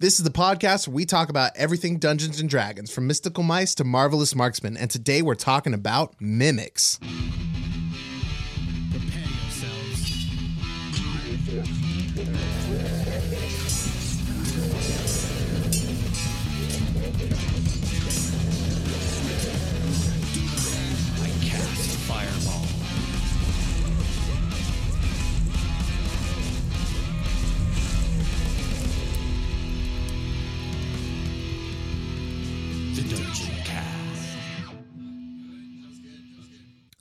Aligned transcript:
This 0.00 0.18
is 0.18 0.24
the 0.24 0.30
podcast 0.30 0.88
where 0.88 0.94
we 0.94 1.04
talk 1.04 1.28
about 1.28 1.52
everything 1.56 1.98
Dungeons 1.98 2.40
and 2.40 2.48
Dragons, 2.48 2.90
from 2.90 3.06
mystical 3.06 3.42
mice 3.42 3.74
to 3.74 3.84
marvelous 3.84 4.34
marksmen. 4.34 4.78
And 4.78 4.90
today 4.90 5.20
we're 5.20 5.34
talking 5.34 5.74
about 5.74 6.14
mimics. 6.18 6.98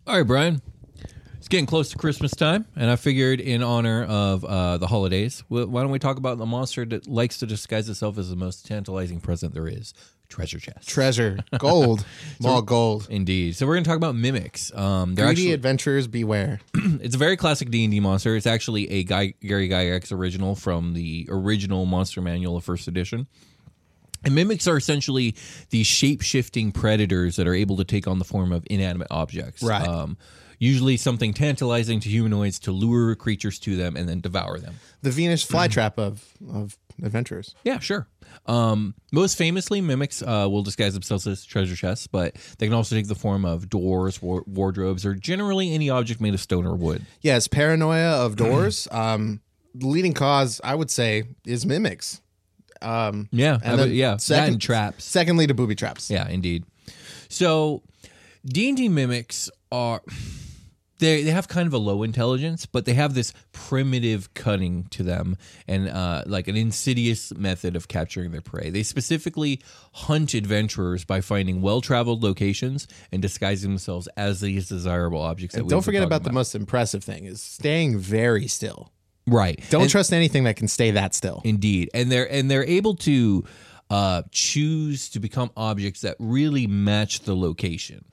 All 0.10 0.16
right, 0.16 0.26
Brian. 0.26 0.60
It's 1.38 1.48
getting 1.48 1.68
close 1.68 1.90
to 1.90 1.98
Christmas 2.00 2.32
time, 2.32 2.66
and 2.76 2.90
I 2.90 2.96
figured 2.96 3.40
in 3.40 3.62
honor 3.62 4.06
of 4.06 4.44
uh, 4.44 4.80
the 4.80 4.88
holidays, 4.88 5.42
wh- 5.50 5.70
why 5.70 5.84
don't 5.84 5.92
we 5.92 6.00
talk 6.00 6.18
about 6.18 6.40
the 6.40 6.48
monster 6.48 6.84
that 6.86 7.08
likes 7.08 7.38
to 7.38 7.46
disguise 7.46 7.88
itself 7.90 8.18
as 8.18 8.32
the 8.32 8.36
most 8.36 8.66
tantalizing 8.66 9.20
present 9.20 9.54
there 9.54 9.68
is 9.68 9.94
treasure 10.28 10.58
chest. 10.60 10.90
Treasure, 10.90 11.38
gold, 11.60 12.04
all 12.44 12.64
gold. 12.64 13.06
Indeed. 13.12 13.56
So 13.56 13.68
we're 13.68 13.76
going 13.76 13.84
to 13.84 13.88
talk 13.88 13.98
about 13.98 14.16
mimics. 14.16 14.74
Um, 14.74 15.14
they're 15.14 15.28
Greedy 15.28 15.42
actually, 15.44 15.54
adventurers 15.54 16.08
beware. 16.08 16.60
it's 16.74 17.14
a 17.14 17.20
very 17.20 17.38
classic 17.38 17.70
D&D 17.70 18.00
monster. 18.00 18.36
It's 18.36 18.48
actually 18.48 18.90
a 18.90 19.04
Guy, 19.04 19.36
Gary 19.42 19.70
Gygax 19.70 20.12
original 20.12 20.56
from 20.56 20.96
the 20.96 21.28
original 21.30 21.86
Monster 21.86 22.22
Manual 22.22 22.58
of 22.58 22.64
First 22.64 22.88
Edition. 22.88 23.28
And 24.24 24.36
mimics 24.36 24.68
are 24.68 24.78
essentially 24.78 25.36
these 25.70 25.88
shape-shifting 25.88 26.72
predators 26.72 27.36
that 27.38 27.48
are 27.48 27.54
able 27.54 27.78
to 27.78 27.84
take 27.84 28.08
on 28.08 28.20
the 28.20 28.26
form 28.26 28.52
of 28.52 28.66
inanimate 28.70 29.08
objects. 29.12 29.64
Right. 29.64 29.88
Um, 29.88 30.18
usually 30.60 30.98
something 30.98 31.34
tantalizing 31.34 32.00
to 32.02 32.10
humanoids 32.10 32.60
to 32.60 32.72
lure 32.72 33.16
creatures 33.16 33.60
to 33.60 33.76
them 33.76 33.96
and 33.96 34.08
then 34.08 34.20
devour 34.20 34.60
them. 34.60 34.76
The 35.02 35.12
Venus 35.12 35.46
flytrap 35.46 35.98
of 35.98 36.24
of 36.54 36.78
adventurers. 37.02 37.56
Yeah, 37.64 37.80
sure. 37.80 38.08
Um, 38.46 38.94
most 39.12 39.38
famously, 39.38 39.82
mimics 39.82 40.22
uh, 40.22 40.48
will 40.50 40.64
disguise 40.64 40.94
themselves 40.94 41.26
as 41.26 41.46
treasure 41.46 41.76
chests, 41.76 42.08
but 42.08 42.36
they 42.58 42.68
can 42.68 42.74
also 42.74 42.96
take 42.96 43.08
the 43.08 43.16
form 43.16 43.46
of 43.46 43.70
doors, 43.70 44.22
war- 44.22 44.44
wardrobes, 44.46 45.06
or 45.06 45.14
generally 45.16 45.74
any 45.74 45.90
object 45.90 46.22
made 46.22 46.34
of 46.34 46.40
stone 46.40 46.66
or 46.66 46.76
wood. 46.76 47.06
Yes, 47.22 47.48
paranoia 47.48 48.26
of 48.26 48.36
doors. 48.36 48.88
um, 48.92 49.42
the 49.74 49.88
leading 49.88 50.14
cause, 50.14 50.60
I 50.64 50.76
would 50.76 50.92
say, 50.92 51.24
is 51.46 51.66
mimics. 51.66 52.22
Um, 52.82 53.28
Yeah, 53.32 53.60
and 53.64 53.80
would- 53.80 53.92
yeah, 53.92 54.18
second, 54.18 54.54
and 54.54 54.62
traps. 54.62 55.04
Secondly, 55.04 55.48
to 55.48 55.54
booby 55.54 55.76
traps. 55.76 56.10
Yeah, 56.10 56.28
indeed. 56.28 56.64
So 57.28 57.84
D&D 58.46 58.90
mimics 58.90 59.50
are 59.72 60.02
they 61.00 61.24
they 61.24 61.32
have 61.32 61.48
kind 61.48 61.66
of 61.68 61.74
a 61.74 61.78
low 61.78 62.04
intelligence, 62.04 62.66
but 62.66 62.86
they 62.86 62.94
have 62.94 63.14
this 63.14 63.34
primitive 63.54 64.34
cunning 64.34 64.84
to 64.92 65.04
them 65.04 65.38
and 65.68 65.88
uh, 65.90 66.24
like 66.26 66.48
an 66.48 66.56
insidious 66.56 67.34
method 67.36 67.76
of 67.76 67.88
capturing 67.88 68.32
their 68.32 68.42
prey. 68.42 68.70
They 68.70 68.84
specifically 68.84 69.62
hunt 69.94 70.34
adventurers 70.34 71.06
by 71.06 71.22
finding 71.22 71.62
well-traveled 71.62 72.22
locations 72.24 72.88
and 73.12 73.22
disguising 73.22 73.70
themselves 73.72 74.08
as 74.18 74.42
these 74.42 74.68
desirable 74.68 75.22
objects. 75.22 75.56
And 75.56 75.70
don't 75.70 75.82
forget 75.82 76.02
talking 76.02 76.08
about 76.08 76.24
the 76.24 76.34
most 76.34 76.54
impressive 76.54 77.04
thing 77.04 77.26
is 77.26 77.42
staying 77.42 77.98
very 78.00 78.48
still. 78.48 78.92
Right. 79.28 79.60
Don't 79.70 79.84
And- 79.84 79.90
trust 79.92 80.14
anything 80.14 80.44
that 80.46 80.56
can 80.56 80.68
stay 80.68 80.92
that 80.92 81.14
still. 81.16 81.42
Indeed, 81.46 81.90
and 81.94 82.12
they're 82.12 82.32
and 82.32 82.50
they're 82.50 82.66
able 82.66 82.96
to 82.98 83.44
uh, 83.90 84.22
choose 84.32 85.10
to 85.10 85.20
become 85.20 85.50
objects 85.58 86.02
that 86.02 86.16
really 86.20 86.68
match 86.68 87.22
the 87.22 87.36
location. 87.36 88.06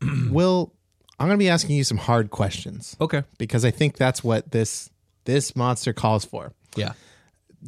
Will, 0.30 0.72
I'm 1.18 1.26
going 1.26 1.36
to 1.38 1.42
be 1.42 1.48
asking 1.48 1.74
you 1.76 1.82
some 1.84 1.98
hard 1.98 2.30
questions 2.30 2.96
Okay. 3.00 3.24
because 3.38 3.64
I 3.64 3.72
think 3.72 3.96
that's 3.96 4.22
what 4.22 4.50
this 4.52 4.90
this 5.24 5.56
monster 5.56 5.92
calls 5.92 6.24
for. 6.24 6.52
Yeah. 6.76 6.92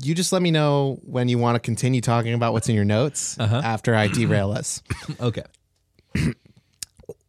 You 0.00 0.14
just 0.14 0.32
let 0.32 0.40
me 0.40 0.52
know 0.52 1.00
when 1.02 1.28
you 1.28 1.36
want 1.38 1.56
to 1.56 1.58
continue 1.60 2.00
talking 2.00 2.32
about 2.34 2.52
what's 2.52 2.68
in 2.68 2.76
your 2.76 2.84
notes 2.84 3.36
Uh-huh. 3.40 3.60
after 3.64 3.96
I 3.96 4.06
derail 4.12 4.52
us. 4.52 4.82
Okay. 5.20 5.42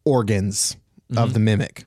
Organs 0.04 0.76
Mm-hmm. 1.10 1.22
of 1.24 1.34
the 1.34 1.40
mimic. 1.40 1.84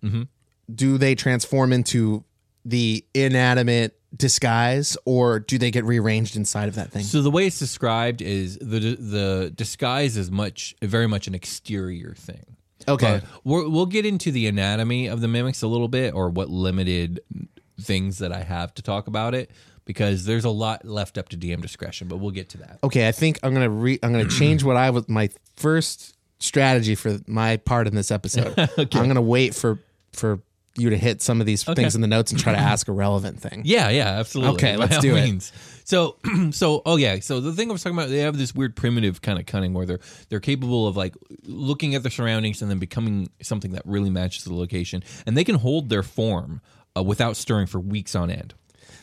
Do 0.71 0.99
they 0.99 1.15
transform 1.15 1.73
into 1.73 2.23
the 2.65 3.05
inanimate 3.13 3.97
disguise 4.15 4.97
or 5.05 5.39
do 5.39 5.57
they 5.57 5.71
get 5.71 5.85
rearranged 5.85 6.35
inside 6.35 6.67
of 6.67 6.75
that 6.75 6.91
thing? 6.91 7.03
So 7.03 7.21
the 7.21 7.31
way 7.31 7.47
it's 7.47 7.59
described 7.59 8.21
is 8.21 8.57
the 8.57 8.95
the 8.95 9.53
disguise 9.55 10.17
is 10.17 10.31
much 10.31 10.75
very 10.81 11.07
much 11.07 11.27
an 11.27 11.35
exterior 11.35 12.13
thing. 12.17 12.55
Okay. 12.87 13.21
We're, 13.43 13.67
we'll 13.67 13.85
get 13.87 14.05
into 14.05 14.31
the 14.31 14.47
anatomy 14.47 15.07
of 15.07 15.21
the 15.21 15.27
mimics 15.27 15.63
a 15.63 15.67
little 15.67 15.87
bit, 15.87 16.13
or 16.13 16.29
what 16.29 16.49
limited 16.49 17.19
things 17.81 18.19
that 18.19 18.31
I 18.31 18.43
have 18.43 18.73
to 18.75 18.81
talk 18.81 19.07
about 19.07 19.33
it, 19.33 19.49
because 19.85 20.25
there's 20.25 20.45
a 20.45 20.49
lot 20.49 20.85
left 20.85 21.17
up 21.17 21.29
to 21.29 21.37
DM 21.37 21.61
discretion. 21.61 22.07
But 22.07 22.17
we'll 22.17 22.31
get 22.31 22.49
to 22.49 22.57
that. 22.59 22.79
okay, 22.83 23.07
I 23.07 23.11
think 23.11 23.39
I'm 23.43 23.53
gonna 23.53 23.69
re- 23.69 23.99
I'm 24.03 24.11
gonna 24.11 24.27
change 24.29 24.63
what 24.63 24.77
I 24.77 24.89
was 24.91 25.09
my 25.09 25.29
first 25.55 26.15
strategy 26.39 26.95
for 26.95 27.17
my 27.27 27.57
part 27.57 27.87
in 27.87 27.95
this 27.95 28.11
episode. 28.11 28.53
okay. 28.77 29.00
I'm 29.00 29.07
gonna 29.07 29.21
wait 29.21 29.56
for 29.56 29.79
for 30.13 30.39
you 30.77 30.89
to 30.89 30.98
hit 30.98 31.22
some 31.22 31.39
of 31.39 31.48
these 31.48 31.63
things 31.63 31.95
in 31.95 32.01
the 32.01 32.07
notes 32.07 32.31
and 32.31 32.39
try 32.39 32.54
to 32.54 32.60
ask 32.74 32.88
a 32.88 32.92
relevant 32.92 33.39
thing. 33.39 33.62
Yeah, 33.66 33.89
yeah, 33.89 34.10
absolutely. 34.10 34.56
Okay, 34.56 34.77
let's 34.77 34.98
do 35.00 35.16
it. 35.16 35.51
So, 35.86 36.18
so, 36.51 36.81
oh 36.86 36.98
yeah. 36.98 37.19
So 37.19 37.39
the 37.39 37.54
thing 37.54 37.69
I 37.69 37.74
was 37.74 37.83
talking 37.83 37.98
about, 37.98 38.10
they 38.10 38.19
have 38.19 38.38
this 38.38 38.54
weird 38.54 38.75
primitive 38.75 39.22
kind 39.22 39.39
of 39.39 39.45
cunning 39.45 39.74
where 39.74 39.86
they're 39.86 40.00
they're 40.30 40.39
capable 40.39 40.88
of 40.88 40.98
like 40.98 41.16
looking 41.44 41.95
at 41.95 42.04
their 42.04 42.12
surroundings 42.12 42.62
and 42.62 42.69
then 42.69 42.80
becoming 42.80 43.30
something 43.42 43.72
that 43.72 43.83
really 43.86 44.10
matches 44.10 44.44
the 44.44 44.54
location, 44.54 45.04
and 45.25 45.38
they 45.38 45.44
can 45.44 45.56
hold 45.56 45.89
their 45.89 46.04
form 46.04 46.62
uh, 46.98 47.04
without 47.04 47.38
stirring 47.38 47.68
for 47.68 47.80
weeks 47.80 48.16
on 48.16 48.30
end. 48.30 48.54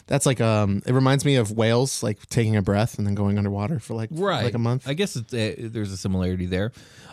That's 0.07 0.27
like 0.27 0.41
um 0.41 0.83
it 0.87 0.93
reminds 0.93 1.25
me 1.25 1.37
of 1.37 1.53
whales 1.53 2.03
like 2.03 2.27
taking 2.29 2.57
a 2.57 2.63
breath 2.63 2.99
and 2.99 3.07
then 3.07 3.15
going 3.15 3.39
underwater 3.39 3.79
for 3.79 3.95
like 3.95 4.11
right. 4.13 4.45
like 4.45 4.55
a 4.55 4.59
month. 4.59 4.89
I 4.89 4.95
guess 4.95 5.17
it's, 5.17 5.33
uh, 5.33 5.55
there's 5.59 5.93
a 5.93 5.97
similarity 5.97 6.47
there. 6.47 6.73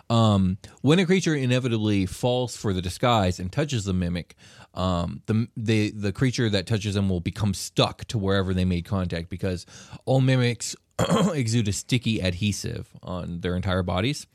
Um, 0.09 0.57
when 0.81 0.97
a 0.99 1.05
creature 1.05 1.35
inevitably 1.35 2.07
falls 2.07 2.57
for 2.57 2.73
the 2.73 2.81
disguise 2.81 3.39
and 3.39 3.51
touches 3.51 3.85
the 3.85 3.93
mimic, 3.93 4.35
um, 4.73 5.21
the 5.27 5.47
the 5.55 5.91
the 5.91 6.11
creature 6.11 6.49
that 6.49 6.65
touches 6.65 6.95
them 6.95 7.09
will 7.09 7.19
become 7.19 7.53
stuck 7.53 8.05
to 8.05 8.17
wherever 8.17 8.53
they 8.53 8.65
made 8.65 8.85
contact 8.85 9.29
because 9.29 9.65
all 10.05 10.21
mimics 10.21 10.75
exude 11.33 11.67
a 11.67 11.73
sticky 11.73 12.19
adhesive 12.21 12.89
on 13.03 13.41
their 13.41 13.55
entire 13.55 13.83
bodies. 13.83 14.25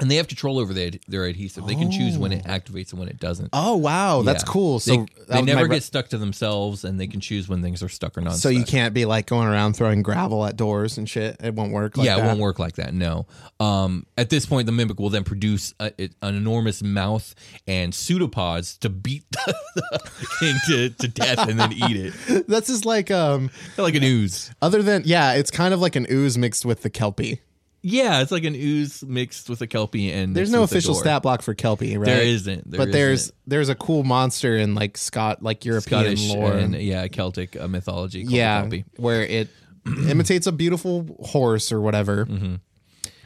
And 0.00 0.10
they 0.10 0.16
have 0.16 0.26
control 0.28 0.58
over 0.58 0.74
their, 0.74 0.90
their 1.06 1.24
adhesive. 1.26 1.66
They 1.66 1.74
can 1.76 1.90
choose 1.90 2.18
when 2.18 2.32
it 2.32 2.44
activates 2.44 2.90
and 2.90 2.98
when 2.98 3.08
it 3.08 3.18
doesn't. 3.20 3.50
Oh 3.52 3.76
wow, 3.76 4.22
that's 4.22 4.42
Yeah. 4.42 4.52
cool. 4.52 4.80
So 4.80 4.90
they, 4.90 4.96
that 4.98 5.06
they 5.06 5.34
was 5.36 5.46
my 5.46 5.52
never 5.52 5.62
re- 5.68 5.76
get 5.76 5.82
stuck 5.82 6.08
to 6.08 6.18
themselves, 6.18 6.84
and 6.84 6.98
they 7.00 7.06
can 7.06 7.20
choose 7.20 7.48
when 7.48 7.62
things 7.62 7.82
are 7.82 7.88
stuck 7.88 8.18
or 8.18 8.20
not. 8.20 8.34
So 8.36 8.48
you 8.48 8.60
stuck. 8.60 8.68
can't 8.70 8.94
be 8.94 9.04
like 9.04 9.26
going 9.26 9.46
around 9.48 9.74
throwing 9.74 10.02
gravel 10.02 10.44
at 10.44 10.56
doors 10.56 10.98
and 10.98 11.08
shit. 11.08 11.36
It 11.42 11.54
won't 11.54 11.72
work. 11.72 11.96
Like 11.96 12.06
yeah, 12.06 12.16
that. 12.16 12.24
it 12.24 12.26
won't 12.26 12.40
work 12.40 12.58
like 12.58 12.74
that. 12.76 12.92
No. 12.94 13.26
Um, 13.60 14.06
at 14.18 14.30
this 14.30 14.46
point, 14.46 14.66
the 14.66 14.72
mimic 14.72 14.98
will 14.98 15.10
then 15.10 15.24
produce 15.24 15.74
a, 15.80 15.92
it- 15.98 16.14
an 16.22 16.34
enormous 16.34 16.82
mouth 16.82 17.34
and 17.66 17.94
pseudopods 17.94 18.76
to 18.78 18.88
beat 18.90 19.24
the, 19.30 19.54
the 19.76 20.26
king 20.40 20.56
to, 20.66 20.90
to 20.90 21.08
death 21.08 21.48
and 21.48 21.58
then 21.58 21.72
eat 21.72 22.12
it. 22.28 22.46
That's 22.48 22.66
just 22.68 22.84
like 22.84 23.10
um. 23.10 23.50
They're 23.76 23.84
like 23.84 23.94
an 23.94 24.04
ooze. 24.04 24.52
Other 24.60 24.82
than 24.82 25.02
yeah, 25.04 25.34
it's 25.34 25.50
kind 25.50 25.72
of 25.72 25.80
like 25.80 25.96
an 25.96 26.06
ooze 26.10 26.36
mixed 26.36 26.64
with 26.64 26.82
the 26.82 26.90
kelpie. 26.90 27.40
Yeah, 27.86 28.22
it's 28.22 28.32
like 28.32 28.44
an 28.44 28.54
ooze 28.54 29.04
mixed 29.04 29.50
with 29.50 29.60
a 29.60 29.66
kelpie, 29.66 30.10
and 30.10 30.34
There's 30.34 30.50
no 30.50 30.62
official 30.62 30.94
stat 30.94 31.22
block 31.22 31.42
for 31.42 31.52
kelpie, 31.52 31.98
right? 31.98 32.06
There 32.06 32.22
isn't. 32.22 32.70
There 32.70 32.78
but 32.78 32.90
there's 32.92 33.24
isn't. 33.24 33.34
there's 33.46 33.68
a 33.68 33.74
cool 33.74 34.04
monster 34.04 34.56
in 34.56 34.74
like 34.74 34.96
Scott 34.96 35.42
like 35.42 35.66
European 35.66 36.16
Scottish 36.16 36.30
lore. 36.30 36.54
and 36.54 36.74
yeah, 36.74 37.06
Celtic 37.08 37.60
uh, 37.60 37.68
mythology. 37.68 38.22
Called 38.22 38.32
yeah, 38.34 38.60
kelpie. 38.62 38.84
where 38.96 39.22
it 39.22 39.50
imitates 40.08 40.46
a 40.46 40.52
beautiful 40.52 41.14
horse 41.24 41.70
or 41.72 41.80
whatever, 41.82 42.24
Mm-hmm. 42.24 42.54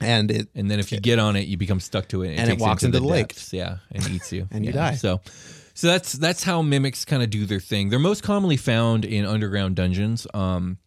and 0.00 0.30
it 0.32 0.48
And 0.56 0.68
then 0.68 0.80
if 0.80 0.90
you 0.90 0.98
get 0.98 1.20
on 1.20 1.36
it, 1.36 1.46
you 1.46 1.56
become 1.56 1.78
stuck 1.78 2.08
to 2.08 2.22
it, 2.22 2.30
and, 2.30 2.40
And 2.40 2.50
it 2.50 2.58
you 2.58 2.64
walks 2.64 2.82
into 2.82 2.98
the 2.98 3.06
lake. 3.06 3.28
depths, 3.28 3.52
Yeah, 3.52 3.76
and 3.92 4.04
eats 4.10 4.32
you, 4.32 4.48
And 4.50 4.64
you 4.64 4.72
Yeah. 4.72 4.90
die. 4.90 4.94
So, 4.96 5.20
so 5.74 5.86
that's 5.86 6.14
that's 6.14 6.42
how 6.42 6.62
mimics 6.62 7.04
kind 7.04 7.22
of 7.22 7.30
do 7.30 7.46
their 7.46 7.60
thing. 7.60 7.90
They're 7.90 8.00
most 8.00 8.24
commonly 8.24 8.56
found 8.56 9.04
in 9.04 9.24
underground 9.24 9.76
dungeons. 9.76 10.26
Um, 10.34 10.78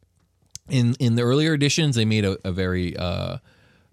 in 0.69 0.94
in 1.00 1.15
the 1.15 1.21
earlier 1.21 1.53
editions, 1.53 1.95
they 1.95 2.03
made 2.06 2.25
a, 2.25 2.38
a 2.44 2.51
very 2.51 2.97
uh, 2.97 3.38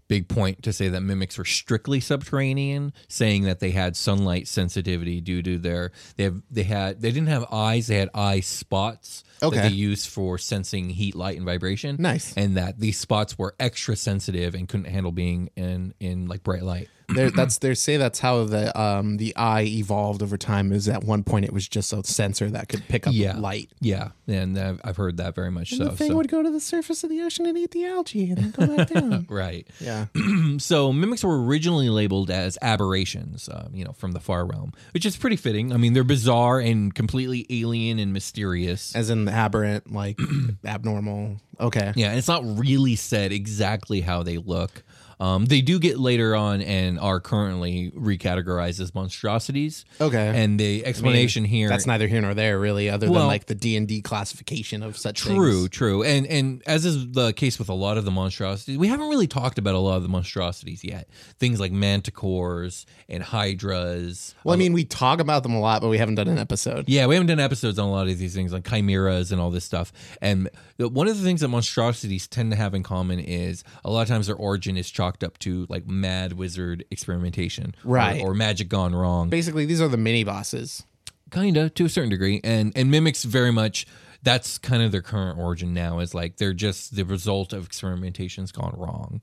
big 0.09 0.29
point 0.29 0.63
to 0.63 0.73
say 0.73 0.89
that 0.89 1.01
mimics 1.03 1.39
were 1.39 1.45
strictly 1.45 2.01
subterranean, 2.01 2.93
saying 3.09 3.45
that 3.45 3.61
they 3.61 3.71
had 3.71 3.97
sunlight 3.97 4.49
sensitivity 4.49 5.21
due 5.21 5.43
to 5.43 5.59
their 5.59 5.93
they 6.17 6.25
have 6.25 6.43
they 6.51 6.65
had 6.65 7.01
they 7.01 7.13
didn't 7.13 7.29
have 7.29 7.45
eyes, 7.53 7.87
they 7.87 7.97
had 7.97 8.11
eye 8.15 8.41
spots 8.41 9.25
Okay. 9.43 9.57
that 9.57 9.69
they 9.69 9.75
use 9.75 10.07
for 10.07 10.39
sensing 10.39 10.91
heat, 10.91 11.15
light, 11.15 11.37
and 11.37 11.47
vibration. 11.47 11.97
Nice. 11.99 12.33
and 12.37 12.57
that 12.57 12.79
these 12.81 12.99
spots 12.99 13.39
were 13.39 13.55
extra 13.61 13.97
sensitive 13.97 14.55
and 14.55 14.69
couldn't 14.69 14.87
handle 14.87 15.13
being 15.13 15.51
in 15.57 15.95
in 16.01 16.27
like 16.27 16.43
bright 16.43 16.63
light. 16.63 16.89
there 17.15 17.31
that's 17.31 17.57
they 17.57 17.73
say 17.75 17.97
that's 17.97 18.19
how 18.19 18.45
the 18.45 18.79
um 18.79 19.17
the 19.17 19.35
eye 19.35 19.63
evolved 19.63 20.23
over 20.23 20.37
time. 20.37 20.73
Is 20.73 20.89
at 20.91 21.05
one 21.05 21.23
point 21.25 21.47
it 21.47 21.53
was 21.55 21.67
just 21.67 21.91
a 21.95 22.05
sensor 22.05 22.51
that 22.51 22.69
could 22.69 22.87
pick 22.87 23.07
up 23.07 23.15
Yeah, 23.15 23.39
light. 23.39 23.71
Yeah, 23.81 24.11
and 24.27 24.59
I've, 24.59 24.79
I've 24.85 24.97
heard 24.99 25.17
that 25.17 25.35
very 25.35 25.51
much 25.51 25.71
so. 25.71 25.85
the 25.85 25.91
thing 25.97 26.11
so- 26.11 26.17
would 26.17 26.29
go 26.29 26.43
to 26.43 26.51
the 26.51 26.61
surface 26.61 27.03
of 27.05 27.09
the 27.11 27.23
ocean 27.23 27.47
and 27.47 27.57
eat 27.57 27.71
the 27.71 27.87
algae 27.87 28.31
and 28.31 28.37
then 28.39 28.51
go 28.51 28.77
back 28.77 28.89
down. 28.93 29.27
right. 29.31 29.67
Yeah. 29.81 30.07
So 30.59 30.93
mimics 30.93 31.23
were 31.23 31.45
originally 31.45 31.89
labeled 31.89 32.31
as 32.31 32.59
aberrations, 32.63 33.49
uh, 33.49 33.69
you 33.73 33.85
know, 33.85 33.93
from 33.93 34.13
the 34.13 34.21
far 34.21 34.45
realm, 34.45 34.73
which 34.93 35.07
is 35.07 35.17
pretty 35.17 35.37
fitting. 35.37 35.73
I 35.73 35.77
mean, 35.77 35.93
they're 35.93 36.05
bizarre 36.05 36.59
and 36.59 36.93
completely 36.95 37.47
alien 37.51 37.99
and 37.99 38.13
mysterious. 38.13 38.95
As 38.97 39.09
in 39.11 39.28
the 39.29 39.35
aberrant, 39.35 39.93
like 39.93 40.19
abnormal. 40.65 41.37
Okay. 41.61 41.93
Yeah, 41.97 42.09
and 42.11 42.19
it's 42.19 42.29
not 42.29 42.43
really 42.59 42.97
said 42.97 43.33
exactly 43.33 44.01
how 44.01 44.23
they 44.23 44.39
look. 44.39 44.83
Um, 45.21 45.47
they 45.47 45.61
do 45.61 45.79
get 45.79 45.99
later 45.99 46.37
on 46.37 46.61
and 46.63 46.99
are 46.99 47.19
currently 47.21 47.91
recategorized 47.91 48.81
as 48.81 48.95
monstrosities. 48.95 49.85
Okay. 50.01 50.33
And 50.43 50.61
the 50.61 50.85
explanation 50.87 51.45
here 51.45 51.69
That's 51.69 51.87
neither 51.87 52.07
here 52.07 52.21
nor 52.21 52.35
there, 52.35 52.59
really, 52.59 52.89
other 52.89 53.11
Well- 53.11 53.21
than 53.23 53.29
like 53.29 53.47
the 53.47 53.55
D 53.55 53.77
and 53.77 53.89
D 53.89 54.01
classification 54.01 54.83
of 54.83 54.97
such 54.97 55.21
True, 55.23 55.63
things. 55.63 55.71
true, 55.71 56.03
and 56.05 56.27
and 56.27 56.63
as 56.67 56.85
is 56.85 57.11
the 57.13 57.33
case 57.33 57.59
with 57.59 57.69
a 57.69 57.75
lot 57.75 57.99
of 57.99 58.05
the 58.05 58.11
monstrosities, 58.11 58.79
we 58.79 58.89
haven't 58.89 59.09
really 59.09 59.27
talked 59.27 59.59
about 59.59 59.75
a 59.75 59.79
lot 59.79 59.97
of 59.97 60.03
the 60.03 60.09
monstrosities 60.09 60.85
yet. 60.85 61.09
Things 61.39 61.59
like 61.61 61.73
manticores 61.73 62.85
and 63.09 63.23
hydras. 63.23 64.35
Well, 64.45 64.55
I 64.55 64.57
mean, 64.59 64.73
we 64.73 64.85
talk 64.85 65.21
about 65.21 65.43
them 65.43 65.53
a 65.55 65.61
lot, 65.61 65.83
but 65.83 65.89
we 65.89 65.99
haven't 65.99 66.15
done 66.17 66.29
an 66.29 66.39
episode. 66.39 66.89
Yeah, 66.89 67.07
we 67.07 67.15
haven't 67.15 67.29
done 67.29 67.41
episodes 67.41 67.79
on 67.79 67.89
a 67.89 67.91
lot 67.93 68.09
of 68.09 68.19
these 68.19 68.35
things, 68.35 68.53
like 68.53 68.69
chimeras 68.69 69.33
and 69.33 69.41
all 69.41 69.51
this 69.51 69.65
stuff. 69.65 69.93
And 70.23 70.49
one 70.79 71.09
of 71.09 71.17
the 71.19 71.25
things 71.25 71.41
that 71.41 71.49
monstrosities 71.49 72.27
tend 72.29 72.51
to 72.53 72.57
have 72.57 72.75
in 72.75 72.83
common 72.83 73.19
is 73.19 73.65
a 73.85 73.91
lot 73.91 74.03
of 74.03 74.09
times 74.09 74.27
their 74.27 74.37
origin 74.37 74.77
is 74.77 74.91
chalked 75.09 75.25
up 75.25 75.39
to 75.39 75.67
like 75.69 75.87
mad 75.87 76.35
wizard 76.35 76.85
experimentation, 76.91 77.75
Right. 77.85 78.21
or, 78.21 78.35
magic 78.35 78.69
gone 78.69 78.95
wrong. 78.95 79.31
Basically, 79.31 79.65
these 79.65 79.81
are 79.81 79.89
the 79.89 79.97
mini 79.97 80.23
bosses. 80.25 80.85
kinda 81.31 81.69
to 81.71 81.85
a 81.85 81.89
certain 81.91 82.09
degree 82.09 82.41
and 82.43 82.73
and 82.75 82.91
mimics 82.91 83.23
very 83.23 83.51
much 83.53 83.87
that's 84.23 84.57
kind 84.57 84.83
of 84.83 84.91
their 84.93 85.03
current 85.03 85.39
origin 85.39 85.75
now 85.75 85.99
is 85.99 86.15
like 86.15 86.39
they're 86.39 86.55
just 86.55 86.97
the 86.97 87.05
result 87.05 87.53
of 87.53 87.69
experimentations 87.69 88.51
gone 88.51 88.75
wrong 88.79 89.21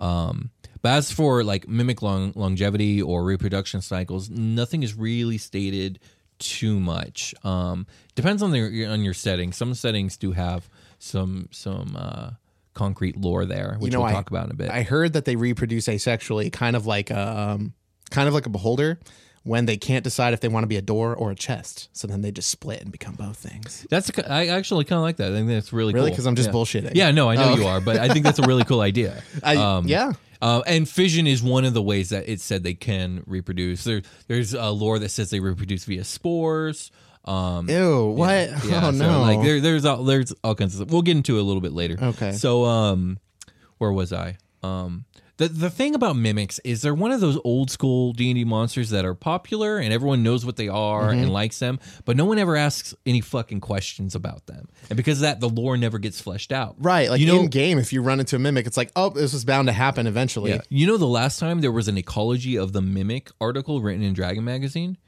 um 0.00 0.50
but 0.82 0.88
as 0.98 1.12
for 1.12 1.44
like 1.44 1.68
mimic 1.68 2.02
long, 2.02 2.32
longevity 2.34 3.00
or 3.00 3.22
reproduction 3.24 3.80
cycles 3.80 4.28
nothing 4.28 4.82
is 4.82 4.94
really 4.96 5.38
stated 5.38 6.00
too 6.40 6.80
much 6.80 7.36
um 7.44 7.86
depends 8.16 8.42
on 8.42 8.50
the 8.50 8.84
on 8.86 9.02
your 9.04 9.14
setting 9.14 9.52
some 9.52 9.74
settings 9.74 10.16
do 10.16 10.32
have 10.32 10.68
some 10.98 11.48
some 11.52 11.94
uh 11.96 12.30
concrete 12.74 13.16
lore 13.16 13.44
there 13.46 13.76
which 13.78 13.92
you 13.92 13.96
know, 13.96 14.00
we'll 14.02 14.10
I, 14.10 14.12
talk 14.12 14.30
about 14.30 14.46
in 14.46 14.50
a 14.50 14.54
bit 14.54 14.68
I 14.70 14.82
heard 14.82 15.12
that 15.14 15.24
they 15.24 15.36
reproduce 15.36 15.86
asexually, 15.86 16.52
kind 16.52 16.74
of 16.76 16.86
like 16.86 17.10
a, 17.10 17.38
um, 17.54 17.72
kind 18.10 18.28
of 18.28 18.34
like 18.34 18.46
a 18.46 18.50
beholder, 18.50 18.98
when 19.44 19.66
they 19.66 19.76
can't 19.76 20.02
decide 20.02 20.32
if 20.34 20.40
they 20.40 20.48
want 20.48 20.64
to 20.64 20.68
be 20.68 20.76
a 20.76 20.82
door 20.82 21.14
or 21.14 21.30
a 21.30 21.34
chest. 21.34 21.88
So 21.92 22.06
then 22.08 22.22
they 22.22 22.30
just 22.32 22.48
split 22.50 22.80
and 22.80 22.90
become 22.90 23.14
both 23.14 23.36
things. 23.36 23.86
That's 23.90 24.08
a, 24.08 24.32
I 24.32 24.46
actually 24.46 24.84
kind 24.86 24.96
of 24.98 25.02
like 25.02 25.16
that. 25.18 25.32
I 25.32 25.34
think 25.36 25.48
that's 25.48 25.70
really 25.72 25.92
Really? 25.92 26.10
cool. 26.10 26.16
'Cause 26.16 26.26
I'm 26.26 26.34
just 26.34 26.48
Yeah. 26.48 26.54
bullshitting. 26.54 26.92
Yeah, 26.94 27.10
no, 27.10 27.28
I 27.28 27.36
know 27.36 27.50
Oh. 27.52 27.56
you 27.56 27.66
are, 27.66 27.80
but 27.80 27.98
I 27.98 28.08
think 28.08 28.24
that's 28.24 28.38
a 28.38 28.46
really 28.46 28.64
cool 28.64 28.80
idea. 28.92 29.22
I, 29.42 29.80
yeah. 29.84 30.12
Uh, 30.40 30.62
and 30.66 30.88
fission 30.88 31.26
is 31.26 31.42
one 31.42 31.64
of 31.64 31.74
the 31.74 31.82
ways 31.82 32.08
that 32.10 32.28
it 32.28 32.40
said 32.40 32.62
they 32.64 32.74
can 32.74 33.22
reproduce. 33.26 33.84
There, 33.84 34.02
there's 34.28 34.52
a 34.54 34.70
lore 34.70 34.98
that 34.98 35.10
says 35.10 35.30
they 35.30 35.40
reproduce 35.40 35.84
via 35.84 36.04
spores. 36.04 36.90
Um, 37.24 37.68
Ew. 37.70 38.06
What? 38.08 38.50
yeah, 38.66 38.80
oh 38.84 38.90
so, 38.92 38.98
no. 39.12 39.20
Like 39.22 39.42
there, 39.42 39.60
there's 39.60 39.84
all, 39.84 40.04
there's 40.04 40.32
all 40.44 40.54
kinds 40.54 40.74
of 40.74 40.78
stuff. 40.78 40.92
We'll 40.92 41.02
get 41.02 41.16
into 41.16 41.36
it 41.38 41.40
a 41.40 41.44
little 41.44 41.62
bit 41.62 41.72
later. 41.72 41.96
Okay. 42.00 42.32
So 42.32 42.64
um, 42.64 43.18
where 43.78 43.92
was 43.92 44.12
I? 44.12 44.36
Um, 44.62 45.04
the 45.36 45.48
the 45.48 45.68
thing 45.68 45.96
about 45.96 46.14
mimics 46.16 46.60
is 46.60 46.80
they're 46.82 46.94
one 46.94 47.10
of 47.10 47.20
those 47.20 47.36
old 47.44 47.68
school 47.68 48.12
D 48.12 48.30
and 48.30 48.36
D 48.36 48.44
monsters 48.44 48.90
that 48.90 49.04
are 49.04 49.14
popular 49.14 49.78
and 49.78 49.92
everyone 49.92 50.22
knows 50.22 50.46
what 50.46 50.54
they 50.56 50.68
are 50.68 51.08
Mm-hmm. 51.10 51.22
and 51.24 51.32
likes 51.32 51.58
them, 51.58 51.80
but 52.04 52.16
no 52.16 52.24
one 52.24 52.38
ever 52.38 52.54
asks 52.54 52.94
any 53.04 53.20
fucking 53.20 53.58
questions 53.60 54.14
about 54.14 54.46
them. 54.46 54.68
And 54.90 54.96
because 54.96 55.18
of 55.18 55.22
that, 55.22 55.40
the 55.40 55.48
lore 55.48 55.76
never 55.76 55.98
gets 55.98 56.20
fleshed 56.20 56.52
out. 56.52 56.76
right. 56.78 57.10
Like 57.10 57.20
you 57.20 57.26
know, 57.26 57.40
in 57.40 57.48
game, 57.48 57.78
if 57.78 57.92
you 57.92 58.00
run 58.00 58.20
into 58.20 58.36
a 58.36 58.38
mimic, 58.38 58.64
it's 58.66 58.76
like, 58.76 58.92
oh, 58.94 59.08
this 59.10 59.34
is 59.34 59.44
bound 59.44 59.66
to 59.66 59.72
happen 59.72 60.06
eventually. 60.06 60.52
yeah. 60.52 60.60
You 60.68 60.86
know, 60.86 60.98
the 60.98 61.06
last 61.06 61.40
time 61.40 61.62
there 61.62 61.72
was 61.72 61.88
an 61.88 61.98
ecology 61.98 62.56
of 62.56 62.72
the 62.72 62.80
mimic 62.80 63.28
article 63.40 63.82
written 63.82 64.02
in 64.04 64.14
Dragon 64.14 64.44
Magazine. 64.44 64.98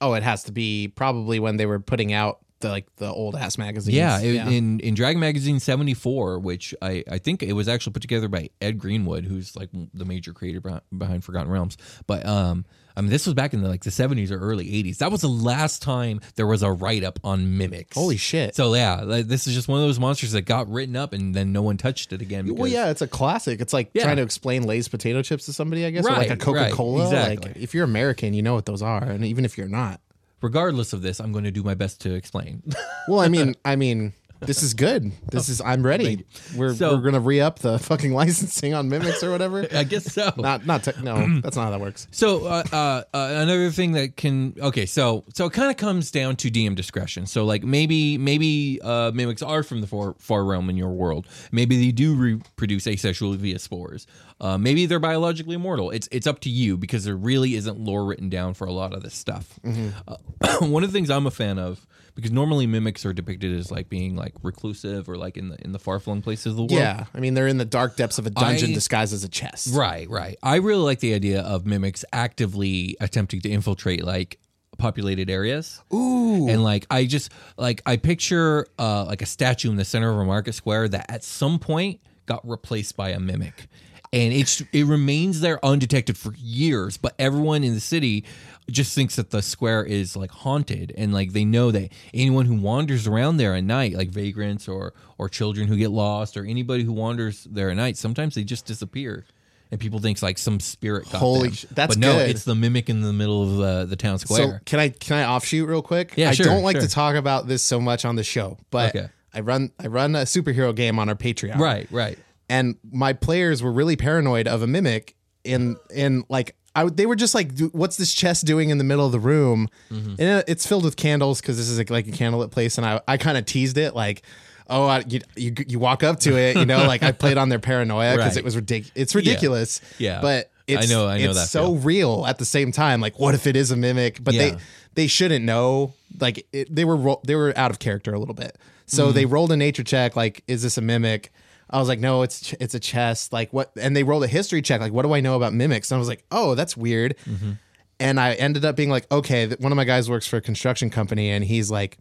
Oh, 0.00 0.14
it 0.14 0.22
has 0.22 0.44
to 0.44 0.52
be 0.52 0.88
probably 0.88 1.38
when 1.38 1.56
they 1.56 1.66
were 1.66 1.80
putting 1.80 2.12
out 2.12 2.40
the 2.60 2.68
like 2.68 2.86
the 2.96 3.10
old 3.10 3.34
ass 3.36 3.58
magazines. 3.58 3.96
Yeah, 3.96 4.20
it- 4.20 4.36
in 4.52 4.80
in 4.80 4.94
Dragon 4.94 5.20
Magazine 5.20 5.60
seventy 5.60 5.94
four, 5.94 6.38
which 6.38 6.74
I 6.80 7.04
I 7.10 7.18
think 7.18 7.42
it 7.42 7.52
was 7.54 7.68
actually 7.68 7.92
put 7.94 8.02
together 8.02 8.28
by 8.28 8.50
Ed 8.60 8.78
Greenwood, 8.78 9.24
who's 9.24 9.56
like 9.56 9.70
the 9.94 10.04
major 10.04 10.32
creator 10.32 10.60
beh- 10.60 10.80
behind 10.96 11.24
Forgotten 11.24 11.50
Realms. 11.50 11.76
But 12.06 12.24
um, 12.26 12.64
I 12.96 13.00
mean, 13.02 13.10
this 13.10 13.24
was 13.24 13.34
back 13.34 13.54
in 13.54 13.62
the 13.62 13.68
like 13.68 13.82
the 13.84 13.90
seventies 13.90 14.30
or 14.30 14.38
early 14.38 14.72
eighties. 14.74 14.98
That 14.98 15.10
was 15.10 15.20
the 15.22 15.28
last 15.28 15.80
time 15.80 16.20
there 16.36 16.46
was 16.46 16.62
a 16.62 16.70
write 16.70 17.02
up 17.04 17.18
on 17.24 17.56
mimics. 17.56 17.96
Holy 17.96 18.16
shit. 18.18 18.54
So 18.54 18.74
yeah, 18.74 19.00
like, 19.04 19.26
this 19.26 19.46
is 19.46 19.54
just 19.54 19.68
one 19.68 19.80
of 19.80 19.86
those 19.86 19.98
monsters 20.00 20.32
that 20.32 20.42
got 20.42 20.68
written 20.70 20.96
up 20.96 21.12
and 21.12 21.34
then 21.34 21.52
no 21.52 21.62
one 21.62 21.76
touched 21.76 22.12
it 22.12 22.20
again. 22.20 22.44
well, 22.46 22.54
because- 22.56 22.72
yeah, 22.72 22.90
it's 22.90 23.00
a 23.02 23.08
classic. 23.08 23.60
It's 23.60 23.72
like 23.72 23.90
Yeah. 23.94 24.02
trying 24.04 24.16
to 24.16 24.22
explain 24.22 24.64
Lay's 24.64 24.88
potato 24.88 25.22
chips 25.22 25.46
to 25.46 25.52
somebody, 25.52 25.86
I 25.86 25.90
guess, 25.90 26.04
or 26.04 26.10
like 26.10 26.26
a 26.26 26.30
Right, 26.30 26.40
Coca 26.40 26.70
Cola. 26.72 27.04
right, 27.04 27.12
Like, 27.28 27.38
exactly. 27.38 27.62
if 27.62 27.74
you're 27.74 27.84
American, 27.84 28.34
you 28.34 28.42
know 28.42 28.54
what 28.54 28.66
those 28.66 28.82
are, 28.82 29.02
and 29.04 29.24
even 29.24 29.44
if 29.44 29.56
you're 29.56 29.68
not. 29.68 30.00
Regardless 30.42 30.92
of 30.92 31.02
this, 31.02 31.20
I'm 31.20 31.32
going 31.32 31.44
to 31.44 31.50
do 31.50 31.62
my 31.62 31.74
best 31.74 32.00
to 32.02 32.14
explain. 32.14 32.62
Well, 33.08 33.20
I 33.20 33.28
mean, 33.28 33.54
I 33.64 33.76
mean, 33.76 34.14
this 34.40 34.62
is 34.62 34.74
good. 34.74 35.12
This 35.30 35.48
is 35.48 35.60
I'm 35.60 35.84
ready. 35.84 36.24
We're 36.56 36.74
So- 36.74 36.94
we're 36.96 37.02
gonna 37.02 37.20
re 37.20 37.40
up 37.40 37.58
the 37.60 37.78
fucking 37.78 38.12
licensing 38.20 38.74
on 38.74 38.88
mimics 38.88 39.22
or 39.22 39.30
whatever. 39.30 39.66
I 39.72 39.84
guess 39.84 40.12
so. 40.12 40.32
not 40.36 40.66
not 40.66 40.84
te- 40.84 41.00
no, 41.02 41.40
that's 41.42 41.56
not 41.56 41.64
how 41.64 41.70
that 41.70 41.80
works. 41.80 42.06
So 42.10 42.46
uh, 42.46 42.64
uh, 42.72 42.76
uh, 42.76 43.02
another 43.14 43.70
thing 43.70 43.92
that 43.92 44.16
can 44.16 44.54
okay, 44.60 44.86
so 44.86 45.24
so 45.34 45.46
it 45.46 45.52
kind 45.52 45.70
of 45.70 45.76
comes 45.76 46.10
down 46.10 46.36
to 46.36 46.50
DM 46.50 46.74
discretion. 46.74 47.26
So 47.26 47.44
like 47.44 47.62
maybe 47.62 48.18
maybe 48.18 48.80
uh, 48.82 49.10
mimics 49.14 49.42
are 49.42 49.62
from 49.62 49.80
the 49.80 49.86
far 49.86 50.14
far 50.18 50.44
realm 50.44 50.70
in 50.70 50.76
your 50.76 50.90
world. 50.90 51.26
Maybe 51.52 51.76
they 51.84 51.92
do 51.92 52.14
reproduce 52.14 52.86
asexually 52.86 53.36
via 53.36 53.58
spores. 53.58 54.06
Uh, 54.40 54.56
maybe 54.56 54.86
they're 54.86 54.98
biologically 54.98 55.54
immortal. 55.54 55.90
It's 55.90 56.08
it's 56.10 56.26
up 56.26 56.40
to 56.40 56.50
you 56.50 56.76
because 56.78 57.04
there 57.04 57.16
really 57.16 57.56
isn't 57.56 57.78
lore 57.78 58.04
written 58.06 58.30
down 58.30 58.54
for 58.54 58.66
a 58.66 58.72
lot 58.72 58.94
of 58.94 59.02
this 59.02 59.14
stuff. 59.14 59.60
Uh, 60.08 60.16
one 60.66 60.82
of 60.82 60.90
the 60.90 60.96
things 60.96 61.10
I'm 61.10 61.26
a 61.26 61.30
fan 61.30 61.58
of 61.58 61.86
because 62.14 62.30
normally 62.30 62.66
mimics 62.66 63.04
are 63.06 63.12
depicted 63.12 63.56
as 63.58 63.70
like 63.70 63.88
being 63.88 64.16
like 64.16 64.34
reclusive 64.42 65.08
or 65.08 65.16
like 65.16 65.36
in 65.36 65.48
the 65.48 65.56
in 65.64 65.72
the 65.72 65.78
far 65.78 65.98
flung 66.00 66.22
places 66.22 66.46
of 66.46 66.56
the 66.56 66.62
world. 66.62 66.72
Yeah, 66.72 67.04
I 67.14 67.20
mean, 67.20 67.34
they're 67.34 67.46
in 67.48 67.58
the 67.58 67.64
dark 67.64 67.96
depths 67.96 68.18
of 68.18 68.26
a 68.26 68.30
dungeon 68.30 68.70
I- 68.70 68.74
disguised 68.74 69.12
as 69.14 69.24
a 69.24 69.28
chest. 69.28 69.74
Right, 69.74 70.08
right. 70.08 70.36
I 70.42 70.56
really 70.56 70.82
like 70.82 71.00
the 71.00 71.14
idea 71.14 71.42
of 71.42 71.66
mimics 71.66 72.04
actively 72.12 72.96
attempting 73.00 73.40
to 73.42 73.48
infiltrate 73.50 74.04
like 74.04 74.38
populated 74.78 75.28
areas. 75.28 75.82
Ooh, 75.92 76.48
And 76.48 76.62
like 76.64 76.86
I 76.90 77.04
just 77.04 77.30
like 77.58 77.82
I 77.86 77.96
picture 77.96 78.66
uh 78.78 79.04
like 79.04 79.20
a 79.22 79.26
statue 79.26 79.70
in 79.70 79.76
the 79.76 79.84
center 79.84 80.10
of 80.10 80.16
a 80.18 80.24
market 80.24 80.54
square 80.54 80.88
that 80.88 81.10
at 81.10 81.22
some 81.24 81.58
point 81.58 82.00
got 82.26 82.48
replaced 82.48 82.96
by 82.96 83.10
a 83.10 83.20
mimic. 83.20 83.66
And 84.12 84.32
it's 84.32 84.60
it 84.72 84.86
remains 84.86 85.40
there 85.40 85.64
undetected 85.64 86.16
for 86.18 86.34
years. 86.36 86.96
But 86.96 87.14
everyone 87.18 87.62
in 87.64 87.74
the 87.74 87.80
city 87.80 88.24
just 88.70 88.94
thinks 88.94 89.16
that 89.16 89.30
the 89.30 89.42
square 89.42 89.84
is 89.84 90.16
like 90.16 90.30
haunted, 90.30 90.92
and 90.96 91.12
like 91.12 91.32
they 91.32 91.44
know 91.44 91.70
that 91.70 91.92
anyone 92.14 92.46
who 92.46 92.54
wanders 92.56 93.06
around 93.06 93.36
there 93.38 93.54
at 93.54 93.64
night, 93.64 93.94
like 93.94 94.08
vagrants 94.10 94.68
or 94.68 94.94
or 95.18 95.28
children 95.28 95.68
who 95.68 95.76
get 95.76 95.90
lost, 95.90 96.36
or 96.36 96.44
anybody 96.44 96.84
who 96.84 96.92
wanders 96.92 97.44
there 97.50 97.70
at 97.70 97.76
night, 97.76 97.96
sometimes 97.96 98.34
they 98.34 98.44
just 98.44 98.66
disappear. 98.66 99.24
And 99.72 99.78
people 99.78 100.00
think 100.00 100.20
like 100.20 100.36
some 100.36 100.58
spirit 100.58 101.04
got 101.12 101.18
Holy 101.20 101.48
them. 101.48 101.54
sh- 101.54 101.66
that's 101.70 101.94
but 101.94 102.00
no, 102.00 102.14
good. 102.18 102.30
it's 102.30 102.42
the 102.42 102.56
mimic 102.56 102.90
in 102.90 103.02
the 103.02 103.12
middle 103.12 103.42
of 103.44 103.60
uh, 103.60 103.84
the 103.84 103.94
town 103.94 104.18
square 104.18 104.54
So 104.54 104.58
can 104.64 104.80
I 104.80 104.88
can 104.88 105.18
I 105.18 105.32
offshoot 105.32 105.68
real 105.68 105.80
quick? 105.80 106.14
Yeah, 106.16 106.30
I 106.30 106.32
sure, 106.32 106.46
don't 106.46 106.64
like 106.64 106.74
sure. 106.76 106.82
to 106.86 106.88
talk 106.92 107.14
about 107.14 107.46
this 107.46 107.62
so 107.62 107.80
much 107.80 108.04
on 108.04 108.16
the 108.16 108.24
show, 108.24 108.58
but 108.72 108.96
Okay. 108.96 109.08
I 109.32 109.40
run 109.40 109.70
I 109.78 109.86
run 109.86 110.16
a 110.16 110.22
superhero 110.22 110.74
game 110.74 110.98
on 110.98 111.08
our 111.08 111.14
Patreon. 111.14 111.56
right, 111.58 111.86
right. 111.92 112.18
And 112.50 112.76
my 112.92 113.14
players 113.14 113.62
were 113.62 113.72
really 113.72 113.96
paranoid 113.96 114.46
of 114.46 114.60
a 114.62 114.66
mimic 114.66 115.14
in 115.44 115.76
in 115.94 116.24
like 116.28 116.54
I, 116.74 116.84
they 116.84 117.06
were 117.06 117.16
just 117.16 117.34
like, 117.34 117.58
"What's 117.72 117.96
this 117.96 118.12
chest 118.12 118.44
doing 118.46 118.70
in 118.70 118.78
the 118.78 118.84
middle 118.84 119.04
of 119.06 119.12
the 119.12 119.18
room?" 119.18 119.68
Mm-hmm. 119.90 120.14
And 120.22 120.44
it's 120.46 120.66
filled 120.66 120.84
with 120.84 120.96
candles 120.96 121.40
because 121.40 121.56
this 121.56 121.68
is 121.68 121.78
like, 121.78 121.90
like 121.90 122.06
a 122.06 122.12
candlelit 122.12 122.50
place. 122.52 122.76
And 122.78 122.86
I, 122.86 123.00
I 123.08 123.16
kind 123.16 123.36
of 123.38 123.44
teased 123.44 123.76
it 123.78 123.94
like, 123.94 124.22
"Oh, 124.68 124.86
I, 124.86 125.02
you, 125.08 125.20
you 125.36 125.52
you 125.66 125.78
walk 125.80 126.04
up 126.04 126.20
to 126.20 126.36
it, 126.38 126.56
you 126.56 126.66
know, 126.66 126.86
like 126.86 127.02
I 127.02 127.10
played 127.12 127.38
on 127.38 127.48
their 127.48 127.58
paranoia 127.58 128.12
because 128.16 128.30
Right. 128.32 128.36
it 128.36 128.44
was 128.44 128.54
ridiculous. 128.54 128.92
It's 128.94 129.14
ridiculous, 129.16 129.80
Yeah. 129.98 130.20
But 130.20 130.50
it's, 130.68 130.86
I 130.88 130.94
know- 130.94 131.08
I 131.08 131.18
know 131.18 131.30
it's 131.30 131.40
that 131.40 131.48
so 131.48 131.66
feel. 131.74 131.76
real 131.78 132.26
at 132.28 132.38
the 132.38 132.44
same 132.44 132.70
time. 132.70 133.00
Like, 133.00 133.18
what 133.18 133.34
if 133.34 133.48
it 133.48 133.56
is 133.56 133.72
a 133.72 133.76
mimic? 133.76 134.22
But 134.22 134.34
Yeah. 134.34 134.50
they 134.52 134.56
they 134.94 135.06
shouldn't 135.08 135.44
know. 135.44 135.94
Like 136.20 136.46
it, 136.52 136.72
they 136.72 136.84
were 136.84 136.96
ro- 136.96 137.20
they 137.26 137.34
were 137.34 137.52
out 137.56 137.72
of 137.72 137.80
character 137.80 138.14
a 138.14 138.18
little 138.20 138.34
bit. 138.34 138.56
So 138.86 139.06
Mm-hmm. 139.06 139.14
they 139.14 139.24
rolled 139.26 139.50
a 139.50 139.56
nature 139.56 139.82
check. 139.84 140.14
Like, 140.14 140.44
is 140.46 140.62
this 140.62 140.78
a 140.78 140.82
mimic? 140.82 141.32
I 141.70 141.78
was 141.78 141.88
like, 141.88 142.00
no, 142.00 142.22
it's 142.22 142.52
it's 142.54 142.74
a 142.74 142.80
chest. 142.80 143.32
Like 143.32 143.52
what? 143.52 143.70
And 143.76 143.94
they 143.96 144.02
rolled 144.02 144.24
a 144.24 144.28
history 144.28 144.62
check. 144.62 144.80
Like, 144.80 144.92
what 144.92 145.02
do 145.02 145.12
I 145.14 145.20
know 145.20 145.36
about 145.36 145.52
mimics? 145.54 145.90
And 145.90 145.96
I 145.96 145.98
was 146.00 146.08
like, 146.08 146.24
oh, 146.30 146.54
that's 146.54 146.76
weird. 146.76 147.16
Mm-hmm. 147.26 147.52
And 148.00 148.18
I 148.18 148.32
ended 148.34 148.64
up 148.64 148.76
being 148.76 148.90
like, 148.90 149.10
okay, 149.12 149.46
one 149.58 149.72
of 149.72 149.76
my 149.76 149.84
guys 149.84 150.08
works 150.08 150.26
for 150.26 150.36
a 150.38 150.40
construction 150.40 150.90
company, 150.90 151.30
and 151.30 151.44
he's 151.44 151.70
like, 151.70 151.98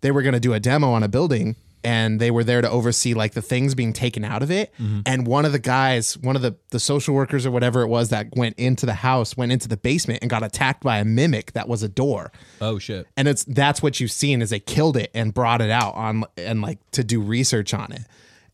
they 0.00 0.10
were 0.10 0.22
going 0.22 0.34
to 0.34 0.40
do 0.40 0.52
a 0.52 0.60
demo 0.60 0.90
on 0.92 1.02
a 1.02 1.08
building 1.08 1.56
and 1.84 2.20
they 2.20 2.30
were 2.30 2.44
there 2.44 2.60
to 2.60 2.70
oversee 2.70 3.12
like 3.12 3.32
the 3.34 3.42
things 3.42 3.74
being 3.74 3.92
taken 3.92 4.24
out 4.24 4.40
of 4.40 4.52
it 4.52 4.72
and 5.04 5.26
one 5.26 5.44
of 5.44 5.50
the 5.50 5.58
guys 5.58 6.16
one 6.18 6.36
of 6.36 6.42
the 6.42 6.54
the 6.70 6.78
social 6.78 7.12
workers 7.12 7.44
or 7.44 7.50
whatever 7.50 7.82
it 7.82 7.88
was 7.88 8.10
that 8.10 8.28
went 8.36 8.56
into 8.56 8.86
the 8.86 8.94
house 8.94 9.36
went 9.36 9.50
into 9.50 9.66
the 9.66 9.76
basement 9.76 10.20
and 10.22 10.30
got 10.30 10.44
attacked 10.44 10.84
by 10.84 10.98
a 10.98 11.04
mimic 11.04 11.50
that 11.54 11.68
was 11.68 11.82
a 11.82 11.88
door 11.88 12.30
Oh 12.60 12.78
shit. 12.78 13.08
and 13.16 13.26
it's 13.26 13.42
that's 13.44 13.82
what 13.82 13.98
you've 13.98 14.12
seen 14.12 14.42
is 14.42 14.50
they 14.50 14.60
killed 14.60 14.96
it 14.96 15.10
and 15.12 15.34
brought 15.34 15.60
it 15.60 15.70
out 15.70 15.96
on 15.96 16.24
and 16.36 16.62
like 16.62 16.78
to 16.92 17.02
do 17.02 17.20
research 17.20 17.74
on 17.74 17.90
it 17.90 18.02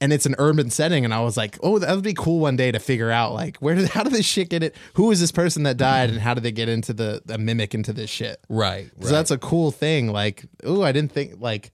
and 0.00 0.12
it's 0.12 0.26
an 0.26 0.34
urban 0.38 0.70
setting 0.70 1.04
and 1.04 1.12
i 1.12 1.20
was 1.20 1.36
like 1.36 1.58
oh 1.62 1.78
that 1.78 1.94
would 1.94 2.04
be 2.04 2.14
cool 2.14 2.38
one 2.40 2.56
day 2.56 2.70
to 2.70 2.78
figure 2.78 3.10
out 3.10 3.32
like 3.32 3.56
where 3.58 3.74
did 3.74 3.88
how 3.88 4.02
did 4.02 4.12
this 4.12 4.26
shit 4.26 4.48
get 4.48 4.62
it 4.62 4.74
who 4.94 5.10
is 5.10 5.20
this 5.20 5.32
person 5.32 5.64
that 5.64 5.76
died 5.76 6.08
and 6.10 6.20
how 6.20 6.34
did 6.34 6.42
they 6.42 6.52
get 6.52 6.68
into 6.68 6.92
the, 6.92 7.20
the 7.26 7.36
mimic 7.38 7.74
into 7.74 7.92
this 7.92 8.08
shit 8.10 8.40
Right. 8.48 8.90
so 9.00 9.08
that's 9.10 9.30
a 9.30 9.38
cool 9.38 9.70
thing. 9.70 10.08
Like, 10.12 10.44
oh, 10.64 10.82
I 10.82 10.92
didn't 10.92 11.12
think 11.12 11.40
like 11.40 11.72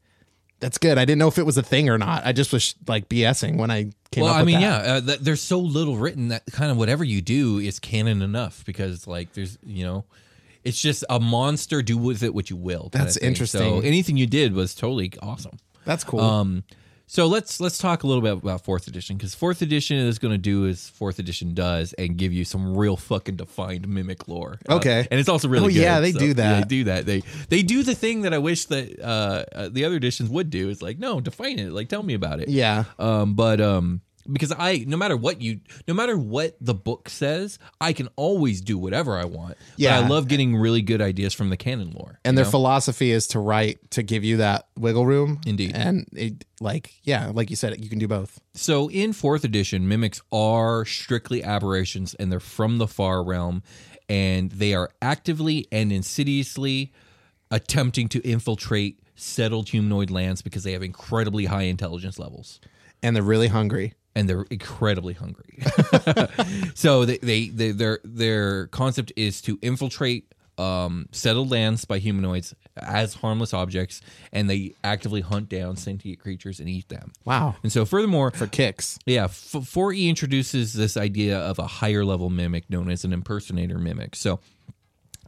that's 0.60 0.78
good. 0.78 0.96
I 0.96 1.04
didn't 1.04 1.18
know 1.18 1.28
if 1.28 1.36
it 1.36 1.44
was 1.44 1.58
a 1.58 1.62
thing 1.62 1.90
or 1.90 1.98
not. 1.98 2.24
I 2.24 2.32
just 2.32 2.52
was 2.52 2.74
like 2.88 3.08
BSing 3.08 3.58
when 3.58 3.70
I 3.70 3.90
came 4.10 4.24
well, 4.24 4.32
up 4.32 4.36
I 4.36 4.40
with 4.40 4.46
mean, 4.46 4.60
that. 4.60 4.86
yeah, 4.86 4.92
uh, 4.94 5.00
th- 5.02 5.18
there's 5.20 5.42
so 5.42 5.58
little 5.60 5.96
written 5.98 6.28
that 6.28 6.46
kind 6.52 6.70
of 6.70 6.78
whatever 6.78 7.04
you 7.04 7.20
do 7.20 7.58
is 7.58 7.78
canon 7.78 8.22
enough 8.22 8.64
because, 8.64 9.06
like, 9.06 9.34
there's, 9.34 9.58
you 9.62 9.84
know, 9.84 10.04
it's 10.62 10.80
just 10.80 11.04
a 11.10 11.20
monster. 11.20 11.82
Do 11.82 11.98
with 11.98 12.22
it 12.22 12.34
what 12.34 12.48
you 12.48 12.56
will. 12.56 12.88
That's 12.92 13.18
interesting. 13.18 13.60
So 13.60 13.80
anything 13.80 14.16
you 14.16 14.26
did 14.26 14.54
was 14.54 14.74
totally 14.74 15.12
awesome. 15.20 15.58
That's 15.84 16.04
cool. 16.04 16.20
Um, 16.20 16.64
so 17.14 17.26
let's 17.28 17.60
let's 17.60 17.78
talk 17.78 18.02
a 18.02 18.06
little 18.08 18.20
bit 18.22 18.32
about 18.32 18.64
fourth 18.64 18.88
edition 18.88 19.16
because 19.16 19.36
fourth 19.36 19.62
edition 19.62 19.96
is 19.98 20.18
going 20.18 20.34
to 20.34 20.38
do 20.38 20.66
as 20.66 20.88
fourth 20.88 21.20
edition 21.20 21.54
does 21.54 21.92
and 21.92 22.16
give 22.16 22.32
you 22.32 22.44
some 22.44 22.76
real 22.76 22.96
fucking 22.96 23.36
defined 23.36 23.86
mimic 23.86 24.26
lore. 24.26 24.58
Uh, 24.68 24.74
Okay. 24.76 25.06
and 25.10 25.20
it's 25.20 25.28
also 25.28 25.46
really 25.46 25.66
Oh, 25.66 25.68
good. 25.68 25.76
yeah, 25.76 26.00
they 26.00 26.10
do 26.10 26.34
that. 26.34 26.62
they 26.62 26.68
do 26.68 26.84
that. 26.84 27.06
They 27.06 27.22
they 27.50 27.62
do 27.62 27.84
the 27.84 27.94
thing 27.94 28.22
that 28.22 28.34
I 28.34 28.38
wish 28.38 28.64
that 28.66 28.98
uh, 29.00 29.44
uh, 29.54 29.68
the 29.70 29.84
other 29.84 29.94
editions 29.94 30.28
would 30.28 30.50
do. 30.50 30.68
Is 30.70 30.82
like 30.82 30.98
no, 30.98 31.20
define 31.20 31.60
it. 31.60 31.70
Like 31.70 31.88
tell 31.88 32.02
me 32.02 32.14
about 32.14 32.40
it. 32.40 32.48
yeah. 32.48 32.84
Um, 32.98 33.34
but 33.34 33.60
um, 33.60 34.00
because 34.30 34.52
I, 34.56 34.84
no 34.86 34.96
matter 34.96 35.16
what 35.16 35.40
you, 35.40 35.60
no 35.86 35.94
matter 35.94 36.16
what 36.16 36.56
the 36.60 36.74
book 36.74 37.08
says, 37.08 37.58
I 37.80 37.92
can 37.92 38.08
always 38.16 38.60
do 38.60 38.78
whatever 38.78 39.18
I 39.18 39.24
want. 39.24 39.56
Yeah. 39.76 40.00
but 40.00 40.04
I 40.04 40.08
love 40.08 40.28
getting 40.28 40.56
really 40.56 40.82
good 40.82 41.00
ideas 41.00 41.34
from 41.34 41.50
the 41.50 41.56
canon 41.56 41.92
lore. 41.92 42.20
And 42.24 42.36
their 42.36 42.44
know? 42.44 42.50
philosophy 42.50 43.10
is 43.10 43.26
to 43.28 43.38
write 43.38 43.90
to 43.92 44.02
give 44.02 44.24
you 44.24 44.38
that 44.38 44.68
wiggle 44.78 45.06
room. 45.06 45.40
Indeed. 45.46 45.72
And 45.74 46.06
it 46.12 46.44
like 46.60 46.94
yeah, 47.02 47.30
like 47.32 47.50
you 47.50 47.56
said, 47.56 47.82
you 47.82 47.88
can 47.88 47.98
do 47.98 48.08
both. 48.08 48.40
So 48.54 48.90
in 48.90 49.12
fourth 49.12 49.44
edition, 49.44 49.88
mimics 49.88 50.22
are 50.32 50.84
strictly 50.84 51.42
aberrations, 51.42 52.14
and 52.14 52.30
they're 52.30 52.40
from 52.40 52.78
the 52.78 52.88
far 52.88 53.24
realm, 53.24 53.62
and 54.08 54.50
they 54.50 54.74
are 54.74 54.90
actively 55.02 55.66
and 55.70 55.92
insidiously 55.92 56.92
attempting 57.50 58.08
to 58.08 58.20
infiltrate 58.20 59.00
settled 59.14 59.68
humanoid 59.68 60.10
lands 60.10 60.42
because 60.42 60.64
they 60.64 60.72
have 60.72 60.82
incredibly 60.82 61.46
high 61.46 61.62
intelligence 61.62 62.18
levels. 62.18 62.60
And 63.02 63.14
they're 63.14 63.22
really 63.22 63.48
hungry. 63.48 63.94
And 64.14 64.28
they're 64.28 64.46
incredibly 64.50 65.14
hungry. 65.14 65.58
so 66.74 67.04
they, 67.04 67.18
they, 67.18 67.48
they 67.48 67.70
their 67.72 67.98
their 68.04 68.66
concept 68.68 69.12
is 69.16 69.40
to 69.42 69.58
infiltrate 69.62 70.32
um, 70.56 71.08
settled 71.10 71.50
lands 71.50 71.84
by 71.84 71.98
humanoids 71.98 72.54
as 72.76 73.14
harmless 73.14 73.52
objects, 73.52 74.00
and 74.32 74.48
they 74.48 74.74
actively 74.84 75.20
hunt 75.20 75.48
down 75.48 75.76
sentient 75.76 76.20
creatures 76.20 76.60
and 76.60 76.68
eat 76.68 76.88
them. 76.88 77.12
Wow. 77.24 77.56
And 77.64 77.72
so, 77.72 77.84
furthermore, 77.84 78.30
For 78.30 78.46
kicks. 78.46 78.98
yeah, 79.04 79.24
f- 79.24 79.52
4E 79.52 80.08
introduces 80.08 80.72
this 80.72 80.96
idea 80.96 81.38
of 81.38 81.58
a 81.58 81.66
higher 81.66 82.04
level 82.04 82.30
mimic 82.30 82.70
known 82.70 82.88
as 82.90 83.04
an 83.04 83.12
impersonator 83.12 83.78
mimic. 83.78 84.14
So, 84.14 84.38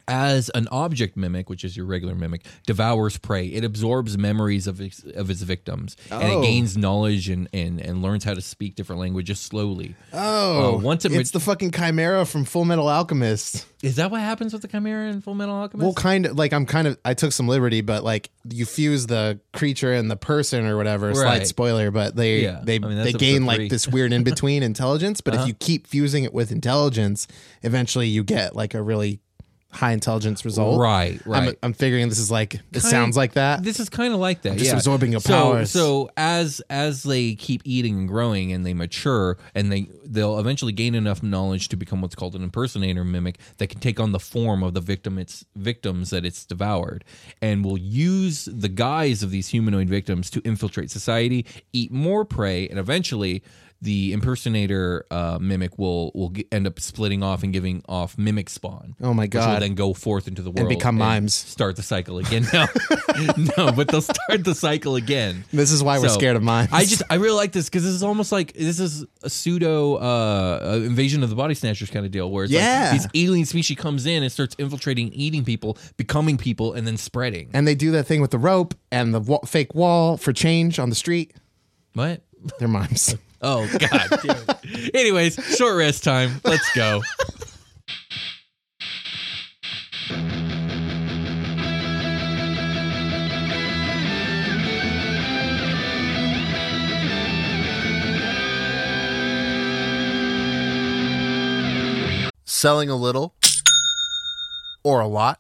as 0.09 0.49
an 0.51 0.69
object 0.71 1.17
mimic, 1.17 1.49
which 1.51 1.65
is 1.65 1.77
your 1.77 1.87
regular 1.87 2.15
mimic, 2.15 2.45
devours 2.67 3.19
prey, 3.19 3.47
it 3.47 3.65
absorbs 3.65 4.17
memories 4.17 4.67
of 4.67 4.81
its, 4.81 5.03
of 5.03 5.31
its 5.31 5.43
victims, 5.43 5.97
and 6.11 6.23
Oh. 6.23 6.41
it 6.41 6.45
gains 6.45 6.77
knowledge 6.77 7.29
and, 7.29 7.49
and, 7.53 7.81
and 7.81 8.03
learns 8.03 8.25
how 8.25 8.35
to 8.35 8.41
speak 8.41 8.75
different 8.77 9.01
languages 9.01 9.41
slowly. 9.41 9.95
Oh, 10.13 10.77
Uh, 10.77 10.79
once 10.79 11.05
it 11.05 11.13
it's 11.13 11.31
the 11.31 11.41
fucking 11.41 11.71
chimera 11.73 12.25
from 12.25 12.45
Full 12.45 12.65
Metal 12.65 12.89
Alchemist. 12.89 13.67
Is 13.83 13.97
that 13.97 14.11
what 14.11 14.21
happens 14.23 14.53
with 14.55 14.63
the 14.63 14.69
Chimera 14.69 15.11
in 15.11 15.21
Full 15.21 15.35
Metal 15.35 15.55
Alchemist? 15.55 15.85
Well, 15.85 15.93
kind 15.95 16.25
of 16.27 16.37
like 16.39 16.53
I'm 16.53 16.65
kind 16.67 16.89
of 16.89 16.99
I 17.05 17.13
took 17.15 17.31
some 17.33 17.47
liberty, 17.47 17.83
but 17.83 18.03
like 18.03 18.31
you 18.49 18.65
fuse 18.65 19.07
the 19.07 19.39
creature 19.53 19.93
and 19.93 20.11
the 20.11 20.17
person 20.17 20.67
or 20.67 20.77
whatever. 20.79 21.13
Slight 21.15 21.25
Right. 21.41 21.47
spoiler, 21.47 21.91
but 21.91 22.17
they 22.17 22.43
Yeah. 22.43 22.61
they 22.65 22.77
I 22.77 22.79
mean, 22.79 22.97
they 22.97 23.13
gain 23.13 23.45
like 23.45 23.69
this 23.69 23.87
weird 23.87 24.13
in 24.15 24.25
between 24.25 24.63
intelligence. 24.73 25.21
But 25.21 25.35
if 25.35 25.47
you 25.47 25.53
keep 25.55 25.87
fusing 25.87 26.25
it 26.25 26.33
with 26.33 26.51
intelligence, 26.51 27.29
eventually 27.63 28.09
you 28.09 28.25
get 28.25 28.57
like 28.57 28.73
a 28.75 28.83
really 28.83 29.21
high 29.73 29.93
intelligence 29.93 30.45
result. 30.45 30.81
Right, 30.81 31.21
I'm, 31.27 31.31
right. 31.31 31.59
I'm 31.63 31.73
figuring 31.73 32.09
this 32.09 32.19
is 32.19 32.31
like 32.31 32.55
it 32.55 32.63
Kind- 32.73 32.83
sounds 32.85 33.17
like 33.17 33.35
that. 33.35 33.63
This 33.63 33.79
is 33.81 33.89
kind 33.89 34.15
of 34.15 34.21
like 34.21 34.43
that. 34.43 34.57
just 34.57 34.71
yeah. 34.71 34.77
absorbing 34.77 35.13
your 35.13 35.21
so, 35.21 35.33
powers. 35.33 35.71
So 35.71 36.11
as 36.17 36.63
as 36.71 37.03
they 37.03 37.35
keep 37.35 37.63
eating 37.65 37.99
and 37.99 38.09
growing 38.09 38.53
and 38.53 38.65
they 38.65 38.75
mature 38.75 39.39
and 39.55 39.71
they 39.71 39.89
they'll 40.05 40.39
eventually 40.39 40.73
gain 40.73 40.95
enough 40.95 41.23
knowledge 41.23 41.69
to 41.69 41.77
become 41.77 42.01
what's 42.01 42.15
called 42.15 42.35
an 42.35 42.43
impersonator 42.43 43.05
mimic 43.05 43.39
that 43.59 43.69
can 43.69 43.81
take 43.81 44.01
on 44.01 44.13
the 44.13 44.21
form 44.21 44.63
of 44.63 44.75
the 44.75 44.81
victim 44.81 45.19
its 45.19 45.45
victims 45.55 46.11
that 46.11 46.25
it's 46.25 46.45
devoured 46.45 47.05
and 47.43 47.65
will 47.65 47.79
use 47.79 48.47
the 48.47 48.69
guise 48.69 49.23
of 49.23 49.31
these 49.31 49.49
humanoid 49.49 49.89
victims 49.89 50.31
to 50.31 50.41
infiltrate 50.41 50.91
society, 50.91 51.45
eat 51.73 51.93
more 51.93 52.25
prey, 52.25 52.69
and 52.69 52.79
eventually 52.79 53.43
the 53.83 54.13
impersonator 54.13 55.05
uh, 55.11 55.39
mimic 55.41 55.79
will 55.79 56.11
will 56.15 56.31
g- 56.31 56.47
end 56.51 56.67
up 56.67 56.81
splitting 56.81 57.23
off 57.23 57.43
and 57.43 57.53
giving 57.53 57.83
off 57.89 58.17
mimic 58.17 58.49
spawn. 58.49 58.95
Oh 59.03 59.13
my 59.13 59.25
Which 59.25 59.35
will 59.35 59.41
God. 59.43 59.63
then 59.63 59.75
go 59.75 59.93
forth 59.93 60.27
into 60.29 60.43
the 60.43 60.51
world 60.51 60.61
And 60.61 60.69
become 60.69 60.97
mimes. 60.97 61.35
Start 61.35 61.77
the 61.77 61.83
cycle 61.83 62.19
again. 62.19 62.47
No, 62.53 62.67
no, 63.59 63.73
but 63.73 63.89
they'll 63.89 64.01
start 64.01 64.45
the 64.45 64.55
cycle 64.55 64.97
again. 64.97 65.45
This 65.53 65.71
is 65.73 65.83
why 65.83 65.99
we're 65.99 66.09
So, 66.09 66.15
scared 66.15 66.37
of 66.37 66.43
mimes. 66.43 66.71
I 66.73 66.85
just 66.85 67.03
I 67.11 67.17
really 67.17 67.37
like 67.37 67.53
this 67.53 67.67
because 67.67 67.83
this 67.85 67.93
is 67.93 68.03
almost 68.03 68.33
like 68.33 68.53
this 68.55 68.81
is 68.81 69.05
a 69.23 69.29
pseudo 69.31 69.97
uh, 69.97 70.81
invasion 70.85 71.23
of 71.23 71.31
the 71.31 71.37
body 71.37 71.55
snatchers 71.55 71.91
kind 71.91 72.07
of 72.07 72.13
deal 72.13 72.31
where 72.31 72.45
it's 72.45 72.53
Yeah. 72.53 72.91
like 72.93 73.03
this 73.03 73.11
alien 73.15 73.45
species 73.47 73.77
comes 73.77 74.07
in 74.07 74.23
and 74.23 74.33
starts 74.33 74.55
infiltrating, 74.59 75.13
eating 75.13 75.45
people, 75.45 75.77
becoming 75.97 76.37
people, 76.39 76.73
and 76.73 76.87
then 76.87 76.97
spreading. 76.97 77.51
and 77.53 77.67
they 77.69 77.75
do 77.75 77.91
that 77.93 78.05
thing 78.05 78.21
with 78.21 78.31
the 78.31 78.39
rope 78.39 78.75
and 78.91 79.13
the 79.13 79.21
wa- 79.21 79.45
fake 79.45 79.75
wall 79.75 80.17
for 80.17 80.33
change 80.33 80.79
on 80.79 80.89
the 80.89 80.95
street. 80.97 81.35
What? 81.95 82.23
They're 82.59 82.69
mimes. 82.69 83.15
Oh 83.43 83.69
God. 83.79 84.59
Anyways, 84.95 85.35
short 85.57 85.77
rest 85.77 86.05
time. 86.05 86.41
Let's 86.45 86.75
go. 86.75 87.03
Selling 102.45 102.89
a 102.89 102.97
little 102.97 103.35
or 104.83 105.01
a 105.01 105.07
lot? 105.07 105.39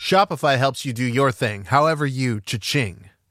Shopify 0.00 0.56
helps 0.56 0.84
you 0.84 0.92
do 0.94 1.04
your 1.04 1.30
thing, 1.30 1.64
however 1.64 2.06
you 2.06 2.40
cha-ching. 2.40 3.10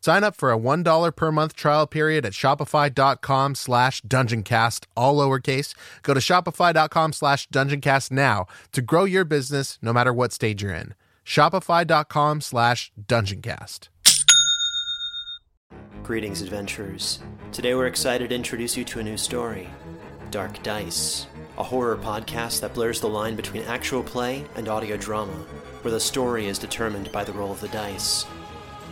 Sign 0.00 0.24
up 0.24 0.36
for 0.36 0.52
a 0.52 0.58
$1 0.58 1.16
per 1.16 1.32
month 1.32 1.54
trial 1.54 1.86
period 1.86 2.24
at 2.24 2.32
shopify.com 2.32 3.54
slash 3.54 4.02
dungeoncast, 4.02 4.84
all 4.96 5.16
lowercase. 5.16 5.74
Go 6.02 6.14
to 6.14 6.20
shopify.com 6.20 7.12
slash 7.12 7.48
dungeoncast 7.48 8.10
now 8.10 8.46
to 8.72 8.82
grow 8.82 9.04
your 9.04 9.24
business 9.24 9.78
no 9.82 9.92
matter 9.92 10.12
what 10.12 10.32
stage 10.32 10.62
you're 10.62 10.72
in. 10.74 10.94
Shopify.com 11.24 12.40
slash 12.40 12.92
dungeoncast. 13.06 13.88
Greetings, 16.02 16.40
adventurers. 16.40 17.18
Today 17.50 17.74
we're 17.74 17.88
excited 17.88 18.28
to 18.30 18.36
introduce 18.36 18.76
you 18.76 18.84
to 18.84 19.00
a 19.00 19.02
new 19.02 19.16
story 19.16 19.68
Dark 20.30 20.62
Dice, 20.62 21.26
a 21.58 21.62
horror 21.62 21.96
podcast 21.96 22.60
that 22.60 22.74
blurs 22.74 23.00
the 23.00 23.08
line 23.08 23.34
between 23.34 23.62
actual 23.64 24.02
play 24.02 24.44
and 24.54 24.68
audio 24.68 24.96
drama, 24.96 25.32
where 25.82 25.92
the 25.92 25.98
story 25.98 26.46
is 26.46 26.58
determined 26.58 27.10
by 27.10 27.24
the 27.24 27.32
roll 27.32 27.50
of 27.50 27.60
the 27.60 27.68
dice. 27.68 28.24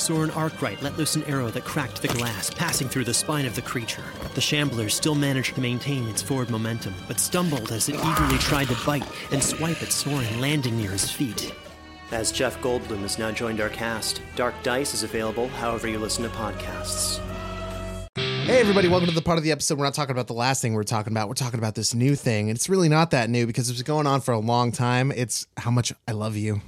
Soren 0.00 0.30
Arkwright 0.30 0.82
let 0.82 0.96
loose 0.96 1.14
an 1.14 1.24
arrow 1.24 1.50
that 1.50 1.64
cracked 1.64 2.00
the 2.00 2.08
glass, 2.08 2.48
passing 2.48 2.88
through 2.88 3.04
the 3.04 3.12
spine 3.12 3.44
of 3.44 3.54
the 3.54 3.62
creature. 3.62 4.02
The 4.34 4.40
shambler 4.40 4.88
still 4.88 5.14
managed 5.14 5.54
to 5.56 5.60
maintain 5.60 6.08
its 6.08 6.22
forward 6.22 6.50
momentum, 6.50 6.94
but 7.06 7.20
stumbled 7.20 7.70
as 7.70 7.88
it 7.88 7.96
eagerly 7.96 8.38
tried 8.38 8.68
to 8.68 8.76
bite 8.86 9.06
and 9.30 9.42
swipe 9.42 9.82
at 9.82 9.92
Soren, 9.92 10.40
landing 10.40 10.78
near 10.78 10.90
his 10.90 11.10
feet. 11.10 11.54
As 12.12 12.32
Jeff 12.32 12.60
Goldblum 12.62 13.02
has 13.02 13.18
now 13.18 13.30
joined 13.30 13.60
our 13.60 13.68
cast, 13.68 14.22
Dark 14.36 14.54
Dice 14.62 14.94
is 14.94 15.02
available 15.02 15.48
however 15.48 15.86
you 15.86 15.98
listen 15.98 16.24
to 16.24 16.30
podcasts. 16.30 17.20
Hey, 18.16 18.58
everybody, 18.58 18.88
welcome 18.88 19.08
to 19.08 19.14
the 19.14 19.22
part 19.22 19.38
of 19.38 19.44
the 19.44 19.52
episode. 19.52 19.78
We're 19.78 19.84
not 19.84 19.94
talking 19.94 20.10
about 20.10 20.26
the 20.26 20.32
last 20.32 20.60
thing 20.62 20.74
we're 20.74 20.82
talking 20.82 21.12
about. 21.12 21.28
We're 21.28 21.34
talking 21.34 21.60
about 21.60 21.74
this 21.74 21.94
new 21.94 22.16
thing. 22.16 22.48
And 22.48 22.56
it's 22.56 22.68
really 22.68 22.88
not 22.88 23.12
that 23.12 23.30
new 23.30 23.46
because 23.46 23.68
it's 23.68 23.78
been 23.78 23.86
going 23.86 24.06
on 24.08 24.22
for 24.22 24.32
a 24.32 24.40
long 24.40 24.72
time. 24.72 25.12
It's 25.12 25.46
how 25.58 25.70
much 25.70 25.92
I 26.08 26.12
love 26.12 26.36
you. 26.36 26.62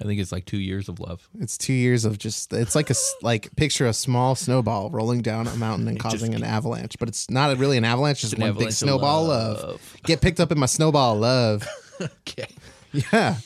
I 0.00 0.04
think 0.04 0.20
it's 0.20 0.30
like 0.30 0.44
two 0.44 0.58
years 0.58 0.88
of 0.88 1.00
love. 1.00 1.28
It's 1.40 1.58
two 1.58 1.72
years 1.72 2.04
of 2.04 2.18
just, 2.18 2.52
it's 2.52 2.74
like 2.76 2.88
a, 2.88 2.92
s- 2.94 3.14
like 3.22 3.54
picture 3.56 3.86
a 3.86 3.92
small 3.92 4.34
snowball 4.34 4.90
rolling 4.90 5.22
down 5.22 5.46
a 5.48 5.56
mountain 5.56 5.88
and 5.88 5.98
causing 6.06 6.34
an 6.34 6.44
avalanche, 6.44 6.94
but 7.00 7.08
it's 7.08 7.28
not 7.30 7.56
really 7.58 7.76
an 7.76 7.84
avalanche, 7.84 8.22
It's 8.22 8.30
just 8.30 8.34
an 8.34 8.40
one 8.42 8.56
big 8.56 8.72
snowball 8.72 9.30
of 9.30 9.58
love. 9.58 9.62
love. 9.70 9.96
Get 10.04 10.20
picked 10.20 10.38
up 10.40 10.52
in 10.52 10.58
my 10.58 10.66
snowball 10.66 11.16
love. 11.16 11.66
Okay. 12.00 12.46
Yeah. 12.92 13.38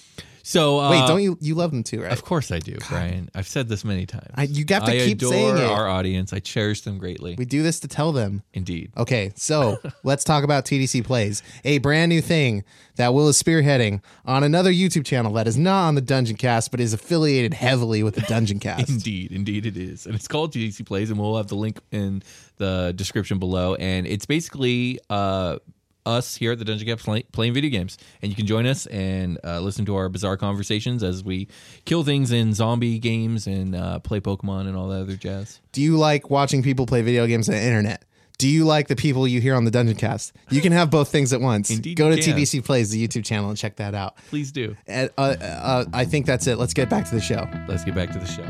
So 0.42 0.80
uh, 0.80 0.90
Wait, 0.90 1.06
don't 1.06 1.22
you, 1.22 1.38
you 1.40 1.54
love 1.54 1.70
them 1.70 1.82
too, 1.82 2.02
right? 2.02 2.12
Of 2.12 2.24
course 2.24 2.50
I 2.50 2.58
do, 2.58 2.76
Brian. 2.88 3.30
I've 3.34 3.46
said 3.46 3.68
this 3.68 3.84
many 3.84 4.06
times. 4.06 4.30
I- 4.34 4.44
you 4.44 4.64
have 4.70 4.84
to 4.84 4.92
I 4.92 4.98
keep 4.98 5.20
saying 5.22 5.56
it. 5.56 5.62
Our 5.62 5.88
audience, 5.88 6.32
I 6.32 6.40
cherish 6.40 6.80
them 6.82 6.98
greatly. 6.98 7.34
We 7.38 7.44
do 7.44 7.62
this 7.62 7.80
to 7.80 7.88
tell 7.88 8.12
them. 8.12 8.42
Indeed. 8.52 8.92
Okay, 8.96 9.32
so 9.36 9.78
let's 10.02 10.24
talk 10.24 10.44
about 10.44 10.64
TDC 10.64 11.04
Plays, 11.04 11.42
a 11.64 11.78
brand 11.78 12.08
new 12.10 12.20
thing 12.20 12.64
that 12.96 13.14
Will 13.14 13.28
is 13.28 13.40
spearheading 13.42 14.02
on 14.26 14.42
another 14.42 14.70
YouTube 14.72 15.06
channel 15.06 15.32
that 15.34 15.46
is 15.46 15.56
not 15.56 15.86
on 15.88 15.94
the 15.94 16.00
Dungeon 16.00 16.36
Cast, 16.36 16.70
but 16.70 16.80
is 16.80 16.92
affiliated 16.92 17.54
heavily 17.54 18.02
with 18.02 18.14
the 18.16 18.20
Dungeon 18.22 18.58
Cast. 18.60 18.88
Indeed, 18.90 19.32
indeed 19.32 19.64
it 19.64 19.76
is. 19.76 20.06
And 20.06 20.14
it's 20.14 20.28
called 20.28 20.52
TDC 20.52 20.84
Plays, 20.84 21.10
and 21.10 21.18
we'll 21.18 21.36
have 21.36 21.46
the 21.48 21.54
link 21.54 21.80
in 21.92 22.22
the 22.58 22.92
description 22.96 23.38
below. 23.38 23.74
And 23.76 24.06
it's 24.06 24.26
basically 24.26 24.98
uh, 25.08 25.58
us 26.04 26.36
here 26.36 26.52
at 26.52 26.58
the 26.58 26.64
Dungeon 26.64 26.86
Cast 26.86 27.04
play, 27.04 27.22
playing 27.32 27.54
video 27.54 27.70
games. 27.70 27.98
And 28.22 28.30
you 28.30 28.36
can 28.36 28.46
join 28.46 28.66
us 28.66 28.86
and 28.86 29.38
uh, 29.44 29.60
listen 29.60 29.84
to 29.86 29.96
our 29.96 30.08
bizarre 30.08 30.36
conversations 30.36 31.02
as 31.02 31.22
we 31.22 31.48
kill 31.84 32.04
things 32.04 32.32
in 32.32 32.52
zombie 32.52 32.98
games 32.98 33.46
and 33.46 33.74
uh, 33.74 33.98
play 34.00 34.20
Pokemon 34.20 34.66
and 34.68 34.76
all 34.76 34.88
that 34.88 35.02
other 35.02 35.16
jazz. 35.16 35.60
Do 35.72 35.82
you 35.82 35.96
like 35.96 36.30
watching 36.30 36.62
people 36.62 36.86
play 36.86 37.02
video 37.02 37.26
games 37.26 37.48
on 37.48 37.54
the 37.54 37.62
internet? 37.62 38.04
Do 38.38 38.48
you 38.48 38.64
like 38.64 38.88
the 38.88 38.96
people 38.96 39.28
you 39.28 39.40
hear 39.40 39.54
on 39.54 39.64
the 39.64 39.70
Dungeon 39.70 39.94
Cast? 39.94 40.32
You 40.50 40.60
can 40.60 40.72
have 40.72 40.90
both 40.90 41.10
things 41.10 41.32
at 41.32 41.40
once. 41.40 41.70
Indeed 41.70 41.96
Go 41.96 42.10
to 42.10 42.20
can. 42.20 42.36
TDC 42.36 42.64
Plays, 42.64 42.90
the 42.90 43.06
YouTube 43.06 43.24
channel, 43.24 43.48
and 43.50 43.56
check 43.56 43.76
that 43.76 43.94
out. 43.94 44.16
Please 44.30 44.50
do. 44.50 44.76
And, 44.88 45.10
uh, 45.16 45.36
uh, 45.40 45.84
I 45.92 46.04
think 46.04 46.26
that's 46.26 46.48
it. 46.48 46.56
Let's 46.58 46.74
get 46.74 46.90
back 46.90 47.08
to 47.08 47.14
the 47.14 47.20
show. 47.20 47.48
Let's 47.68 47.84
get 47.84 47.94
back 47.94 48.10
to 48.10 48.18
the 48.18 48.26
show. 48.26 48.42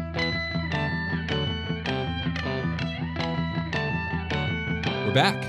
We're 5.06 5.12
back. 5.12 5.42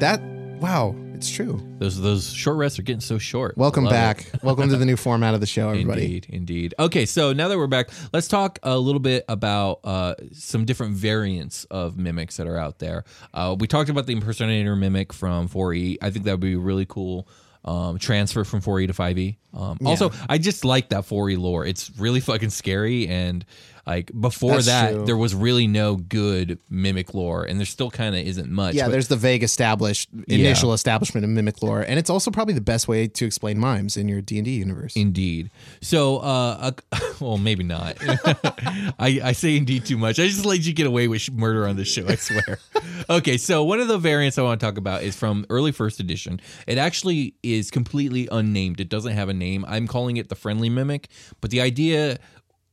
That, 0.00 0.20
wow, 0.60 0.94
it's 1.16 1.30
true. 1.30 1.58
Those 1.78 1.98
those 1.98 2.30
short 2.30 2.58
rests 2.58 2.78
are 2.78 2.82
getting 2.82 3.00
so 3.00 3.16
short. 3.16 3.56
Welcome 3.56 3.84
Love 3.84 3.92
it. 3.92 3.96
back. 3.96 4.30
Welcome 4.42 4.68
to 4.68 4.76
the 4.76 4.84
new 4.84 4.96
format 4.96 5.32
of 5.32 5.40
the 5.40 5.46
show, 5.46 5.70
everybody. 5.70 6.04
Indeed, 6.04 6.26
indeed. 6.28 6.74
Okay, 6.78 7.06
so 7.06 7.32
now 7.32 7.48
that 7.48 7.56
we're 7.56 7.66
back, 7.66 7.88
let's 8.12 8.28
talk 8.28 8.58
a 8.62 8.78
little 8.78 9.00
bit 9.00 9.24
about 9.26 9.80
uh, 9.84 10.14
some 10.32 10.66
different 10.66 10.94
variants 10.94 11.64
of 11.64 11.96
mimics 11.96 12.36
that 12.36 12.46
are 12.46 12.58
out 12.58 12.80
there. 12.80 13.04
Uh, 13.32 13.56
we 13.58 13.66
talked 13.66 13.88
about 13.88 14.06
the 14.06 14.12
impersonator 14.12 14.76
mimic 14.76 15.12
from 15.14 15.48
4E. 15.48 15.96
I 16.02 16.10
think 16.10 16.26
that 16.26 16.32
would 16.32 16.40
be 16.40 16.52
a 16.52 16.58
really 16.58 16.84
cool 16.86 17.26
um, 17.64 17.98
transfer 17.98 18.44
from 18.44 18.60
4E 18.60 18.88
to 18.88 18.92
5E. 18.92 19.36
Um, 19.54 19.78
Also, 19.86 20.12
I 20.28 20.36
just 20.36 20.66
like 20.66 20.90
that 20.90 21.04
4E 21.04 21.38
lore. 21.38 21.64
It's 21.64 21.90
really 21.98 22.20
fucking 22.20 22.50
scary 22.50 23.08
and. 23.08 23.44
Like 23.86 24.10
before 24.18 24.54
That's 24.54 24.66
that, 24.66 24.92
true. 24.92 25.06
there 25.06 25.16
was 25.16 25.32
really 25.32 25.68
no 25.68 25.94
good 25.94 26.58
mimic 26.68 27.14
lore, 27.14 27.44
and 27.44 27.60
there 27.60 27.66
still 27.66 27.90
kind 27.90 28.16
of 28.16 28.26
isn't 28.26 28.50
much. 28.50 28.74
Yeah, 28.74 28.86
but- 28.86 28.92
there's 28.92 29.06
the 29.08 29.16
vague 29.16 29.44
established 29.44 30.08
initial 30.26 30.72
establishment 30.72 31.24
of 31.24 31.30
mimic 31.30 31.62
lore, 31.62 31.82
and 31.82 31.96
it's 31.96 32.10
also 32.10 32.32
probably 32.32 32.54
the 32.54 32.60
best 32.60 32.88
way 32.88 33.06
to 33.06 33.24
explain 33.24 33.58
mimes 33.58 33.96
in 33.96 34.08
your 34.08 34.20
D 34.20 34.38
and 34.38 34.44
D 34.44 34.56
universe. 34.56 34.96
Indeed. 34.96 35.50
So, 35.80 36.18
uh, 36.18 36.72
uh, 36.90 37.00
well, 37.20 37.38
maybe 37.38 37.62
not. 37.62 37.96
I, 38.98 39.20
I 39.22 39.32
say 39.32 39.56
indeed 39.56 39.84
too 39.86 39.96
much. 39.96 40.18
I 40.18 40.26
just 40.26 40.44
let 40.44 40.66
you 40.66 40.72
get 40.72 40.88
away 40.88 41.06
with 41.06 41.30
murder 41.30 41.66
on 41.68 41.76
this 41.76 41.86
show. 41.86 42.06
I 42.08 42.16
swear. 42.16 42.58
okay, 43.10 43.36
so 43.36 43.62
one 43.62 43.78
of 43.78 43.86
the 43.86 43.98
variants 43.98 44.36
I 44.36 44.42
want 44.42 44.60
to 44.60 44.66
talk 44.66 44.78
about 44.78 45.04
is 45.04 45.14
from 45.14 45.46
early 45.48 45.70
first 45.70 46.00
edition. 46.00 46.40
It 46.66 46.76
actually 46.76 47.34
is 47.44 47.70
completely 47.70 48.28
unnamed. 48.32 48.80
It 48.80 48.88
doesn't 48.88 49.12
have 49.12 49.28
a 49.28 49.34
name. 49.34 49.64
I'm 49.68 49.86
calling 49.86 50.16
it 50.16 50.28
the 50.28 50.34
friendly 50.34 50.70
mimic, 50.70 51.08
but 51.40 51.52
the 51.52 51.60
idea 51.60 52.18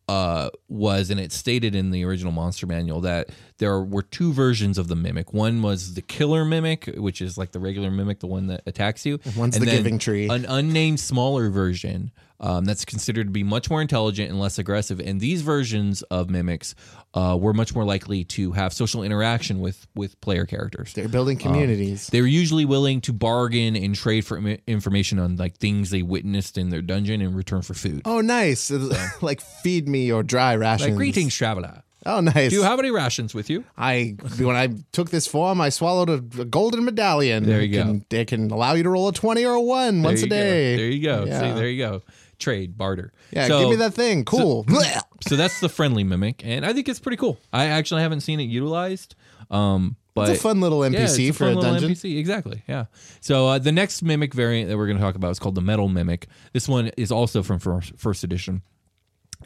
uh, 0.08 0.50
was, 0.68 1.10
and 1.10 1.20
it's 1.20 1.36
stated 1.36 1.76
in 1.76 1.92
the 1.92 2.04
original 2.04 2.32
monster 2.32 2.68
manual 2.68 3.02
that 3.02 3.30
there 3.58 3.80
were 3.80 4.02
two 4.02 4.34
versions 4.34 4.78
of 4.78 4.88
the 4.88 4.96
mimic. 4.96 5.34
One 5.34 5.62
was 5.62 5.94
the 5.94 6.02
killer 6.02 6.44
mimic, 6.44 6.86
which 6.98 7.22
is 7.22 7.38
like 7.38 7.52
the 7.52 7.60
regular 7.60 7.90
mimic, 7.90 8.20
the 8.20 8.28
one 8.28 8.48
that 8.48 8.62
attacks 8.66 9.06
you. 9.06 9.20
One's 9.38 9.56
And 9.56 9.66
the 9.66 9.72
giving 9.72 10.00
tree. 10.00 10.28
An 10.28 10.46
unnamed 10.46 11.00
smaller 11.00 11.50
version 11.50 12.12
um, 12.40 12.66
that's 12.66 12.84
considered 12.86 13.28
to 13.28 13.32
be 13.32 13.44
much 13.44 13.70
more 13.70 13.82
intelligent 13.82 14.30
and 14.30 14.40
less 14.40 14.58
aggressive. 14.58 15.00
And 15.00 15.20
these 15.22 15.42
versions 15.42 16.02
of 16.04 16.30
mimics 16.30 16.76
uh, 17.14 17.38
were 17.40 17.54
much 17.54 17.74
more 17.76 17.86
likely 17.86 18.24
to 18.26 18.52
have 18.54 18.74
social 18.74 19.04
interaction 19.04 19.60
with 19.60 19.88
with 19.96 20.20
player 20.20 20.46
characters. 20.46 20.94
They're 20.94 21.08
building 21.08 21.38
communities. 21.38 22.08
They 22.08 22.22
were 22.22 22.28
usually 22.28 22.66
willing 22.66 23.02
to 23.02 23.14
bargain 23.14 23.76
and 23.76 23.96
trade 23.96 24.26
for 24.26 24.38
im- 24.38 24.58
information 24.68 25.20
on 25.20 25.36
like 25.38 25.58
things 25.58 25.90
they 25.90 26.02
witnessed 26.02 26.58
in 26.58 26.70
their 26.70 26.82
dungeon 26.82 27.22
in 27.22 27.34
return 27.36 27.62
for 27.62 27.74
food. 27.74 28.02
oh, 28.06 28.22
nice! 28.22 28.72
like 29.22 29.40
feed 29.42 29.88
me 29.88 30.06
your 30.06 30.24
dry 30.24 30.56
rations. 30.56 30.90
Like 30.90 30.98
greetings, 30.98 31.36
traveler. 31.36 31.84
Oh, 32.06 32.20
nice. 32.20 32.50
Do 32.50 32.58
you 32.58 32.64
have 32.64 32.80
any 32.80 32.92
rations 32.92 33.34
with 33.34 33.50
you? 33.50 33.64
I 33.78 34.18
when 34.38 34.58
I 34.58 34.70
took 34.92 35.10
this 35.10 35.26
form, 35.26 35.62
I 35.62 35.70
swallowed 35.70 36.10
a, 36.10 36.42
a 36.42 36.46
golden 36.46 36.84
medallion. 36.84 37.46
There 37.46 37.62
you 37.62 37.80
it 37.80 37.84
go. 37.84 37.84
Can, 37.84 38.06
it 38.12 38.28
can 38.28 38.52
allow 38.52 38.74
you 38.74 38.84
to 38.84 38.90
roll 38.90 39.08
a 39.08 39.14
twenty 39.14 39.46
or 39.46 39.54
a 39.54 39.62
one 39.62 40.02
There 40.02 40.12
once 40.12 40.22
a 40.24 40.28
go. 40.28 40.36
day. 40.36 40.76
There 40.76 40.88
you 40.88 41.02
go. 41.02 41.24
Yeah. 41.26 41.40
See, 41.40 41.52
there 41.60 41.70
you 41.70 41.78
go. 41.78 42.02
Trade, 42.44 42.78
barter. 42.78 43.14
Yeah, 43.32 43.48
So- 43.48 43.60
give 43.62 43.70
me 43.70 43.76
that 43.78 43.94
thing. 43.94 44.26
Cool. 44.26 44.66
Blech. 44.66 45.00
So 45.26 45.38
that's 45.38 45.62
the 45.62 45.70
friendly 45.70 46.04
mimic, 46.04 46.42
and 46.44 46.66
I 46.66 46.74
think 46.74 46.90
it's 46.90 47.00
pretty 47.00 47.16
cool. 47.16 47.40
I 47.54 47.68
actually 47.68 48.02
haven't 48.02 48.22
seen 48.22 48.42
it 48.42 48.50
utilized. 48.50 49.16
Um, 49.50 49.96
but 50.16 50.30
it's 50.30 50.40
a 50.40 50.44
fun 50.44 50.60
little 50.60 50.80
NPC 50.80 50.94
yeah, 50.94 51.00
it's 51.04 51.18
a 51.18 51.32
for 51.32 51.44
a 51.46 51.48
little 51.56 51.62
dungeon. 51.62 51.92
NPC, 51.92 52.18
exactly. 52.18 52.62
Yeah. 52.68 52.86
So 53.22 53.48
uh, 53.48 53.58
the 53.60 53.72
next 53.72 54.02
mimic 54.04 54.34
variant 54.34 54.70
that 54.70 54.78
we're 54.78 54.86
going 54.88 54.98
to 54.98 55.02
talk 55.04 55.16
about 55.16 55.32
is 55.32 55.40
called 55.40 55.56
the 55.56 55.62
metal 55.62 55.88
mimic. 55.88 56.28
This 56.52 56.68
one 56.68 56.90
is 56.98 57.10
also 57.10 57.42
from 57.42 57.60
first, 57.60 57.94
first 57.98 58.26
edition. 58.26 58.64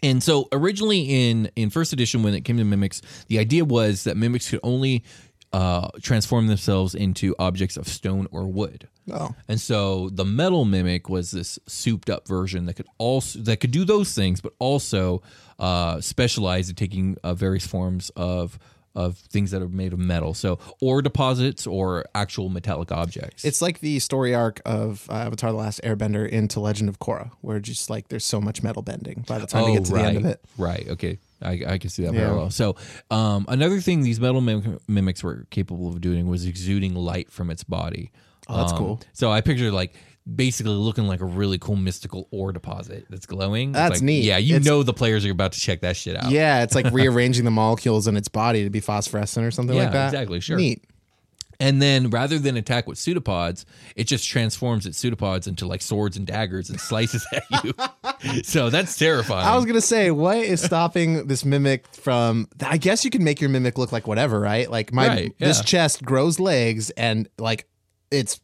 And 0.02 0.24
so 0.24 0.48
originally 0.52 1.02
in 1.30 1.52
in 1.56 1.70
first 1.70 1.94
edition, 1.94 2.24
when 2.24 2.34
it 2.34 2.42
came 2.42 2.58
to 2.58 2.64
mimics, 2.64 3.02
the 3.28 3.38
idea 3.38 3.64
was 3.64 4.04
that 4.06 4.18
mimics 4.18 4.50
could 4.50 4.60
only 4.64 5.04
uh, 5.54 5.90
transform 6.02 6.48
themselves 6.48 6.94
into 6.94 7.36
objects 7.40 7.78
of 7.78 7.88
stone 7.88 8.28
or 8.32 8.48
wood. 8.48 8.88
Oh. 9.12 9.34
And 9.48 9.60
so 9.60 10.10
the 10.10 10.26
metal 10.26 10.66
mimic 10.66 11.10
was 11.10 11.32
this 11.32 11.58
souped 11.68 12.10
up 12.10 12.28
version 12.28 12.66
that 12.66 12.74
could 12.74 12.88
also 12.98 13.40
that 13.40 13.58
could 13.58 13.72
do 13.72 13.86
those 13.86 14.14
things, 14.14 14.42
but 14.42 14.54
also 14.60 15.22
uh, 15.60 16.02
specialize 16.02 16.70
in 16.70 16.76
taking 16.76 17.18
uh, 17.24 17.34
various 17.34 17.66
forms 17.66 18.10
of 18.16 18.60
of 18.98 19.18
things 19.18 19.52
that 19.52 19.62
are 19.62 19.70
made 19.70 19.94
of 19.94 20.00
metal. 20.00 20.34
So 20.34 20.60
ore 20.82 21.02
deposits 21.02 21.68
or 21.68 22.06
actual 22.16 22.50
metallic 22.50 22.92
objects. 22.92 23.46
It's 23.46 23.62
like 23.62 23.80
the 23.80 24.00
story 24.00 24.34
arc 24.34 24.60
of 24.66 25.08
uh, 25.10 25.14
Avatar: 25.14 25.52
The 25.52 25.58
Last 25.58 25.82
Airbender 25.84 26.28
into 26.28 26.60
Legend 26.60 26.90
of 26.90 27.00
Korra, 27.00 27.32
where 27.42 27.60
just 27.60 27.90
like 27.90 28.10
there's 28.10 28.26
so 28.26 28.42
much 28.42 28.64
metal 28.64 28.82
bending 28.82 29.24
by 29.28 29.38
the 29.38 29.48
time 29.48 29.64
oh, 29.64 29.68
you 29.68 29.78
get 29.78 29.86
to 29.86 29.94
right, 29.94 30.02
the 30.02 30.08
end 30.08 30.18
of 30.18 30.26
it. 30.26 30.42
Right. 30.58 30.88
Okay. 30.90 31.20
I, 31.42 31.62
I 31.68 31.78
can 31.78 31.90
see 31.90 32.04
that 32.04 32.14
Yeah. 32.14 32.22
parallel. 32.22 32.50
So, 32.50 32.76
um, 33.12 33.46
another 33.48 33.80
thing 33.80 34.02
these 34.02 34.20
metal 34.20 34.42
mim- 34.42 34.80
mimics 34.88 35.24
were 35.24 35.46
capable 35.52 35.90
of 35.90 36.02
doing 36.02 36.28
was 36.28 36.46
exuding 36.46 36.96
light 36.96 37.32
from 37.32 37.50
its 37.52 37.64
body. 37.64 38.12
Oh, 38.48 38.58
that's 38.58 38.72
Um, 38.72 38.78
cool. 38.78 39.02
So 39.14 39.32
I 39.32 39.42
picture 39.42 39.72
like 39.72 39.94
basically 40.36 40.74
looking 40.74 41.08
like 41.08 41.22
a 41.22 41.26
really 41.26 41.58
cool 41.58 41.76
mystical 41.76 42.28
ore 42.32 42.52
deposit 42.52 43.06
that's 43.10 43.26
glowing. 43.26 43.72
That's 43.72 43.96
like- 43.98 44.02
neat. 44.04 44.24
Yeah, 44.26 44.38
you 44.38 44.56
It's- 44.56 44.66
know 44.66 44.84
the 44.84 44.94
players 44.94 45.26
are 45.26 45.32
about 45.32 45.52
to 45.54 45.60
check 45.60 45.82
that 45.82 45.96
shit 45.96 46.16
out. 46.16 46.32
Yeah, 46.32 46.64
it's 46.64 46.76
like 46.76 46.86
rearranging 46.92 47.46
the 47.46 47.52
molecules 47.52 48.08
in 48.08 48.18
its 48.18 48.28
body 48.28 48.64
to 48.64 48.70
be 48.70 48.80
phosphorescent 48.82 49.46
or 49.46 49.52
something 49.52 49.76
Yeah, 49.76 49.84
like 49.84 49.94
that. 49.94 50.08
exactly, 50.14 50.40
sure. 50.40 50.58
Neat. 50.58 50.84
And 51.60 51.82
then 51.82 52.10
rather 52.10 52.38
than 52.38 52.56
attack 52.56 52.88
with 52.88 52.98
pseudopods, 52.98 53.66
it 53.96 54.06
just 54.06 54.28
transforms 54.28 54.86
its 54.86 54.98
pseudopods 54.98 55.48
into 55.48 55.66
like 55.66 55.82
swords 55.82 56.16
and 56.16 56.28
daggers 56.28 56.70
and 56.70 56.80
slices 56.80 57.26
at 57.34 57.44
you. 57.64 57.74
so 58.44 58.70
that's 58.70 58.98
terrifying. 58.98 59.46
I 59.48 59.56
was 59.56 59.66
gonna 59.66 59.82
say, 59.82 60.12
what 60.12 60.38
is 60.38 60.62
stopping 60.62 61.28
this 61.28 61.44
mimic 61.44 61.88
from? 61.94 62.48
I 62.62 62.78
guess 62.78 63.04
you 63.04 63.12
can 63.12 63.24
make 63.24 63.42
your 63.42 63.50
mimic 63.50 63.78
look 63.78 63.92
like 63.92 64.08
whatever, 64.08 64.40
right? 64.40 64.70
Like 64.70 64.94
my 64.94 65.08
Right, 65.08 65.36
this 65.40 65.62
chest 65.62 66.04
grows 66.04 66.40
legs, 66.40 66.90
and 66.92 67.28
like 67.40 67.68
its 68.12 68.40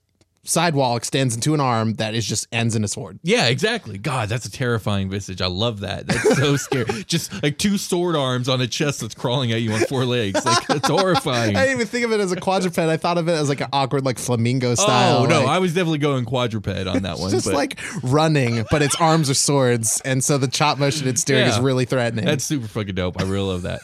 sidewall 0.45 0.97
extends 0.97 1.36
into 1.36 1.53
an 1.53 1.60
arm 1.62 1.93
that 1.95 2.13
is 2.13 2.25
just 2.25 2.47
ends 2.51 2.75
in 2.75 2.84
a 2.84 2.88
sword. 2.88 3.17
Yeah, 3.23 3.47
exactly. 3.47 3.97
God, 3.97 4.27
that's 4.29 4.45
a 4.45 4.51
terrifying 4.51 5.10
visage. 5.10 5.41
I 5.41 5.47
love 5.47 5.79
that. 5.82 6.06
That's 6.08 6.36
so 6.38 6.58
scary. 6.58 7.03
Just 7.06 7.41
like 7.41 7.58
two 7.58 7.77
sword 7.77 8.15
arms 8.15 8.49
on 8.49 8.60
a 8.62 8.67
chest 8.67 9.01
that's 9.01 9.15
crawling 9.15 9.51
at 9.53 9.62
you 9.62 9.71
on 9.71 9.79
four 9.86 10.06
legs. 10.06 10.43
Like 10.45 10.65
it's 10.69 10.88
horrifying. 10.89 11.56
I 11.56 11.62
didn't 11.62 11.75
even 11.77 11.88
think 11.88 12.06
of 12.06 12.12
it 12.12 12.19
as 12.19 12.32
a 12.32 12.36
quadruped. 12.36 12.77
I 12.77 12.97
thought 12.97 13.17
of 13.17 13.29
it 13.29 13.34
as 13.34 13.47
like 13.49 13.62
an 13.62 13.69
awkward, 13.71 14.03
like 14.06 14.17
flamingo 14.19 14.71
oh, 14.71 14.75
style. 14.75 15.17
oh 15.19 15.25
no, 15.25 15.39
like- 15.39 15.47
I 15.47 15.60
was 15.60 15.73
definitely 15.73 15.99
going 15.99 16.25
quadruped 16.25 16.67
on 16.67 17.03
that 17.03 17.17
one. 17.19 17.34
It's 17.34 17.43
just 17.43 17.45
but 17.45 17.53
like 17.56 17.79
running, 18.03 18.65
but 18.69 18.82
its 18.82 18.95
arms 18.99 19.29
are 19.29 19.34
swords, 19.36 20.01
and 20.03 20.23
so 20.23 20.38
the 20.38 20.47
chop 20.47 20.77
motion 20.77 21.08
it's 21.08 21.23
doing 21.23 21.47
is 21.47 21.60
really 21.60 21.86
threatening. 21.86 22.25
that's 22.25 22.43
super 22.43 22.67
fucking 22.67 22.95
dope. 22.95 23.19
I 23.19 23.23
really 23.23 23.47
love 23.47 23.62
that. 23.63 23.82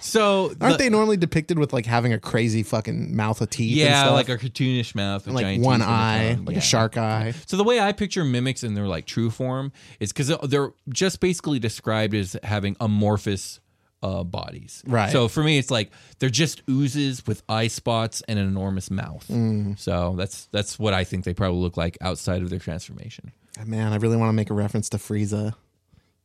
So 0.00 0.52
Aren't 0.60 0.78
the- 0.78 0.84
they 0.84 0.88
normally 0.90 1.16
depicted 1.16 1.58
with 1.58 1.72
like 1.72 1.86
having 1.86 2.12
a 2.12 2.18
crazy 2.18 2.62
fucking 2.62 3.14
mouth 3.16 3.40
of 3.40 3.50
teeth? 3.50 3.80
and 3.80 3.90
Yeah, 3.90 4.10
like 4.10 4.28
a 4.28 4.36
cartoonish 4.36 4.94
mouth, 4.94 5.26
And, 5.26 5.34
like 5.34 5.44
giant 5.44 5.64
one 5.64 5.71
the 5.80 5.86
eye, 5.86 6.38
like 6.44 6.54
Yeah. 6.54 6.58
a 6.58 6.62
shark 6.62 6.96
eye. 6.96 7.34
So 7.46 7.56
the 7.56 7.64
way 7.64 7.80
I 7.80 7.92
picture 7.92 8.24
mimics 8.24 8.62
in 8.64 8.74
their 8.74 8.86
like 8.86 9.06
true 9.06 9.30
form 9.30 9.72
is 10.00 10.12
because 10.12 10.32
they're 10.48 10.72
just 10.88 11.20
basically 11.20 11.58
described 11.58 12.14
as 12.14 12.36
having 12.42 12.76
amorphous 12.80 13.60
uh, 14.02 14.24
bodies. 14.24 14.82
Right. 14.86 15.12
So 15.12 15.28
for 15.28 15.44
me, 15.44 15.58
it's 15.58 15.70
like 15.70 15.90
they're 16.18 16.28
just 16.28 16.62
oozes 16.68 17.24
with 17.26 17.42
eye 17.48 17.68
spots 17.68 18.22
and 18.26 18.38
an 18.38 18.46
enormous 18.46 18.90
mouth. 18.90 19.26
Mm. 19.28 19.78
So 19.78 20.14
that's 20.16 20.46
that's 20.46 20.78
what 20.78 20.92
I 20.92 21.04
think 21.04 21.24
they 21.24 21.34
probably 21.34 21.60
look 21.60 21.76
like 21.76 21.96
outside 22.00 22.42
of 22.42 22.50
their 22.50 22.58
transformation. 22.58 23.32
Man, 23.64 23.92
I 23.92 23.96
really 23.96 24.16
want 24.16 24.28
to 24.30 24.32
make 24.32 24.50
a 24.50 24.54
reference 24.54 24.88
to 24.90 24.96
Frieza. 24.96 25.54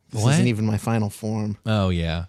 This 0.09 0.25
isn't 0.25 0.47
even 0.47 0.65
my 0.65 0.77
final 0.77 1.09
form. 1.09 1.57
Oh 1.65 1.89
yeah. 1.89 2.25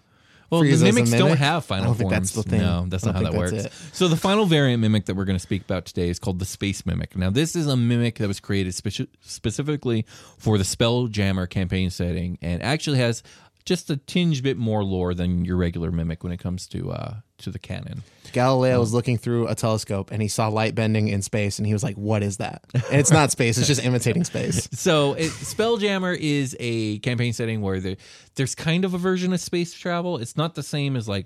Well, 0.49 0.61
the 0.61 0.77
mimics 0.77 1.11
don't 1.11 1.21
mimic? 1.25 1.39
have 1.39 1.57
I 1.63 1.65
final 1.65 1.85
don't 1.87 1.95
think 1.95 2.09
forms. 2.11 2.33
that's 2.33 2.43
the 2.43 2.49
thing. 2.49 2.61
No, 2.61 2.85
that's 2.87 3.05
I 3.05 3.11
not 3.11 3.15
how 3.23 3.31
that 3.31 3.37
works. 3.37 3.51
that's 3.51 3.97
So 3.97 4.07
the 4.07 4.15
final 4.17 4.45
variant 4.45 4.81
mimic 4.81 5.05
that 5.05 5.15
we're 5.15 5.25
going 5.25 5.35
to 5.37 5.41
speak 5.41 5.61
about 5.63 5.85
today 5.85 6.09
is 6.09 6.19
called 6.19 6.39
the 6.39 6.45
space 6.45 6.85
mimic. 6.85 7.15
Now, 7.15 7.29
this 7.29 7.55
is 7.55 7.67
a 7.67 7.77
mimic 7.77 8.15
that 8.19 8.27
was 8.27 8.39
created 8.39 8.73
speci- 8.73 9.07
specifically 9.21 10.05
for 10.37 10.57
the 10.57 10.63
Spelljammer 10.63 11.49
campaign 11.49 11.89
setting, 11.89 12.37
and 12.41 12.61
actually 12.63 12.97
has 12.99 13.21
just 13.65 13.89
a 13.89 13.97
tinge 13.97 14.41
bit 14.41 14.57
more 14.57 14.83
lore 14.83 15.13
than 15.13 15.45
your 15.45 15.57
regular 15.57 15.91
mimic 15.91 16.23
when 16.23 16.31
it 16.31 16.37
comes 16.39 16.65
to 16.67 16.91
uh, 16.91 17.15
to 17.39 17.51
the 17.51 17.59
canon. 17.59 18.03
Galileo 18.31 18.75
Oh. 18.77 18.79
was 18.79 18.93
looking 18.93 19.17
through 19.17 19.47
a 19.47 19.55
telescope 19.55 20.11
and 20.11 20.21
he 20.21 20.27
saw 20.27 20.49
light 20.49 20.75
bending 20.75 21.07
in 21.07 21.21
space, 21.23 21.57
and 21.57 21.65
he 21.65 21.73
was 21.73 21.83
like, 21.83 21.95
"What 21.95 22.21
is 22.21 22.37
that?" 22.37 22.63
And 22.73 22.99
it's 22.99 23.11
not 23.11 23.31
space; 23.31 23.57
it's 23.57 23.67
just 23.67 23.83
imitating 23.83 24.23
space. 24.23 24.69
So 24.73 25.13
it, 25.13 25.31
Spelljammer 25.31 26.15
is 26.17 26.55
a 26.59 26.99
campaign 26.99 27.33
setting 27.33 27.61
where 27.61 27.79
there, 27.79 27.97
there's 28.35 28.53
kind 28.55 28.85
of 28.85 28.93
a 28.93 28.97
version 28.99 29.33
of 29.33 29.39
space 29.39 29.73
travel. 29.73 30.17
It's 30.17 30.37
not 30.37 30.53
the 30.55 30.63
same 30.63 30.95
as 30.95 31.07
like 31.09 31.25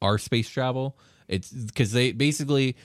our 0.00 0.16
space 0.18 0.48
travel. 0.48 0.98
It's 1.28 1.50
because 1.50 1.92
they 1.92 2.12
basically 2.12 2.76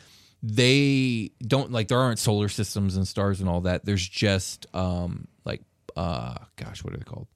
they 0.41 1.31
don't 1.45 1.71
like 1.71 1.88
there 1.88 1.99
aren't 1.99 2.19
solar 2.19 2.49
systems 2.49 2.97
and 2.97 3.07
stars 3.07 3.39
and 3.39 3.47
all 3.49 3.62
that. 3.62 3.86
There's 3.86 4.05
just 4.07 4.65
um 4.75 5.27
like 5.45 5.62
uh 5.95 6.36
gosh, 6.57 6.83
what 6.83 6.93
are 6.93 6.97
they 6.97 7.03
called? 7.05 7.27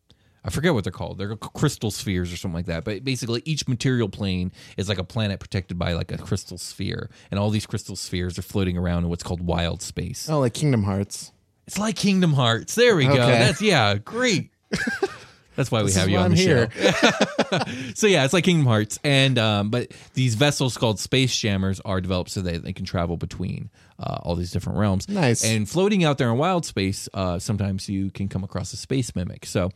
I 0.47 0.49
forget 0.49 0.73
what 0.73 0.85
they're 0.85 0.93
called. 0.93 1.17
They're 1.17 1.35
crystal 1.35 1.91
spheres 1.91 2.31
or 2.31 2.37
something 2.37 2.55
like 2.55 2.67
that. 2.67 2.85
But 2.85 3.03
basically, 3.03 3.41
each 3.43 3.67
material 3.67 4.07
plane 4.07 4.53
is 4.77 4.87
like 4.87 4.97
a 4.97 5.03
planet 5.03 5.41
protected 5.41 5.77
by 5.77 5.91
like 5.91 6.09
a 6.11 6.17
crystal 6.17 6.57
sphere, 6.57 7.09
and 7.29 7.39
all 7.39 7.49
these 7.49 7.65
crystal 7.65 7.97
spheres 7.97 8.39
are 8.39 8.43
floating 8.43 8.77
around 8.77 9.03
in 9.03 9.09
what's 9.09 9.23
called 9.23 9.41
wild 9.41 9.81
space. 9.81 10.29
Oh, 10.29 10.39
like 10.39 10.53
Kingdom 10.53 10.83
Hearts. 10.83 11.33
It's 11.67 11.77
like 11.77 11.97
Kingdom 11.97 12.31
Hearts. 12.31 12.75
There 12.75 12.95
we 12.95 13.05
go. 13.05 13.11
Okay. 13.11 13.25
That's 13.25 13.61
yeah, 13.61 13.95
great. 13.95 14.51
That's 15.57 15.71
why 15.71 15.81
we 15.81 15.87
This 15.87 15.97
have 15.97 16.07
you 16.07 16.17
on 16.17 16.31
the 16.31 16.37
here. 16.37 16.69
show. 16.71 17.59
so 17.95 18.07
yeah, 18.07 18.23
it's 18.23 18.33
like 18.33 18.43
Kingdom 18.43 18.67
Hearts, 18.67 18.99
and 19.03 19.37
um, 19.37 19.69
but 19.69 19.91
these 20.13 20.35
vessels 20.35 20.77
called 20.77 20.97
spelljammers 20.97 21.81
are 21.83 21.99
developed 21.99 22.29
so 22.29 22.41
that 22.41 22.63
they 22.63 22.73
can 22.73 22.85
travel 22.85 23.17
between 23.17 23.69
uh, 23.99 24.19
all 24.21 24.35
these 24.35 24.51
different 24.51 24.77
realms. 24.79 25.09
Nice. 25.09 25.43
And 25.43 25.67
floating 25.67 26.05
out 26.05 26.19
there 26.19 26.29
in 26.29 26.37
wild 26.37 26.65
space, 26.65 27.09
uh, 27.13 27.39
sometimes 27.39 27.89
you 27.89 28.11
can 28.11 28.29
come 28.29 28.43
across 28.45 28.71
a 28.71 28.77
space 28.77 29.15
mimic. 29.15 29.45
So 29.47 29.71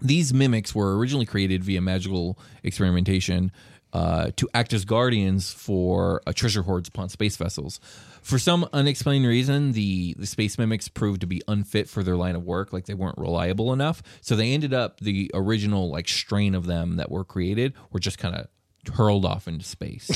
these 0.00 0.34
mimics 0.34 0.74
were 0.74 0.96
originally 0.96 1.26
created 1.26 1.64
via 1.64 1.80
magical 1.80 2.38
experimentation 2.62 3.52
uh, 3.92 4.32
to 4.36 4.48
act 4.54 4.72
as 4.72 4.84
guardians 4.84 5.52
for 5.52 6.20
uh, 6.26 6.32
treasure 6.32 6.62
hoards 6.62 6.88
upon 6.88 7.08
space 7.08 7.36
vessels. 7.36 7.80
For 8.22 8.38
some 8.38 8.68
unexplained 8.72 9.26
reason, 9.26 9.72
the, 9.72 10.14
the 10.18 10.26
space 10.26 10.58
mimics 10.58 10.88
proved 10.88 11.20
to 11.20 11.26
be 11.26 11.42
unfit 11.46 11.88
for 11.88 12.02
their 12.02 12.16
line 12.16 12.34
of 12.34 12.42
work, 12.42 12.72
like 12.72 12.86
they 12.86 12.94
weren't 12.94 13.18
reliable 13.18 13.72
enough. 13.72 14.02
So 14.20 14.34
they 14.34 14.52
ended 14.52 14.74
up 14.74 14.98
the 14.98 15.30
original 15.32 15.90
like 15.90 16.08
strain 16.08 16.54
of 16.54 16.66
them 16.66 16.96
that 16.96 17.10
were 17.10 17.24
created 17.24 17.74
were 17.92 18.00
just 18.00 18.18
kind 18.18 18.34
of 18.34 18.48
hurled 18.94 19.24
off 19.24 19.46
into 19.46 19.64
space. 19.64 20.10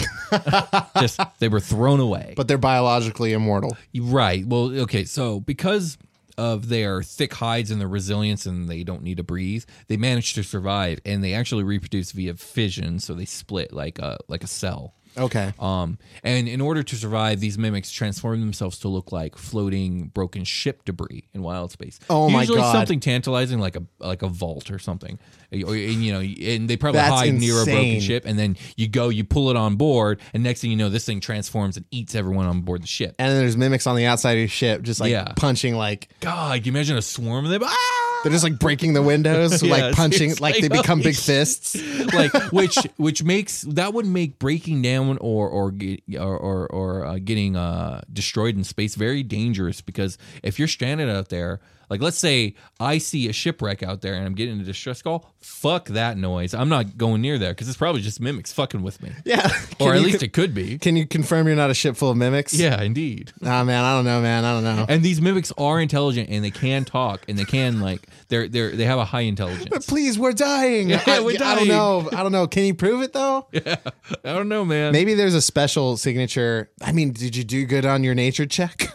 just 0.98 1.20
they 1.38 1.48
were 1.48 1.60
thrown 1.60 2.00
away. 2.00 2.34
But 2.36 2.48
they're 2.48 2.58
biologically 2.58 3.32
immortal. 3.32 3.76
Right. 3.96 4.44
Well, 4.44 4.76
okay. 4.80 5.04
So 5.04 5.40
because 5.40 5.98
of 6.38 6.68
their 6.68 7.02
thick 7.02 7.34
hides 7.34 7.70
and 7.70 7.80
their 7.80 7.88
resilience, 7.88 8.46
and 8.46 8.68
they 8.68 8.84
don't 8.84 9.02
need 9.02 9.16
to 9.18 9.24
breathe, 9.24 9.64
they 9.88 9.96
manage 9.96 10.32
to 10.34 10.44
survive, 10.44 11.00
and 11.04 11.22
they 11.22 11.34
actually 11.34 11.64
reproduce 11.64 12.12
via 12.12 12.34
fission. 12.34 13.00
So 13.00 13.12
they 13.12 13.26
split 13.26 13.72
like 13.72 13.98
a 13.98 14.18
like 14.28 14.44
a 14.44 14.46
cell. 14.46 14.94
Okay. 15.18 15.52
Um, 15.58 15.98
and 16.22 16.48
in 16.48 16.60
order 16.60 16.82
to 16.82 16.96
survive, 16.96 17.40
these 17.40 17.58
mimics 17.58 17.90
transform 17.90 18.40
themselves 18.40 18.78
to 18.80 18.88
look 18.88 19.12
like 19.12 19.36
floating 19.36 20.08
broken 20.08 20.44
ship 20.44 20.84
debris 20.84 21.28
in 21.34 21.42
wild 21.42 21.72
space. 21.72 21.98
Oh 22.08 22.28
my 22.30 22.40
Usually 22.40 22.58
God. 22.58 22.72
something 22.72 23.00
tantalizing 23.00 23.58
like 23.58 23.76
a 23.76 23.82
like 23.98 24.22
a 24.22 24.28
vault 24.28 24.70
or 24.70 24.78
something. 24.78 25.18
Or, 25.50 25.74
and, 25.74 26.04
you 26.04 26.12
know, 26.12 26.20
and 26.20 26.68
they 26.68 26.76
probably 26.76 26.98
That's 27.00 27.14
hide 27.14 27.32
near 27.34 27.54
a 27.62 27.64
broken 27.64 27.84
insane. 27.84 28.00
ship, 28.00 28.24
and 28.26 28.38
then 28.38 28.58
you 28.76 28.86
go, 28.86 29.08
you 29.08 29.24
pull 29.24 29.48
it 29.48 29.56
on 29.56 29.76
board, 29.76 30.20
and 30.34 30.42
next 30.42 30.60
thing 30.60 30.70
you 30.70 30.76
know, 30.76 30.90
this 30.90 31.06
thing 31.06 31.20
transforms 31.20 31.78
and 31.78 31.86
eats 31.90 32.14
everyone 32.14 32.44
on 32.46 32.60
board 32.60 32.82
the 32.82 32.86
ship. 32.86 33.14
And 33.18 33.30
then 33.32 33.38
there's 33.38 33.56
mimics 33.56 33.86
on 33.86 33.96
the 33.96 34.04
outside 34.04 34.32
of 34.32 34.40
your 34.40 34.48
ship, 34.48 34.82
just 34.82 35.00
like 35.00 35.10
Yeah. 35.10 35.32
punching 35.36 35.74
like 35.74 36.08
God, 36.20 36.56
can 36.58 36.64
you 36.66 36.72
imagine 36.72 36.98
a 36.98 37.02
swarm 37.02 37.46
of 37.46 37.50
them? 37.50 37.62
Ah! 37.64 38.07
They're 38.22 38.32
just 38.32 38.44
like 38.44 38.58
breaking 38.58 38.94
the 38.94 39.02
windows, 39.02 39.62
Yeah, 39.68 39.70
like 39.76 39.94
punching, 39.94 40.30
like, 40.30 40.40
like, 40.40 40.60
they 40.60 40.68
become 40.68 41.00
big 41.00 41.14
fists. 41.28 41.76
like 42.12 42.32
which 42.52 42.76
which 42.96 43.22
makes 43.22 43.62
that 43.62 43.94
would 43.94 44.06
make 44.06 44.38
breaking 44.38 44.82
down 44.82 45.18
or 45.18 45.48
or 45.48 45.72
or 46.16 46.36
or, 46.36 46.66
or 46.66 47.04
uh, 47.06 47.18
getting 47.22 47.56
uh, 47.56 48.02
destroyed 48.12 48.56
in 48.56 48.64
space 48.64 48.94
very 48.94 49.22
dangerous 49.22 49.80
because 49.80 50.18
if 50.42 50.58
you're 50.58 50.68
stranded 50.68 51.08
out 51.08 51.28
there 51.28 51.60
like 51.90 52.00
let's 52.00 52.18
say 52.18 52.54
I 52.80 52.98
see 52.98 53.28
a 53.28 53.32
shipwreck 53.32 53.82
out 53.82 54.00
there 54.02 54.14
and 54.14 54.26
I'm 54.26 54.34
getting 54.34 54.60
a 54.60 54.64
distress 54.64 55.02
call 55.02 55.30
fuck 55.40 55.86
that 55.88 56.16
noise 56.18 56.54
I'm 56.54 56.68
not 56.68 56.96
going 56.98 57.20
near 57.22 57.38
there 57.38 57.50
because 57.52 57.68
it's 57.68 57.76
probably 57.78 58.00
just 58.02 58.20
mimics 58.20 58.52
fucking 58.52 58.82
with 58.82 59.02
me 59.02 59.12
Yeah. 59.24 59.48
or 59.80 59.94
at 59.94 60.00
you 60.00 60.06
least 60.06 60.22
it 60.22 60.32
could 60.32 60.54
be 60.54 60.78
Can 60.78 60.96
you 60.96 61.06
confirm 61.06 61.46
you're 61.46 61.56
not 61.56 61.70
a 61.70 61.74
ship 61.74 61.96
full 61.96 62.10
of 62.10 62.16
mimics? 62.16 62.54
yeah 62.54 62.80
indeed 62.82 63.32
Ah, 63.44 63.64
man, 63.64 63.84
I 63.84 63.94
don't 63.94 64.04
know, 64.04 64.20
man. 64.20 64.44
I 64.44 64.52
don't 64.54 64.64
know. 64.64 64.86
and 64.88 65.02
these 65.02 65.20
mimics 65.20 65.52
are 65.56 65.80
intelligent 65.80 66.28
and 66.30 66.44
they 66.44 66.50
can 66.50 66.84
talk 66.84 67.24
and 67.28 67.38
they 67.38 67.44
can 67.44 67.80
like 67.80 68.06
they're 68.28 68.48
they're 68.48 68.70
they 68.72 68.84
have 68.84 68.98
a 68.98 69.04
high 69.04 69.20
intelligence 69.22 69.68
But 69.70 69.86
Please, 69.86 70.18
we're 70.18 70.32
dying. 70.32 70.90
Yeah, 70.98 71.02
I, 71.06 71.20
we're 71.20 71.36
dying. 71.36 71.52
I 71.52 71.54
don't 71.56 71.68
know. 71.68 72.10
I 72.18 72.22
don't 72.22 72.32
know. 72.32 72.46
Can 72.46 72.64
you 72.64 72.74
prove 72.74 73.02
it 73.02 73.12
though? 73.12 73.46
Yeah. 73.52 73.76
I 74.24 74.32
don't 74.34 74.48
know 74.48 74.64
man 74.64 74.92
Maybe 74.92 75.14
there's 75.14 75.34
a 75.34 75.40
special 75.42 75.96
signature. 75.96 76.70
I 76.82 76.92
mean, 76.92 77.12
did 77.12 77.34
you 77.36 77.44
do 77.44 77.64
good 77.66 77.84
on 77.86 78.04
your 78.04 78.14
nature 78.14 78.46
check? 78.46 78.88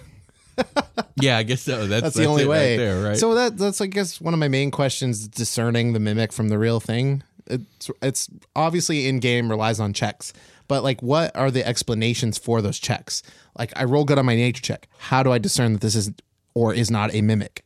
yeah 1.22 1.38
I 1.38 1.44
guess 1.44 1.62
so 1.62 1.88
that's, 1.88 2.02
That's, 2.04 2.16
the 2.16 2.26
only 2.26 2.46
way. 2.46 2.78
right 2.78 2.78
there 2.78 3.04
right 3.04 3.18
So 3.18 3.36
that 3.36 3.58
that's 3.58 3.82
I 3.82 3.88
guess 3.88 4.22
one 4.22 4.34
of 4.34 4.39
my 4.39 4.48
main 4.48 4.72
questions: 4.72 5.28
discerning 5.28 5.94
the 5.94 6.00
mimic 6.00 6.32
from 6.32 6.50
the 6.50 6.58
real 6.58 6.80
thing. 6.80 7.24
It's 7.48 7.92
it's 8.02 8.30
obviously 8.56 9.08
in 9.08 9.20
game 9.20 9.50
relies 9.50 9.80
on 9.80 9.94
checks, 9.94 10.34
but 10.68 10.84
like, 10.84 11.02
what 11.02 11.36
are 11.36 11.52
the 11.52 11.66
explanations 11.68 12.38
for 12.38 12.62
those 12.62 12.80
checks? 12.80 13.22
Like, 13.58 13.74
I 13.76 13.84
roll 13.84 14.06
good 14.06 14.18
on 14.18 14.26
my 14.26 14.36
nature 14.36 14.62
check. 14.62 14.88
How 14.98 15.24
do 15.24 15.32
I 15.32 15.38
discern 15.38 15.74
that 15.74 15.82
this 15.82 15.96
is 15.96 16.12
or 16.54 16.74
is 16.74 16.89
not 16.89 17.13
a 17.13 17.22
mimic? 17.22 17.63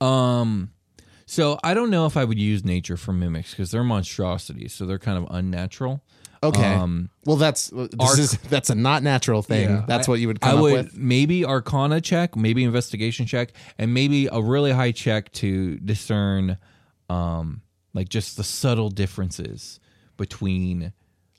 Um, 0.00 0.70
so 1.26 1.58
I 1.64 1.74
don't 1.74 1.90
know 1.90 2.06
if 2.06 2.16
I 2.16 2.24
would 2.24 2.38
use 2.38 2.64
nature 2.64 2.96
for 2.96 3.12
mimics 3.12 3.50
because 3.50 3.70
they're 3.70 3.84
monstrosities, 3.84 4.72
so 4.72 4.86
they're 4.86 4.98
kind 4.98 5.18
of 5.18 5.26
unnatural. 5.30 6.02
Okay. 6.42 6.74
Um, 6.74 7.08
well, 7.24 7.36
that's 7.36 7.68
this 7.68 7.88
arc- 7.98 8.18
is 8.18 8.32
that's 8.50 8.70
a 8.70 8.74
not 8.74 9.02
natural 9.02 9.42
thing. 9.42 9.68
Yeah, 9.70 9.84
that's 9.88 10.08
I- 10.08 10.10
what 10.10 10.20
you 10.20 10.26
would 10.28 10.38
I 10.42 10.50
come 10.50 10.60
would 10.60 10.72
with. 10.72 10.96
maybe 10.96 11.44
Arcana 11.44 12.00
check, 12.00 12.36
maybe 12.36 12.62
investigation 12.64 13.26
check, 13.26 13.52
and 13.78 13.92
maybe 13.94 14.26
a 14.30 14.40
really 14.40 14.72
high 14.72 14.92
check 14.92 15.32
to 15.32 15.76
discern, 15.78 16.58
um, 17.08 17.62
like 17.94 18.08
just 18.08 18.36
the 18.36 18.44
subtle 18.44 18.90
differences 18.90 19.80
between 20.16 20.92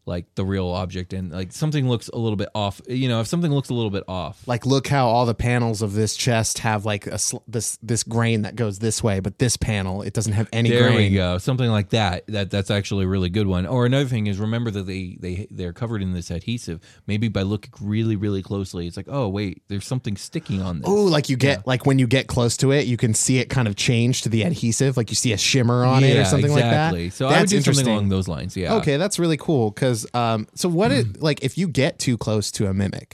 like 0.07 0.25
the 0.35 0.45
real 0.45 0.67
object 0.69 1.11
and 1.13 1.31
like 1.31 1.51
something 1.51 1.87
looks 1.89 2.07
a 2.07 2.17
little 2.17 2.37
bit 2.37 2.49
off. 2.55 2.81
You 2.87 3.09
know, 3.09 3.19
if 3.19 3.27
something 3.27 3.51
looks 3.51 3.69
a 3.69 3.73
little 3.73 3.91
bit 3.91 4.03
off, 4.07 4.41
Like, 4.47 4.65
look 4.65 4.87
how 4.87 5.07
all 5.07 5.25
the 5.25 5.35
panels 5.35 5.81
of 5.81 5.93
this 5.93 6.15
chest 6.15 6.59
have 6.59 6.85
like 6.85 7.05
a 7.07 7.17
sl- 7.19 7.37
this 7.47 7.77
this 7.83 8.03
grain 8.03 8.43
that 8.43 8.55
goes 8.55 8.79
this 8.79 9.03
way, 9.03 9.19
but 9.19 9.37
this 9.39 9.57
panel 9.57 10.01
it 10.01 10.13
doesn't 10.13 10.33
have 10.33 10.47
any 10.53 10.69
There 10.69 10.87
grain. 10.89 11.11
we 11.11 11.15
go. 11.17 11.37
Something 11.37 11.69
like 11.69 11.89
that. 11.89 12.25
That 12.27 12.49
that's 12.49 12.71
actually 12.71 13.05
a 13.05 13.07
really 13.07 13.29
good 13.29 13.47
one. 13.47 13.65
Or 13.65 13.85
another 13.85 14.07
thing 14.07 14.27
is 14.27 14.39
remember 14.39 14.71
that 14.71 14.83
they 14.87 15.17
they 15.19 15.47
they're 15.51 15.73
covered 15.73 16.01
in 16.01 16.13
this 16.13 16.31
adhesive. 16.31 16.79
Maybe 17.05 17.27
by 17.27 17.41
looking 17.41 17.73
really 17.81 18.15
really 18.15 18.41
closely, 18.41 18.87
it's 18.87 18.97
like 18.97 19.07
oh 19.09 19.27
wait, 19.27 19.61
there's 19.67 19.85
something 19.85 20.15
sticking 20.15 20.61
on 20.61 20.79
this. 20.79 20.89
Oh, 20.89 21.03
like 21.03 21.27
you 21.29 21.35
get 21.35 21.67
like 21.67 21.85
when 21.85 21.99
you 21.99 22.07
get 22.07 22.27
close 22.27 22.55
to 22.57 22.71
it, 22.71 22.87
you 22.87 22.95
can 22.97 23.13
see 23.13 23.39
it 23.39 23.49
kind 23.49 23.67
of 23.67 23.75
change 23.75 24.21
to 24.21 24.29
the 24.29 24.43
adhesive, 24.43 24.95
like 24.95 25.09
you 25.09 25.15
see 25.15 25.33
a 25.33 25.37
shimmer 25.37 25.83
on 25.85 26.03
it 26.03 26.15
or 26.17 26.23
something 26.25 26.51
exactly. 26.51 26.61
like 26.61 26.71
that. 26.71 26.87
Exactly. 26.93 27.09
So 27.09 27.25
I 27.25 27.29
would 27.29 27.35
That's 27.39 27.51
do 27.51 27.57
something 27.57 27.69
interesting. 27.71 27.93
along 27.93 28.09
those 28.09 28.27
lines. 28.27 28.55
Yeah. 28.55 28.75
Okay, 28.75 28.97
that's 28.97 29.19
really 29.19 29.37
cool. 29.37 29.71
Because 29.71 29.96
um, 30.13 30.47
so 30.55 30.69
what 30.69 30.91
it 30.91 31.21
like 31.21 31.43
if 31.43 31.57
you 31.57 31.67
get 31.67 31.97
too 31.99 32.17
close 32.17 32.51
to 32.51 32.67
a 32.67 32.73
mimic, 32.73 33.13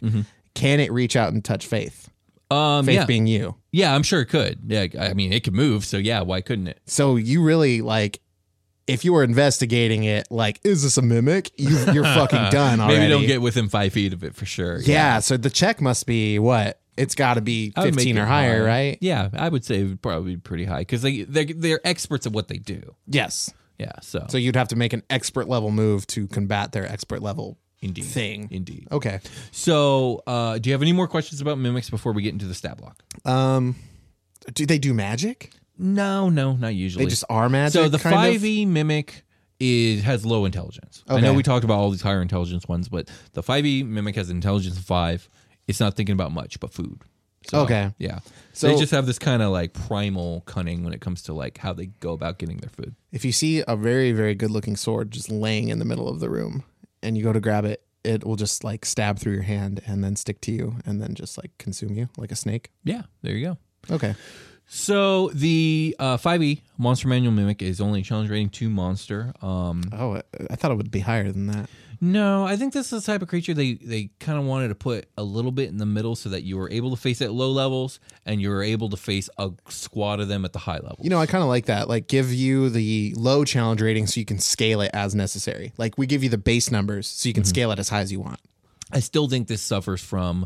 can 0.56 0.80
it 0.80 0.92
reach 0.92 1.16
out 1.16 1.32
and 1.34 1.44
touch 1.44 1.66
Faith? 1.68 2.10
Um. 2.52 2.86
Faith 2.86 2.96
Yeah. 2.96 3.06
being 3.06 3.26
you. 3.28 3.56
yeah. 3.72 3.96
I'm 3.96 4.04
sure 4.04 4.22
it 4.22 4.28
could. 4.28 4.60
Yeah. 4.68 4.88
I 5.00 5.14
mean, 5.14 5.34
it 5.34 5.44
could 5.44 5.54
move. 5.56 5.86
So 5.86 5.98
yeah. 5.98 6.22
Why 6.22 6.42
couldn't 6.42 6.68
it? 6.68 6.82
So 6.86 7.16
you 7.16 7.44
really 7.44 7.82
like. 7.82 8.20
If 8.86 9.06
you 9.06 9.14
were 9.14 9.24
investigating 9.24 10.04
it, 10.04 10.28
like, 10.30 10.60
is 10.66 10.84
this 10.84 10.98
a 10.98 11.02
mimic? 11.02 11.52
You, 11.56 11.70
you're 11.94 12.04
fucking 12.04 12.38
done 12.52 12.82
already. 12.82 13.00
Maybe 13.00 13.10
don't 13.14 13.26
get 13.26 13.42
within 13.42 13.70
five 13.70 13.94
feet 13.94 14.12
of 14.12 14.26
it 14.26 14.36
for 14.36 14.46
sure. 14.46 14.82
Yeah, 14.82 15.20
so 15.20 15.38
the 15.38 15.50
check 15.50 15.80
must 15.80 16.06
be 16.06 16.38
what? 16.38 16.82
It's 16.98 17.16
got 17.16 17.36
to 17.36 17.42
be 17.42 17.72
I 17.78 17.86
would 17.86 17.96
make 17.96 18.04
15 18.04 18.18
or 18.18 18.26
higher, 18.26 18.60
high. 18.64 18.68
right? 18.68 18.98
Yeah, 19.00 19.30
I 19.34 19.48
would 19.48 19.64
say 19.64 19.80
it 19.80 19.84
would 19.86 20.02
probably 20.02 20.36
be 20.36 20.42
pretty 20.42 20.66
high 20.66 20.80
because 20.80 21.02
they 21.02 21.22
they 21.22 21.46
they're 21.46 21.80
experts 21.86 22.28
at 22.28 22.34
what 22.34 22.50
they 22.50 22.58
do. 22.58 22.94
Yes. 23.08 23.54
Yeah. 23.80 23.92
So, 24.02 24.26
So 24.30 24.38
you'd 24.38 24.56
have 24.56 24.68
to 24.70 24.76
make 24.76 24.94
an 24.94 25.04
expert 25.10 25.48
level 25.48 25.72
move 25.72 26.06
to 26.08 26.28
combat 26.28 26.72
their 26.72 26.86
expert 26.86 27.22
level 27.22 27.58
indeed 27.82 28.06
thing. 28.06 28.48
Indeed. 28.52 28.88
Okay. 28.92 29.20
So, 29.52 30.22
uh, 30.28 30.58
do 30.60 30.70
you 30.70 30.74
have 30.74 30.82
any 30.82 30.94
more 30.94 31.08
questions 31.08 31.42
about 31.42 31.58
mimics 31.58 31.90
before 31.90 32.14
we 32.14 32.22
get 32.22 32.34
into 32.34 32.46
the 32.46 32.54
stat 32.54 32.78
block? 32.78 33.04
Um, 33.26 33.76
do 34.54 34.66
they 34.66 34.78
do 34.80 34.94
magic? 34.94 35.52
No, 35.78 36.30
no, 36.30 36.54
not 36.56 36.76
usually. 36.76 37.06
They 37.06 37.10
just 37.10 37.24
are 37.30 37.50
magic. 37.50 37.74
so 37.74 37.90
the 37.90 37.98
kind 37.98 38.16
of? 38.16 38.22
five 38.22 38.46
E 38.46 38.66
mimic 38.66 39.24
is 39.60 40.04
has 40.04 40.26
low 40.26 40.46
intelligence. 40.46 41.04
I 41.08 41.20
know 41.20 41.30
Okay. 41.30 41.38
we 41.38 41.44
talked 41.44 41.64
about 41.66 41.80
all 41.80 41.90
these 41.90 42.02
higher 42.02 42.22
intelligence 42.22 42.68
ones, 42.68 42.90
but 42.90 43.10
the 43.34 43.42
five 43.44 43.66
E 43.66 43.82
mimic 43.84 44.16
has 44.16 44.30
intelligence 44.30 44.78
of 44.78 44.84
five. 44.86 45.28
It's 45.68 45.80
not 45.80 45.96
thinking 45.96 46.14
about 46.14 46.32
much 46.32 46.60
but 46.60 46.72
food. 46.74 47.02
So, 47.48 47.62
Okay. 47.62 47.92
Yeah. 47.98 48.20
So- 48.54 48.68
they 48.68 48.76
just 48.78 48.92
have 48.92 49.06
this 49.06 49.20
kind 49.20 49.42
of 49.42 49.52
like 49.52 49.74
primal 49.74 50.42
cunning 50.46 50.84
when 50.84 50.94
it 50.94 51.02
comes 51.02 51.22
to 51.24 51.34
like 51.34 51.58
how 51.58 51.74
they 51.74 51.88
go 51.88 52.14
about 52.14 52.38
getting 52.40 52.58
their 52.58 52.70
food. 52.70 52.96
If 53.12 53.26
you 53.26 53.32
see 53.32 53.64
a 53.68 53.76
very 53.76 54.12
very 54.12 54.36
good 54.36 54.52
looking 54.52 54.76
sword 54.76 55.12
just 55.12 55.30
laying 55.30 55.70
in 55.70 55.80
the 55.80 55.86
middle 55.86 56.08
of 56.10 56.20
the 56.20 56.30
room, 56.30 56.64
and 57.02 57.18
you 57.18 57.24
go 57.24 57.34
to 57.34 57.40
grab 57.42 57.66
it, 57.66 57.84
it 58.04 58.26
will 58.26 58.36
just 58.36 58.64
like 58.64 58.86
stab 58.86 59.18
through 59.20 59.34
your 59.34 59.44
hand 59.44 59.82
and 59.86 60.04
then 60.04 60.16
stick 60.16 60.40
to 60.42 60.52
you 60.52 60.76
and 60.86 61.02
then 61.02 61.14
just 61.16 61.38
like 61.38 61.52
consume 61.58 61.96
you 61.96 62.10
like 62.18 62.32
a 62.32 62.36
snake. 62.36 62.70
Yeah. 62.84 63.04
There 63.22 63.34
you 63.36 63.46
go. 63.46 63.58
Okay. 63.96 64.16
So 64.66 65.30
the 65.34 65.96
uh, 66.00 66.18
5e 66.18 66.62
monster 66.78 67.08
manual 67.08 67.34
mimic 67.34 67.62
is 67.62 67.82
only 67.82 68.02
challenge 68.02 68.30
rating 68.30 68.50
two 68.50 68.70
monster. 68.70 69.34
Um, 69.42 69.84
Oh, 69.92 70.22
I 70.50 70.56
thought 70.56 70.72
it 70.72 70.76
would 70.76 70.90
be 70.92 71.00
higher 71.02 71.32
than 71.32 71.48
that. 71.48 71.70
No, 72.04 72.44
I 72.44 72.58
think 72.58 72.74
this 72.74 72.92
is 72.92 73.02
the 73.02 73.12
type 73.14 73.22
of 73.22 73.30
creature 73.30 73.54
they 73.54 73.76
they 73.76 74.10
kind 74.20 74.38
of 74.38 74.44
wanted 74.44 74.68
to 74.68 74.76
put 74.76 75.08
a 75.18 75.24
little 75.24 75.54
bit 75.54 75.70
in 75.70 75.78
the 75.78 75.86
middle 75.86 76.18
so 76.18 76.28
that 76.28 76.44
you 76.44 76.58
were 76.58 76.70
able 76.70 76.90
to 76.90 76.98
face 76.98 77.22
at 77.22 77.32
low 77.32 77.50
levels 77.50 78.02
and 78.26 78.42
you 78.42 78.50
were 78.50 78.62
able 78.62 78.90
to 78.90 78.98
face 78.98 79.30
a 79.38 79.52
squad 79.70 80.20
of 80.20 80.28
them 80.28 80.44
at 80.44 80.52
the 80.52 80.60
high 80.60 80.80
level. 80.80 80.98
You 81.02 81.10
know, 81.10 81.20
I 81.20 81.28
kind 81.28 81.42
of 81.42 81.48
like 81.48 81.68
that. 81.68 81.88
Like, 81.88 82.10
give 82.10 82.34
you 82.34 82.70
the 82.70 83.14
low 83.16 83.46
challenge 83.46 83.82
rating 83.82 84.08
so 84.08 84.20
you 84.20 84.26
can 84.26 84.40
scale 84.40 84.82
it 84.82 84.92
as 84.94 85.16
necessary. 85.16 85.72
Like, 85.78 85.98
we 85.98 86.06
give 86.06 86.26
you 86.26 86.30
the 86.30 86.38
base 86.38 86.70
numbers 86.70 87.08
so 87.08 87.30
you 87.30 87.34
can 87.34 87.44
mm-hmm. 87.44 87.50
scale 87.52 87.72
it 87.72 87.80
as 87.80 87.88
high 87.88 88.02
as 88.02 88.12
you 88.12 88.20
want. 88.20 88.42
I 88.92 89.00
still 89.00 89.30
think 89.30 89.48
this 89.48 89.62
suffers 89.62 90.04
from 90.04 90.46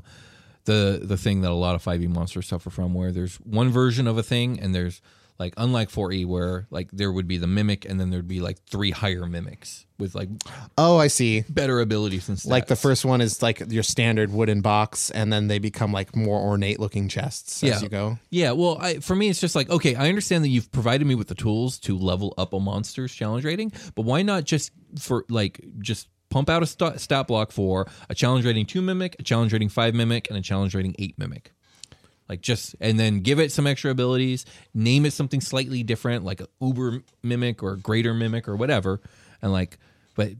the 0.65 0.99
the 1.01 1.17
thing 1.17 1.41
that 1.41 1.49
a 1.49 1.55
lot 1.55 1.73
of 1.73 1.83
5e 1.83 2.07
monsters 2.07 2.45
suffer 2.45 2.69
from 2.69 2.93
where 2.93 3.11
there's 3.11 3.37
one 3.37 3.71
version 3.71 4.05
of 4.05 4.19
a 4.19 4.23
thing 4.23 4.59
and 4.59 4.75
there's 4.75 5.01
like 5.39 5.53
unlike 5.57 5.89
4e 5.89 6.25
where 6.25 6.67
like 6.71 6.89
there 6.91 7.11
would 7.11 7.27
be 7.27 7.37
the 7.37 7.47
mimic 7.47 7.85
and 7.85 7.99
then 7.99 8.09
there'd 8.09 8.27
be 8.27 8.39
like 8.39 8.57
three 8.69 8.91
higher 8.91 9.25
mimics 9.27 9.85
with 9.99 10.15
like 10.15 10.29
Oh, 10.77 10.97
I 10.97 11.07
see. 11.07 11.43
better 11.49 11.79
abilities 11.79 12.27
and 12.29 12.37
stats. 12.37 12.47
Like 12.47 12.67
the 12.67 12.75
first 12.75 13.05
one 13.05 13.21
is 13.21 13.41
like 13.41 13.61
your 13.71 13.83
standard 13.83 14.31
wooden 14.31 14.61
box, 14.61 15.09
and 15.11 15.31
then 15.33 15.47
they 15.47 15.59
become 15.59 15.91
like 15.91 16.15
more 16.15 16.39
ornate 16.39 16.79
looking 16.79 17.07
chests 17.07 17.63
as 17.63 17.81
you 17.81 17.89
go. 17.89 18.17
Yeah, 18.29 18.51
well, 18.51 18.77
I, 18.79 18.99
for 18.99 19.15
me, 19.15 19.29
it's 19.29 19.39
just 19.41 19.55
like, 19.55 19.69
okay, 19.69 19.95
I 19.95 20.07
understand 20.09 20.43
that 20.43 20.49
you've 20.49 20.71
provided 20.71 21.05
me 21.07 21.15
with 21.15 21.27
the 21.27 21.35
tools 21.35 21.79
to 21.79 21.97
level 21.97 22.33
up 22.37 22.53
a 22.53 22.59
monster's 22.59 23.13
challenge 23.13 23.43
rating, 23.45 23.71
but 23.95 24.03
why 24.03 24.21
not 24.21 24.43
just 24.43 24.71
for 24.99 25.25
like 25.29 25.63
just 25.79 26.07
pump 26.29 26.49
out 26.49 26.61
a 26.61 26.65
st- 26.67 26.99
stat 26.99 27.25
block 27.27 27.51
for 27.51 27.87
a 28.09 28.13
challenge 28.15 28.45
rating 28.45 28.65
two 28.65 28.81
mimic, 28.81 29.15
a 29.19 29.23
challenge 29.23 29.53
rating 29.53 29.69
five 29.69 29.95
mimic, 29.95 30.29
and 30.29 30.37
a 30.37 30.41
challenge 30.41 30.75
rating 30.75 30.95
eight 30.99 31.15
mimic? 31.17 31.53
Like 32.29 32.41
just 32.41 32.75
and 32.81 32.99
then 32.99 33.21
give 33.21 33.39
it 33.39 33.51
some 33.51 33.65
extra 33.67 33.91
abilities, 33.91 34.45
name 34.73 35.05
it 35.05 35.13
something 35.13 35.39
slightly 35.41 35.83
different, 35.83 36.25
like 36.25 36.41
a 36.41 36.47
uber 36.61 37.01
mimic 37.23 37.63
or 37.63 37.73
a 37.73 37.77
greater 37.77 38.13
mimic 38.13 38.47
or 38.47 38.55
whatever, 38.55 38.99
and 39.41 39.51
like, 39.53 39.77
but 40.15 40.31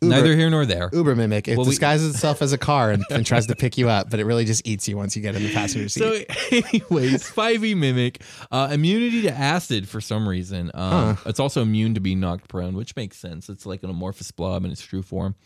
neither 0.00 0.34
here 0.36 0.48
nor 0.50 0.64
there. 0.66 0.90
Uber 0.92 1.14
mimic. 1.16 1.48
It 1.48 1.56
Well, 1.56 1.64
we- 1.66 1.70
disguises 1.72 2.10
itself 2.14 2.40
as 2.42 2.52
a 2.52 2.58
car 2.58 2.90
and, 2.90 3.04
and 3.10 3.24
tries 3.26 3.46
to 3.48 3.56
pick 3.56 3.76
you 3.78 3.88
up, 3.88 4.10
but 4.10 4.20
it 4.20 4.24
really 4.24 4.44
just 4.44 4.66
eats 4.66 4.86
you 4.88 4.96
once 4.96 5.16
you 5.16 5.22
get 5.22 5.34
in 5.34 5.42
the 5.42 5.52
passenger 5.52 5.88
seat. 5.88 6.00
So, 6.00 6.12
anyways, 6.50 7.24
5e 7.30 7.74
Mimic, 7.76 8.22
uh, 8.50 8.68
immunity 8.72 9.22
to 9.22 9.30
acid 9.32 9.88
for 9.88 10.00
some 10.02 10.28
reason. 10.28 10.70
Um, 10.74 11.16
It's 11.26 11.40
also 11.40 11.62
immune 11.62 11.94
to 11.94 12.00
being 12.00 12.20
knocked 12.20 12.48
prone, 12.48 12.74
which 12.74 12.94
makes 12.96 13.16
sense. 13.18 13.48
It's 13.48 13.64
like 13.66 13.82
an 13.82 13.88
amorphous 13.90 14.30
blob 14.30 14.64
in 14.66 14.70
its 14.70 14.82
true 14.82 15.02
form. 15.02 15.36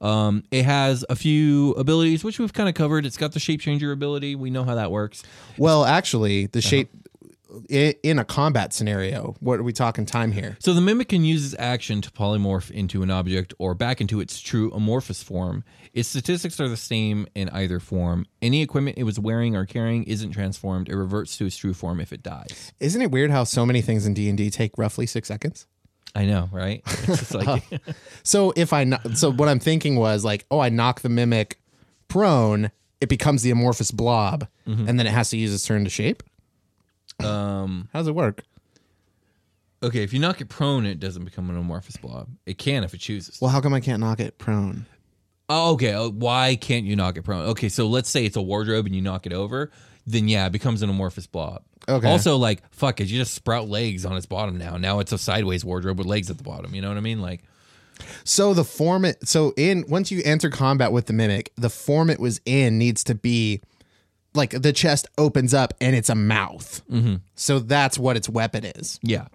Um, 0.00 0.44
it 0.50 0.64
has 0.64 1.04
a 1.10 1.16
few 1.16 1.72
abilities, 1.72 2.24
which 2.24 2.38
we've 2.38 2.52
kind 2.52 2.68
of 2.68 2.74
covered. 2.74 3.04
It's 3.06 3.16
got 3.16 3.32
the 3.32 3.40
shape 3.40 3.60
changer 3.60 3.92
ability. 3.92 4.34
We 4.34 4.50
know 4.50 4.64
how 4.64 4.74
that 4.76 4.90
works. 4.90 5.22
well, 5.58 5.84
actually, 5.84 6.44
Uh-huh. 6.44 6.48
the 6.52 6.62
shape 6.62 6.90
i 7.68 7.96
in 8.04 8.16
a 8.20 8.24
combat 8.24 8.72
scenario. 8.72 9.34
What 9.40 9.58
are 9.58 9.64
we 9.64 9.72
talking 9.72 10.06
time 10.06 10.30
here? 10.30 10.56
So 10.60 10.72
the 10.72 10.80
mimic 10.80 11.08
can 11.08 11.24
use 11.24 11.44
its 11.52 11.60
action 11.60 12.00
to 12.02 12.10
polymorph 12.12 12.70
into 12.70 13.02
an 13.02 13.10
object 13.10 13.52
or 13.58 13.74
back 13.74 14.00
into 14.00 14.20
its 14.20 14.40
true 14.40 14.70
amorphous 14.72 15.20
form. 15.20 15.64
Its 15.92 16.08
statistics 16.08 16.60
are 16.60 16.68
the 16.68 16.76
same 16.76 17.26
in 17.34 17.48
either 17.48 17.80
form. 17.80 18.26
Any 18.40 18.62
equipment 18.62 18.98
it 18.98 19.02
was 19.02 19.18
wearing 19.18 19.56
or 19.56 19.66
carrying 19.66 20.04
isn't 20.04 20.30
transformed. 20.30 20.88
It 20.88 20.94
reverts 20.96 21.36
to 21.38 21.46
its 21.46 21.56
true 21.56 21.74
form 21.74 21.98
if 22.00 22.12
it 22.12 22.22
dies. 22.22 22.72
Isn't 22.78 23.02
it 23.02 23.10
weird 23.10 23.32
how 23.32 23.42
so 23.42 23.66
many 23.66 23.82
things 23.82 24.06
in 24.06 24.14
D 24.14 24.28
and 24.28 24.38
D 24.38 24.48
take 24.48 24.78
roughly 24.78 25.06
six 25.06 25.26
seconds? 25.26 25.66
I 26.14 26.24
know, 26.26 26.48
right? 26.52 26.82
Like 27.34 27.62
So 28.22 28.52
if 28.56 28.72
I 28.72 28.84
so 29.14 29.30
what 29.32 29.48
I'm 29.48 29.60
thinking 29.60 29.96
was 29.96 30.24
like, 30.24 30.44
oh, 30.50 30.58
I 30.60 30.68
knock 30.68 31.00
the 31.02 31.08
mimic 31.08 31.58
prone, 32.08 32.70
it 33.00 33.08
becomes 33.08 33.42
the 33.42 33.50
amorphous 33.50 33.90
blob, 33.90 34.46
Mm-hmm. 34.66 34.88
and 34.88 34.98
then 34.98 35.06
it 35.06 35.12
has 35.12 35.30
to 35.30 35.36
use 35.36 35.52
its 35.54 35.64
turn 35.66 35.84
to 35.84 35.90
shape. 35.90 36.22
um 37.20 37.88
How 37.92 38.00
does 38.00 38.08
it 38.08 38.14
work? 38.14 38.42
Okay, 39.82 40.02
if 40.02 40.12
you 40.12 40.18
knock 40.20 40.40
it 40.40 40.48
prone, 40.48 40.84
it 40.84 41.00
doesn't 41.00 41.24
become 41.24 41.48
an 41.48 41.56
amorphous 41.56 41.96
blob. 41.96 42.28
It 42.44 42.58
can 42.58 42.84
if 42.84 42.92
it 42.92 42.98
chooses. 43.00 43.40
Well, 43.40 43.50
how 43.50 43.60
come 43.62 43.72
I 43.72 43.80
can't 43.80 44.00
knock 44.00 44.20
it 44.20 44.36
prone? 44.38 44.84
Oh, 45.48 45.72
okay. 45.72 45.94
Oh, 45.94 46.10
Why 46.10 46.54
can't 46.56 46.84
you 46.84 46.94
knock 46.96 47.16
it 47.16 47.22
prone? 47.22 47.46
Okay, 47.48 47.68
so 47.70 47.86
let's 47.88 48.08
say 48.10 48.24
it's 48.26 48.36
a 48.36 48.42
wardrobe 48.42 48.86
and 48.86 48.94
you 48.94 49.00
knock 49.00 49.24
it 49.26 49.32
over, 49.32 49.70
then 50.10 50.28
yeah, 50.28 50.46
it 50.46 50.52
becomes 50.52 50.82
an 50.82 50.90
amorphous 50.90 51.26
blob. 51.26 51.62
Okay. 51.88 52.08
Also, 52.08 52.36
like, 52.36 52.62
fuck 52.72 53.00
it, 53.00 53.08
you 53.08 53.18
just 53.18 53.34
sprout 53.34 53.68
legs 53.68 54.04
on 54.04 54.16
its 54.16 54.26
bottom 54.26 54.58
now. 54.58 54.76
Now 54.76 55.00
it's 55.00 55.12
a 55.12 55.18
sideways 55.18 55.64
wardrobe 55.64 55.98
with 55.98 56.06
legs 56.06 56.30
at 56.30 56.36
the 56.36 56.44
bottom. 56.44 56.74
You 56.74 56.82
know 56.82 56.88
what 56.88 56.96
I 56.96 57.00
mean? 57.00 57.20
Like, 57.20 57.42
So 58.24 58.54
the 58.54 58.64
form 58.64 59.04
it 59.04 59.26
so 59.26 59.52
in 59.56 59.84
once 59.88 60.10
you 60.10 60.22
enter 60.24 60.50
combat 60.50 60.92
with 60.92 61.06
the 61.06 61.12
mimic, 61.12 61.52
the 61.56 61.70
form 61.70 62.10
it 62.10 62.20
was 62.20 62.40
in 62.44 62.78
needs 62.78 63.02
to 63.04 63.14
be 63.14 63.60
like 64.34 64.50
the 64.50 64.72
chest 64.72 65.08
opens 65.18 65.52
up 65.54 65.74
and 65.80 65.96
it's 65.96 66.08
a 66.08 66.14
mouth. 66.14 66.82
Mm-hmm. 66.90 67.16
So 67.34 67.58
that's 67.58 67.98
what 67.98 68.16
its 68.16 68.28
weapon 68.28 68.64
is. 68.64 68.98
yeah. 69.02 69.26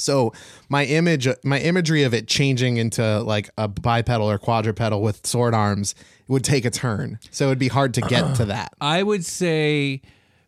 So 0.00 0.32
my 0.68 0.84
image, 0.84 1.28
my 1.44 1.58
imagery 1.60 2.02
of 2.02 2.12
it 2.14 2.26
changing 2.28 2.76
into 2.78 3.20
like 3.20 3.50
a 3.58 3.68
bipedal 3.68 4.30
or 4.30 4.38
quadrupedal 4.38 5.00
with 5.02 5.26
sword 5.26 5.54
arms 5.54 5.94
would 6.28 6.44
take 6.44 6.64
a 6.64 6.70
turn. 6.70 7.18
So 7.30 7.46
it'd 7.46 7.58
be 7.58 7.68
hard 7.68 7.94
to 7.94 8.00
get 8.02 8.36
to 8.36 8.44
that. 8.46 8.72
I 8.80 9.02
would 9.02 9.24
say, 9.24 10.02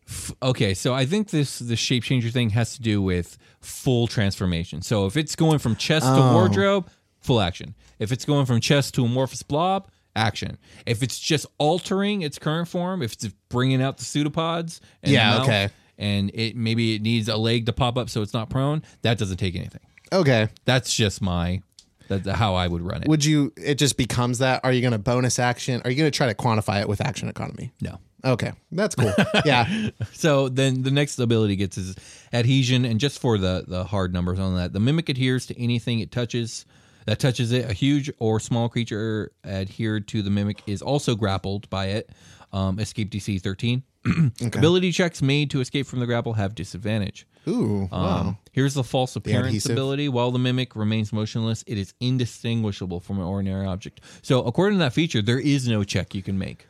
f- 0.07 0.31
okay, 0.41 0.73
so 0.73 0.93
I 0.93 1.05
think 1.05 1.29
this 1.29 1.59
the 1.59 1.75
shape 1.75 2.03
changer 2.03 2.29
thing 2.29 2.51
has 2.51 2.75
to 2.75 2.81
do 2.81 3.01
with 3.01 3.37
full 3.61 4.07
transformation. 4.07 4.81
So 4.81 5.05
if 5.05 5.15
it's 5.17 5.35
going 5.35 5.59
from 5.59 5.75
chest 5.75 6.05
to 6.05 6.11
Oh. 6.13 6.33
wardrobe, 6.33 6.89
full 7.19 7.39
action. 7.41 7.75
If 7.99 8.11
it's 8.11 8.25
going 8.25 8.45
from 8.45 8.59
chest 8.59 8.93
to 8.95 9.05
amorphous 9.05 9.43
blob, 9.43 9.87
action. 10.15 10.57
If 10.85 11.01
it's 11.01 11.17
just 11.17 11.45
altering 11.57 12.21
its 12.21 12.37
current 12.37 12.67
form, 12.67 13.01
if 13.01 13.13
it's 13.13 13.27
bringing 13.49 13.81
out 13.81 13.97
the 13.97 14.05
pseudopods, 14.05 14.79
and 15.01 15.11
Yeah, 15.11 15.41
okay. 15.41 15.69
And 16.03 16.31
it 16.33 16.55
maybe 16.55 16.95
it 16.95 17.01
needs 17.01 17.29
a 17.29 17.37
leg 17.37 17.65
to 17.65 17.73
pop 17.73 17.97
up 17.97 18.09
so 18.09 18.21
it's 18.21 18.33
not 18.33 18.49
prone, 18.49 18.83
that 19.03 19.17
doesn't 19.17 19.37
take 19.37 19.55
anything. 19.55 19.81
Okay. 20.11 20.49
That's 20.65 20.93
just 20.93 21.21
my 21.21 21.61
that's 22.09 22.27
how 22.27 22.55
I 22.55 22.67
would 22.67 22.81
run 22.81 23.01
it. 23.01 23.07
Would 23.07 23.23
you? 23.23 23.53
It 23.55 23.75
just 23.75 23.97
becomes 23.97 24.39
that. 24.39 24.61
Are 24.63 24.71
you 24.71 24.81
going 24.81 24.91
to 24.91 24.99
bonus 24.99 25.39
action? 25.39 25.81
Are 25.83 25.89
you 25.89 25.97
going 25.97 26.11
to 26.11 26.15
try 26.15 26.27
to 26.27 26.35
quantify 26.35 26.81
it 26.81 26.89
with 26.89 27.01
action 27.01 27.29
economy? 27.29 27.71
no. 27.81 27.99
Okay, 28.25 28.53
that's 28.71 28.95
cool. 28.95 29.11
yeah. 29.45 29.89
So 30.13 30.47
then 30.47 30.83
the 30.83 30.91
next 30.91 31.19
ability 31.19 31.57
gets 31.57 31.77
is 31.77 31.93
adhesion, 32.31 32.85
and 32.85 32.97
just 32.97 33.19
for 33.19 33.37
the 33.37 33.65
the 33.67 33.83
hard 33.83 34.13
numbers 34.13 34.39
on 34.39 34.55
that, 34.55 34.71
the 34.71 34.79
mimic 34.79 35.09
adheres 35.09 35.45
to 35.47 35.61
anything 35.61 35.99
it 35.99 36.09
touches 36.09 36.65
that 37.05 37.19
touches 37.19 37.51
it. 37.51 37.69
A 37.69 37.73
huge 37.73 38.09
or 38.19 38.39
small 38.39 38.69
creature 38.69 39.33
adhered 39.43 40.07
to 40.09 40.21
the 40.21 40.29
mimic 40.29 40.63
is 40.67 40.81
also 40.81 41.15
grappled 41.15 41.69
by 41.69 41.87
it. 41.87 42.11
Um, 42.53 42.79
escape 42.79 43.09
DC 43.09 43.41
thirteen. 43.41 43.83
Ability 44.41 44.91
checks 44.91 45.21
made 45.21 45.49
to 45.51 45.59
escape 45.59 45.87
from 45.87 45.99
the 45.99 46.05
grapple 46.05 46.33
have 46.33 46.55
disadvantage. 46.55 47.25
Ooh. 47.47 47.89
wow. 47.91 48.17
Um, 48.19 48.37
here's 48.51 48.73
the 48.73 48.83
false 48.83 49.15
appearance 49.15 49.47
adhesive. 49.47 49.71
ability. 49.71 50.07
While 50.07 50.31
the 50.31 50.39
mimic 50.39 50.75
remains 50.75 51.11
motionless, 51.11 51.63
it 51.67 51.77
is 51.77 51.93
indistinguishable 51.99 52.99
from 52.99 53.19
an 53.19 53.25
ordinary 53.25 53.65
object. 53.65 54.01
So, 54.21 54.43
according 54.43 54.79
to 54.79 54.85
that 54.85 54.93
feature, 54.93 55.21
there 55.21 55.39
is 55.39 55.67
no 55.67 55.83
check 55.83 56.13
you 56.15 56.21
can 56.21 56.37
make. 56.37 56.67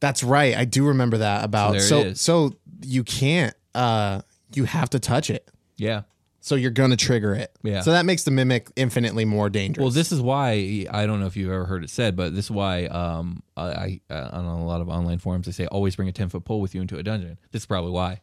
That's 0.00 0.22
right. 0.22 0.56
I 0.56 0.64
do 0.64 0.86
remember 0.86 1.18
that 1.18 1.44
about. 1.44 1.80
So 1.80 2.12
So 2.12 2.14
so, 2.14 2.56
you 2.82 3.04
can't. 3.04 3.54
Uh, 3.74 4.22
you 4.54 4.64
have 4.64 4.90
to 4.90 4.98
touch 4.98 5.30
it. 5.30 5.48
Yeah. 5.76 6.02
So 6.40 6.54
you're 6.54 6.70
gonna 6.70 6.96
trigger 6.96 7.34
it. 7.34 7.50
Yeah. 7.62 7.80
So 7.80 7.90
that 7.92 8.06
makes 8.06 8.22
the 8.22 8.30
mimic 8.30 8.68
infinitely 8.76 9.24
more 9.24 9.50
dangerous. 9.50 9.82
Well, 9.82 9.90
this 9.90 10.12
is 10.12 10.20
why 10.20 10.86
I 10.90 11.04
don't 11.06 11.20
know 11.20 11.26
if 11.26 11.36
you've 11.36 11.50
ever 11.50 11.64
heard 11.64 11.82
it 11.84 11.90
said, 11.90 12.14
but 12.16 12.34
this 12.34 12.46
is 12.46 12.50
why 12.50 12.86
um, 12.86 13.42
I, 13.56 14.00
I 14.08 14.14
on 14.14 14.44
a 14.44 14.64
lot 14.64 14.80
of 14.80 14.88
online 14.88 15.18
forums 15.18 15.46
they 15.46 15.52
say 15.52 15.66
always 15.66 15.96
bring 15.96 16.08
a 16.08 16.12
ten 16.12 16.28
foot 16.28 16.44
pole 16.44 16.60
with 16.60 16.74
you 16.74 16.80
into 16.80 16.96
a 16.98 17.02
dungeon. 17.02 17.38
This 17.50 17.62
is 17.62 17.66
probably 17.66 17.90
why. 17.90 18.20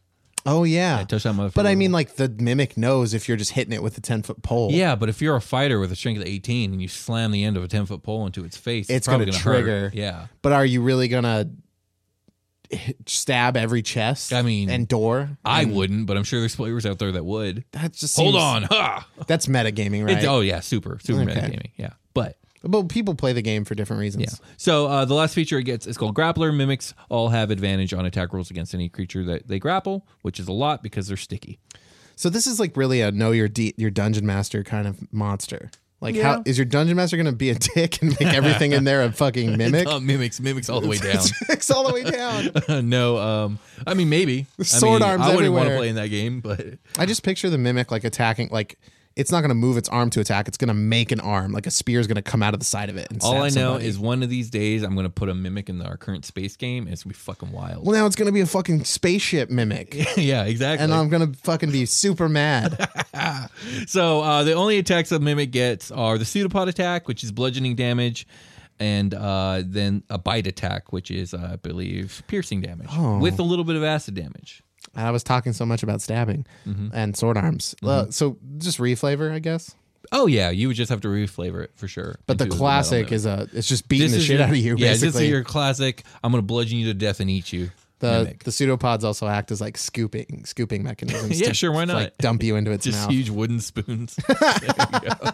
Oh 0.48 0.62
yeah. 0.62 1.02
touch 1.04 1.24
that 1.24 1.34
motherfucker. 1.34 1.54
But 1.54 1.66
I 1.66 1.74
mean, 1.74 1.90
like 1.92 2.14
the 2.14 2.28
mimic 2.28 2.76
knows 2.76 3.14
if 3.14 3.26
you're 3.26 3.36
just 3.36 3.50
hitting 3.52 3.72
it 3.72 3.82
with 3.82 3.98
a 3.98 4.00
ten 4.00 4.22
foot 4.22 4.42
pole. 4.42 4.70
Yeah, 4.72 4.94
but 4.94 5.08
if 5.08 5.20
you're 5.20 5.34
a 5.36 5.40
fighter 5.40 5.80
with 5.80 5.90
a 5.92 5.96
strength 5.96 6.20
of 6.20 6.26
eighteen 6.26 6.72
and 6.72 6.80
you 6.80 6.86
slam 6.88 7.32
the 7.32 7.42
end 7.44 7.56
of 7.56 7.64
a 7.64 7.68
ten 7.68 7.84
foot 7.84 8.02
pole 8.02 8.24
into 8.26 8.44
its 8.44 8.56
face, 8.56 8.88
It's 8.88 9.06
probably 9.08 9.26
gonna 9.26 9.38
gonna, 9.38 9.44
hurt. 9.56 9.62
trigger. 9.62 9.90
Yeah, 9.92 10.26
But 10.42 10.52
are 10.52 10.64
you 10.64 10.82
really 10.82 11.08
gonna 11.08 11.38
hit- 11.38 11.48
stab 13.06 13.56
every 13.56 13.82
chest? 13.82 14.32
I 14.32 14.42
mean, 14.42 14.70
and 14.70 14.86
door. 14.88 15.38
I 15.44 15.62
And 15.62 15.74
wouldn't, 15.74 16.06
but 16.06 16.16
I'm 16.16 16.24
sure 16.24 16.40
there's 16.40 16.56
players 16.56 16.86
out 16.86 16.98
there 16.98 17.12
that 17.12 17.24
would. 17.24 17.64
That 17.72 17.92
just 17.92 18.16
Hold 18.16 18.34
seems- 18.34 18.42
on, 18.42 18.62
ha! 18.64 19.06
That's 19.26 19.46
metagaming, 19.46 20.04
right? 20.04 20.12
It's- 20.18 20.26
oh 20.26 20.40
yeah, 20.40 20.60
super, 20.60 20.98
super 21.02 21.22
Okay. 21.22 21.32
metagaming. 21.34 21.70
Yeah, 21.76 21.90
but 22.14 22.38
But 22.62 22.84
people 22.88 23.14
play 23.14 23.32
the 23.32 23.42
game 23.42 23.64
for 23.64 23.74
different 23.76 24.00
reasons. 24.00 24.24
Yeah. 24.40 24.46
So 24.56 24.86
uh, 24.86 25.04
the 25.04 25.14
last 25.14 25.34
feature 25.34 25.58
it 25.58 25.64
gets 25.64 25.86
is 25.86 25.96
called 25.96 26.14
Grappler. 26.16 26.52
Mimics 26.54 26.94
all 27.08 27.28
have 27.28 27.50
advantage 27.52 27.92
on 27.94 28.04
attack 28.06 28.32
rolls 28.32 28.50
against 28.50 28.74
any 28.74 28.88
creature 28.88 29.22
that 29.24 29.46
they 29.46 29.58
grapple, 29.60 30.06
which 30.22 30.40
is 30.40 30.48
a 30.48 30.52
lot 30.52 30.82
because 30.82 31.06
they're 31.06 31.16
sticky. 31.16 31.60
So 32.16 32.28
this 32.28 32.46
is 32.46 32.58
like 32.58 32.76
really 32.76 33.02
a 33.02 33.12
know 33.12 33.30
your 33.30 33.46
de- 33.46 33.74
your 33.76 33.90
dungeon 33.90 34.26
master 34.26 34.64
kind 34.64 34.88
of 34.88 35.12
monster. 35.12 35.70
Like 36.00 36.14
Yeah. 36.14 36.22
how 36.36 36.42
is 36.44 36.58
your 36.58 36.64
dungeon 36.66 36.96
master 36.96 37.16
gonna 37.16 37.32
be 37.32 37.50
a 37.50 37.54
dick 37.74 38.02
and 38.02 38.10
make 38.20 38.28
everything 38.34 38.72
in 38.72 38.84
there 38.84 39.02
a 39.02 39.12
fucking 39.12 39.56
mimic? 39.58 39.86
Uh, 39.86 39.98
mimics, 40.00 40.40
mimics 40.40 40.68
all 40.68 40.80
the 40.80 40.88
way 40.88 40.98
down. 40.98 41.22
It's 41.48 41.70
all 41.70 41.86
the 41.86 41.94
way 41.94 42.04
down. 42.04 42.88
no, 42.88 43.16
um, 43.18 43.58
I 43.86 43.94
mean 43.94 44.08
maybe 44.08 44.46
Sword 44.60 45.02
I 45.02 45.06
mean, 45.06 45.20
arms 45.20 45.32
I 45.32 45.34
wouldn't 45.36 45.54
want 45.54 45.68
to 45.70 45.76
play 45.76 45.88
in 45.88 45.94
that 45.96 46.08
game, 46.08 46.40
but 46.40 46.64
I 46.98 47.06
just 47.06 47.22
picture 47.22 47.48
the 47.50 47.58
mimic 47.58 47.90
like 47.90 48.04
attacking 48.04 48.50
like 48.52 48.78
it's 49.16 49.32
not 49.32 49.40
gonna 49.40 49.54
move 49.54 49.76
its 49.78 49.88
arm 49.88 50.10
to 50.10 50.20
attack. 50.20 50.46
It's 50.46 50.58
gonna 50.58 50.74
make 50.74 51.10
an 51.10 51.20
arm 51.20 51.52
like 51.52 51.66
a 51.66 51.70
spear 51.70 51.98
is 52.00 52.06
gonna 52.06 52.20
come 52.22 52.42
out 52.42 52.52
of 52.54 52.60
the 52.60 52.66
side 52.66 52.90
of 52.90 52.96
it. 52.96 53.08
And 53.10 53.20
all 53.22 53.34
I 53.42 53.48
know 53.48 53.48
somebody. 53.48 53.86
is 53.86 53.98
one 53.98 54.22
of 54.22 54.28
these 54.28 54.50
days 54.50 54.82
I'm 54.82 54.94
going 54.94 55.06
to 55.06 55.10
put 55.10 55.28
a 55.30 55.34
mimic 55.34 55.68
in 55.70 55.80
our 55.80 55.96
current 55.96 56.24
space 56.26 56.54
game, 56.56 56.84
and 56.84 56.92
it's 56.92 57.02
gonna 57.04 57.12
be 57.14 57.18
fucking 57.18 57.50
wild. 57.50 57.86
well 57.86 57.96
now 57.98 58.06
it's 58.06 58.14
gonna 58.16 58.30
be 58.32 58.42
a 58.42 58.46
fucking 58.46 58.84
spaceship 58.84 59.48
mimic, 59.50 59.94
yeah, 60.16 60.44
exactly. 60.44 60.84
and 60.84 60.92
I'm 60.94 61.08
gonna 61.08 61.32
fucking 61.42 61.70
be 61.72 61.86
super 61.86 62.28
mad. 62.28 62.88
So 63.86 64.20
uh, 64.20 64.44
the 64.44 64.52
only 64.52 64.78
attacks 64.78 65.10
a 65.12 65.18
mimic 65.18 65.50
gets 65.50 65.90
are 65.90 66.18
the 66.18 66.24
pseudopod 66.24 66.68
attack, 66.68 67.08
which 67.08 67.24
is 67.24 67.32
bludgeoning 67.32 67.74
damage, 67.74 68.26
and 68.78 69.14
uh, 69.14 69.62
then 69.64 70.02
a 70.10 70.18
bite 70.18 70.46
attack, 70.46 70.92
which 70.92 71.10
is 71.10 71.32
uh, 71.32 71.50
I 71.52 71.56
believe 71.56 72.22
piercing 72.26 72.60
damage 72.60 72.88
Oh. 72.92 73.18
with 73.18 73.38
a 73.38 73.42
little 73.42 73.64
bit 73.64 73.76
of 73.76 73.82
acid 73.82 74.14
damage. 74.14 74.62
I 74.94 75.10
was 75.10 75.22
talking 75.22 75.52
so 75.52 75.66
much 75.66 75.82
about 75.82 76.00
stabbing 76.00 76.46
Mm-hmm. 76.66 76.88
and 76.92 77.16
sword 77.16 77.36
arms. 77.36 77.74
Uh, 77.82 78.06
so 78.10 78.38
just 78.58 78.78
reflavor, 78.78 79.30
I 79.32 79.38
guess. 79.40 79.74
Oh 80.12 80.26
yeah, 80.26 80.50
you 80.50 80.68
would 80.68 80.76
just 80.76 80.88
have 80.90 81.00
to 81.00 81.08
reflavor 81.08 81.64
it 81.64 81.72
for 81.74 81.88
sure. 81.88 82.14
But 82.26 82.38
the 82.38 82.46
classic 82.46 83.10
is 83.10 83.26
a 83.26 83.48
it's 83.52 83.66
just 83.66 83.88
beating 83.88 84.08
This 84.10 84.18
the 84.18 84.22
shit 84.22 84.36
your- 84.36 84.44
out 84.44 84.50
of 84.50 84.56
you. 84.56 84.76
Yeah, 84.78 84.90
this 84.92 85.02
is 85.02 85.20
your 85.22 85.42
classic. 85.42 86.04
I'm 86.22 86.30
gonna 86.30 86.42
bludgeon 86.42 86.78
you 86.78 86.86
to 86.86 86.94
death 86.94 87.18
and 87.20 87.28
eat 87.28 87.52
you. 87.52 87.70
The 88.00 88.24
mimic. 88.24 88.44
the 88.44 88.52
pseudopods 88.52 89.04
also 89.04 89.26
act 89.26 89.50
as 89.50 89.60
like 89.60 89.78
scooping 89.78 90.44
scooping 90.44 90.82
mechanisms. 90.82 91.40
Yeah, 91.40 91.48
to, 91.48 91.54
sure, 91.54 91.72
why 91.72 91.84
to, 91.86 91.92
Like 91.94 92.04
not? 92.04 92.18
dump 92.18 92.42
you 92.42 92.56
into 92.56 92.70
its 92.72 92.84
just 92.84 92.98
mouth. 92.98 93.10
huge 93.10 93.30
wooden 93.30 93.60
spoons. 93.60 94.16
There 94.16 94.36
you 94.62 95.10
go. 95.10 95.30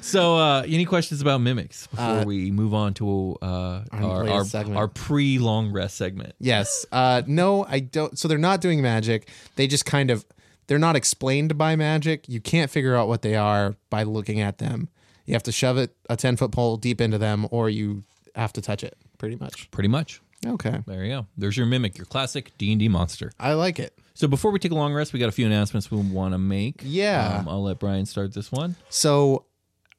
So, 0.00 0.36
uh, 0.36 0.62
any 0.66 0.84
questions 0.84 1.20
about 1.20 1.40
mimics 1.40 1.86
before 1.86 2.24
we 2.24 2.50
move 2.50 2.74
on 2.74 2.94
to 2.94 3.36
uh, 3.42 3.82
our 3.92 4.28
our, 4.28 4.44
our 4.74 4.88
pre 4.88 5.38
long 5.38 5.70
rest 5.72 5.96
segment? 5.96 6.34
Yes. 6.40 6.84
Uh, 6.90 7.22
no, 7.26 7.64
I 7.68 7.80
don't. 7.80 8.18
So 8.18 8.26
they're 8.28 8.38
not 8.38 8.60
doing 8.60 8.82
magic. 8.82 9.28
They 9.56 9.66
just 9.66 9.84
kind 9.86 10.10
of 10.10 10.24
they're 10.66 10.78
not 10.78 10.96
explained 10.96 11.56
by 11.58 11.76
magic. 11.76 12.28
You 12.28 12.40
can't 12.40 12.70
figure 12.70 12.96
out 12.96 13.08
what 13.08 13.22
they 13.22 13.34
are 13.36 13.76
by 13.90 14.04
looking 14.04 14.40
at 14.40 14.58
them. 14.58 14.88
You 15.26 15.34
have 15.34 15.42
to 15.44 15.52
shove 15.52 15.76
it 15.78 15.94
a 16.10 16.16
ten 16.16 16.36
foot 16.36 16.50
pole 16.52 16.76
deep 16.78 17.00
into 17.00 17.18
them, 17.18 17.46
or 17.50 17.68
you 17.70 18.02
have 18.34 18.52
to 18.54 18.60
touch 18.62 18.82
it. 18.82 18.96
Pretty 19.18 19.36
much. 19.36 19.70
Pretty 19.70 19.88
much. 19.88 20.20
Okay. 20.46 20.80
There 20.86 21.04
you 21.04 21.10
go. 21.10 21.26
There's 21.36 21.56
your 21.56 21.66
mimic, 21.66 21.96
your 21.96 22.06
classic 22.06 22.52
D 22.58 22.72
and 22.72 22.80
D 22.80 22.88
monster. 22.88 23.32
I 23.38 23.52
like 23.54 23.78
it. 23.78 23.96
So 24.14 24.28
before 24.28 24.50
we 24.50 24.58
take 24.58 24.72
a 24.72 24.74
long 24.74 24.92
rest, 24.92 25.12
we 25.12 25.18
got 25.20 25.28
a 25.28 25.32
few 25.32 25.46
announcements 25.46 25.90
we 25.90 25.98
want 25.98 26.34
to 26.34 26.38
make. 26.38 26.80
Yeah. 26.84 27.38
um, 27.40 27.48
I'll 27.48 27.62
let 27.62 27.78
Brian 27.78 28.06
start 28.06 28.34
this 28.34 28.50
one. 28.52 28.76
So 28.90 29.46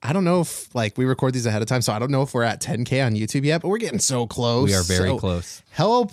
I 0.01 0.11
don't 0.13 0.23
know 0.25 0.41
if 0.41 0.73
like 0.75 0.97
we 0.97 1.05
record 1.05 1.33
these 1.33 1.45
ahead 1.45 1.61
of 1.61 1.67
time, 1.67 1.81
so 1.81 1.93
I 1.93 1.99
don't 1.99 2.11
know 2.11 2.21
if 2.21 2.33
we're 2.33 2.43
at 2.43 2.61
10k 2.61 3.05
on 3.05 3.13
YouTube 3.15 3.45
yet, 3.45 3.61
but 3.61 3.69
we're 3.69 3.77
getting 3.77 3.99
so 3.99 4.27
close. 4.27 4.67
We 4.69 4.75
are 4.75 4.83
very 4.83 5.09
So 5.09 5.17
close. 5.19 5.61
Help. 5.71 6.11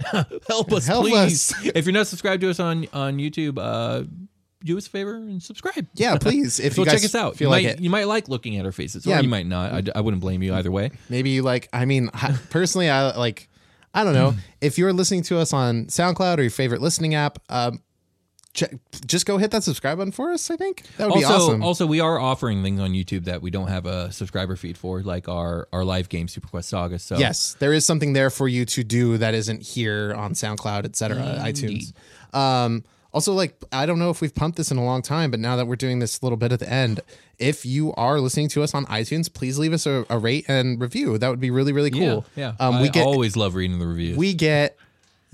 Help 0.48 0.72
us, 0.72 0.86
Help 0.86 1.06
please. 1.06 1.52
us. 1.54 1.64
if 1.74 1.86
you're 1.86 1.92
not 1.94 2.08
subscribed 2.08 2.40
to 2.42 2.50
us 2.50 2.58
on 2.58 2.86
on 2.92 3.18
YouTube, 3.18 3.58
uh, 3.58 4.04
do 4.64 4.76
us 4.78 4.86
a 4.86 4.90
favor 4.90 5.14
and 5.14 5.42
subscribe. 5.42 5.86
Yeah, 5.94 6.16
please. 6.20 6.58
If 6.58 6.76
Go 6.76 6.82
you 6.82 6.86
guys 6.86 6.94
check 6.96 7.04
us 7.04 7.14
out. 7.14 7.36
feel 7.36 7.46
you 7.48 7.50
like 7.50 7.64
might 7.64 7.72
it. 7.74 7.80
you 7.80 7.90
might 7.90 8.08
like 8.08 8.28
looking 8.28 8.56
at 8.56 8.64
our 8.64 8.72
faces, 8.72 9.04
Yeah. 9.06 9.18
or 9.18 9.22
you 9.22 9.28
might 9.28 9.46
not. 9.46 9.72
I, 9.72 9.98
I 9.98 10.00
wouldn't 10.00 10.20
blame 10.20 10.42
you 10.42 10.54
either 10.54 10.70
way. 10.70 10.90
Maybe 11.08 11.30
you 11.30 11.42
like, 11.42 11.68
I 11.72 11.84
mean, 11.84 12.08
personally, 12.50 12.88
I 12.90 13.16
like, 13.16 13.48
I 13.92 14.02
don't 14.04 14.14
know. 14.14 14.34
if 14.60 14.78
you're 14.78 14.92
listening 14.92 15.22
to 15.24 15.38
us 15.38 15.52
on 15.52 15.86
SoundCloud 15.86 16.38
or 16.38 16.42
your 16.42 16.50
favorite 16.50 16.80
listening 16.80 17.14
app, 17.14 17.38
um, 17.48 17.80
check, 18.52 18.74
just 19.06 19.26
go 19.26 19.36
hit 19.38 19.50
that 19.52 19.62
subscribe 19.62 19.98
button 19.98 20.12
for 20.12 20.30
us. 20.32 20.50
I 20.50 20.56
think 20.56 20.82
that 20.96 21.08
would 21.08 21.16
also, 21.16 21.28
be 21.28 21.34
awesome. 21.34 21.62
also, 21.62 21.86
we 21.86 22.00
are 22.00 22.18
offering 22.18 22.62
things 22.62 22.80
on 22.80 22.90
YouTube 22.90 23.24
that 23.26 23.42
we 23.42 23.50
don't 23.50 23.68
have 23.68 23.86
a 23.86 24.10
subscriber 24.12 24.56
feed 24.56 24.76
for, 24.78 25.02
like 25.02 25.28
our 25.28 25.68
our 25.72 25.84
live 25.84 26.08
game 26.08 26.26
Super 26.26 26.48
Quest 26.48 26.70
Saga. 26.70 26.98
So 26.98 27.18
yes, 27.18 27.54
there 27.60 27.72
is 27.72 27.84
something 27.86 28.14
there 28.14 28.30
for 28.30 28.48
you 28.48 28.64
to 28.64 28.82
do 28.82 29.18
that 29.18 29.34
isn't 29.34 29.62
here 29.62 30.14
on 30.16 30.32
SoundCloud, 30.32 30.84
etc., 30.86 31.16
iTunes. 31.40 31.92
Um, 32.36 32.82
also, 33.14 33.32
like, 33.32 33.54
I 33.72 33.86
don't 33.86 34.00
know 34.00 34.10
if 34.10 34.20
we've 34.20 34.34
pumped 34.34 34.58
this 34.58 34.70
in 34.72 34.76
a 34.76 34.84
long 34.84 35.00
time, 35.00 35.30
but 35.30 35.38
now 35.38 35.54
that 35.54 35.66
we're 35.66 35.76
doing 35.76 36.00
this 36.00 36.22
little 36.22 36.36
bit 36.36 36.50
at 36.52 36.58
the 36.58 36.68
end, 36.68 37.00
if 37.38 37.64
you 37.64 37.94
are 37.94 38.18
listening 38.20 38.48
to 38.48 38.62
us 38.64 38.74
on 38.74 38.84
iTunes, 38.86 39.32
please 39.32 39.58
leave 39.58 39.72
us 39.72 39.86
a, 39.86 40.04
a 40.10 40.18
rate 40.18 40.44
and 40.48 40.80
review. 40.80 41.16
That 41.16 41.28
would 41.28 41.40
be 41.40 41.52
really, 41.52 41.72
really 41.72 41.92
cool. 41.92 42.26
yeah, 42.34 42.54
yeah. 42.58 42.66
Um, 42.66 42.74
I 42.74 42.82
we 42.82 42.88
get 42.90 43.06
always 43.06 43.36
love 43.36 43.54
reading 43.54 43.78
the 43.78 43.86
reviews. 43.86 44.18
we 44.18 44.34
get 44.34 44.76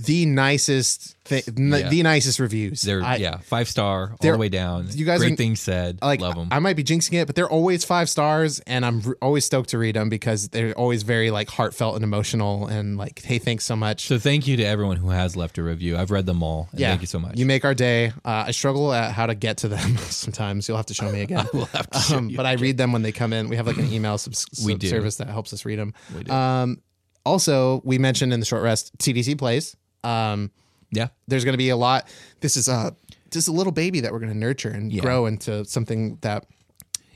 the 0.05 0.27
nicest, 0.27 1.17
thi- 1.25 1.43
n- 1.57 1.71
Yeah. 1.71 1.89
the 1.89 2.03
nicest 2.03 2.39
reviews. 2.39 2.83
They're 2.83 3.03
I- 3.03 3.17
yeah, 3.17 3.39
five 3.39 3.69
star 3.69 4.11
all 4.11 4.17
the 4.33 4.37
way 4.39 4.49
down. 4.49 4.89
you 4.93 5.05
guys 5.05 5.21
great 5.21 5.33
are- 5.33 5.37
things 5.37 5.61
said. 5.61 5.99
like 6.03 6.21
Love 6.21 6.35
them. 6.35 6.49
I 6.51 6.59
might 6.59 6.77
be 6.77 6.85
jinxing 6.85 7.15
it, 7.21 7.27
but 7.27 7.37
they're 7.37 7.49
always 7.49 7.85
five 7.85 8.09
stars, 8.09 8.61
and 8.61 8.85
I'm 8.85 9.03
always 9.23 9.45
stoked 9.45 9.71
to 9.71 9.79
read 9.79 9.97
them 9.97 10.09
because 10.09 10.49
they're 10.49 10.73
always 10.75 11.03
very 11.03 11.31
like 11.31 11.49
heartfelt 11.51 11.95
and 11.97 12.05
emotional, 12.05 12.67
and 12.67 12.97
like, 12.97 13.23
hey, 13.23 13.39
thanks 13.39 13.65
so 13.65 13.77
much. 13.77 14.07
so 14.07 14.19
thank 14.19 14.47
you 14.47 14.57
to 14.57 14.65
everyone 14.65 14.97
who 14.97 15.11
has 15.11 15.37
left 15.37 15.59
a 15.59 15.63
review. 15.63 15.97
I've 15.97 16.11
read 16.11 16.27
them 16.27 16.43
all. 16.43 16.69
And 16.73 16.81
yeah, 16.81 16.89
Thank 16.91 17.01
you 17.03 17.07
so 17.07 17.19
much. 17.19 17.39
You 17.39 17.47
make 17.47 17.65
our 17.65 17.75
day. 17.75 18.09
Uh, 18.25 18.45
I 18.47 18.51
struggle 18.51 18.93
at 18.93 19.13
how 19.13 19.27
to 19.27 19.35
get 19.35 19.59
to 19.59 19.69
them 19.69 19.97
sometimes. 20.09 20.67
You'll 20.69 20.77
have 20.77 20.87
to 20.87 20.95
show 20.95 21.11
me 21.11 21.21
again. 21.23 21.47
will 21.55 21.65
have 21.67 21.89
to 21.91 21.99
show 22.01 22.17
um, 22.19 22.31
you 22.31 22.37
but 22.37 22.47
I 22.47 22.53
read 22.55 22.77
them 22.77 22.93
when 22.93 23.03
they 23.03 23.13
come 23.13 23.33
in. 23.33 23.49
We 23.49 23.57
have 23.57 23.67
like 23.67 23.77
an 23.79 23.93
email 23.93 24.19
subs- 24.19 24.47
sub- 24.53 24.83
service 24.83 25.17
that 25.17 25.29
helps 25.29 25.53
us 25.53 25.65
read 25.65 25.79
them. 25.79 25.95
We 26.17 26.25
do. 26.25 26.33
Um, 26.33 26.83
also, 27.27 27.83
we 27.85 27.99
mentioned 27.99 28.33
in 28.33 28.41
the 28.41 28.47
short 28.47 28.63
rest, 28.63 28.97
TDC 28.99 29.37
plays. 29.39 29.77
Um, 30.05 30.51
yeah. 30.91 31.09
there's 31.29 31.45
going 31.45 31.55
to 31.55 31.59
be 31.59 31.69
a 31.71 31.77
lot. 31.77 32.09
This 32.41 32.57
is 32.57 32.69
a 32.69 32.95
just 33.31 33.47
a 33.49 33.53
little 33.53 33.73
baby 33.73 34.01
that 34.01 34.13
we're 34.13 34.19
going 34.19 34.33
to 34.33 34.39
nurture 34.39 34.71
and 34.71 34.93
Yeah. 34.93 35.03
grow 35.03 35.27
into 35.27 35.65
something 35.65 36.19
that. 36.23 36.47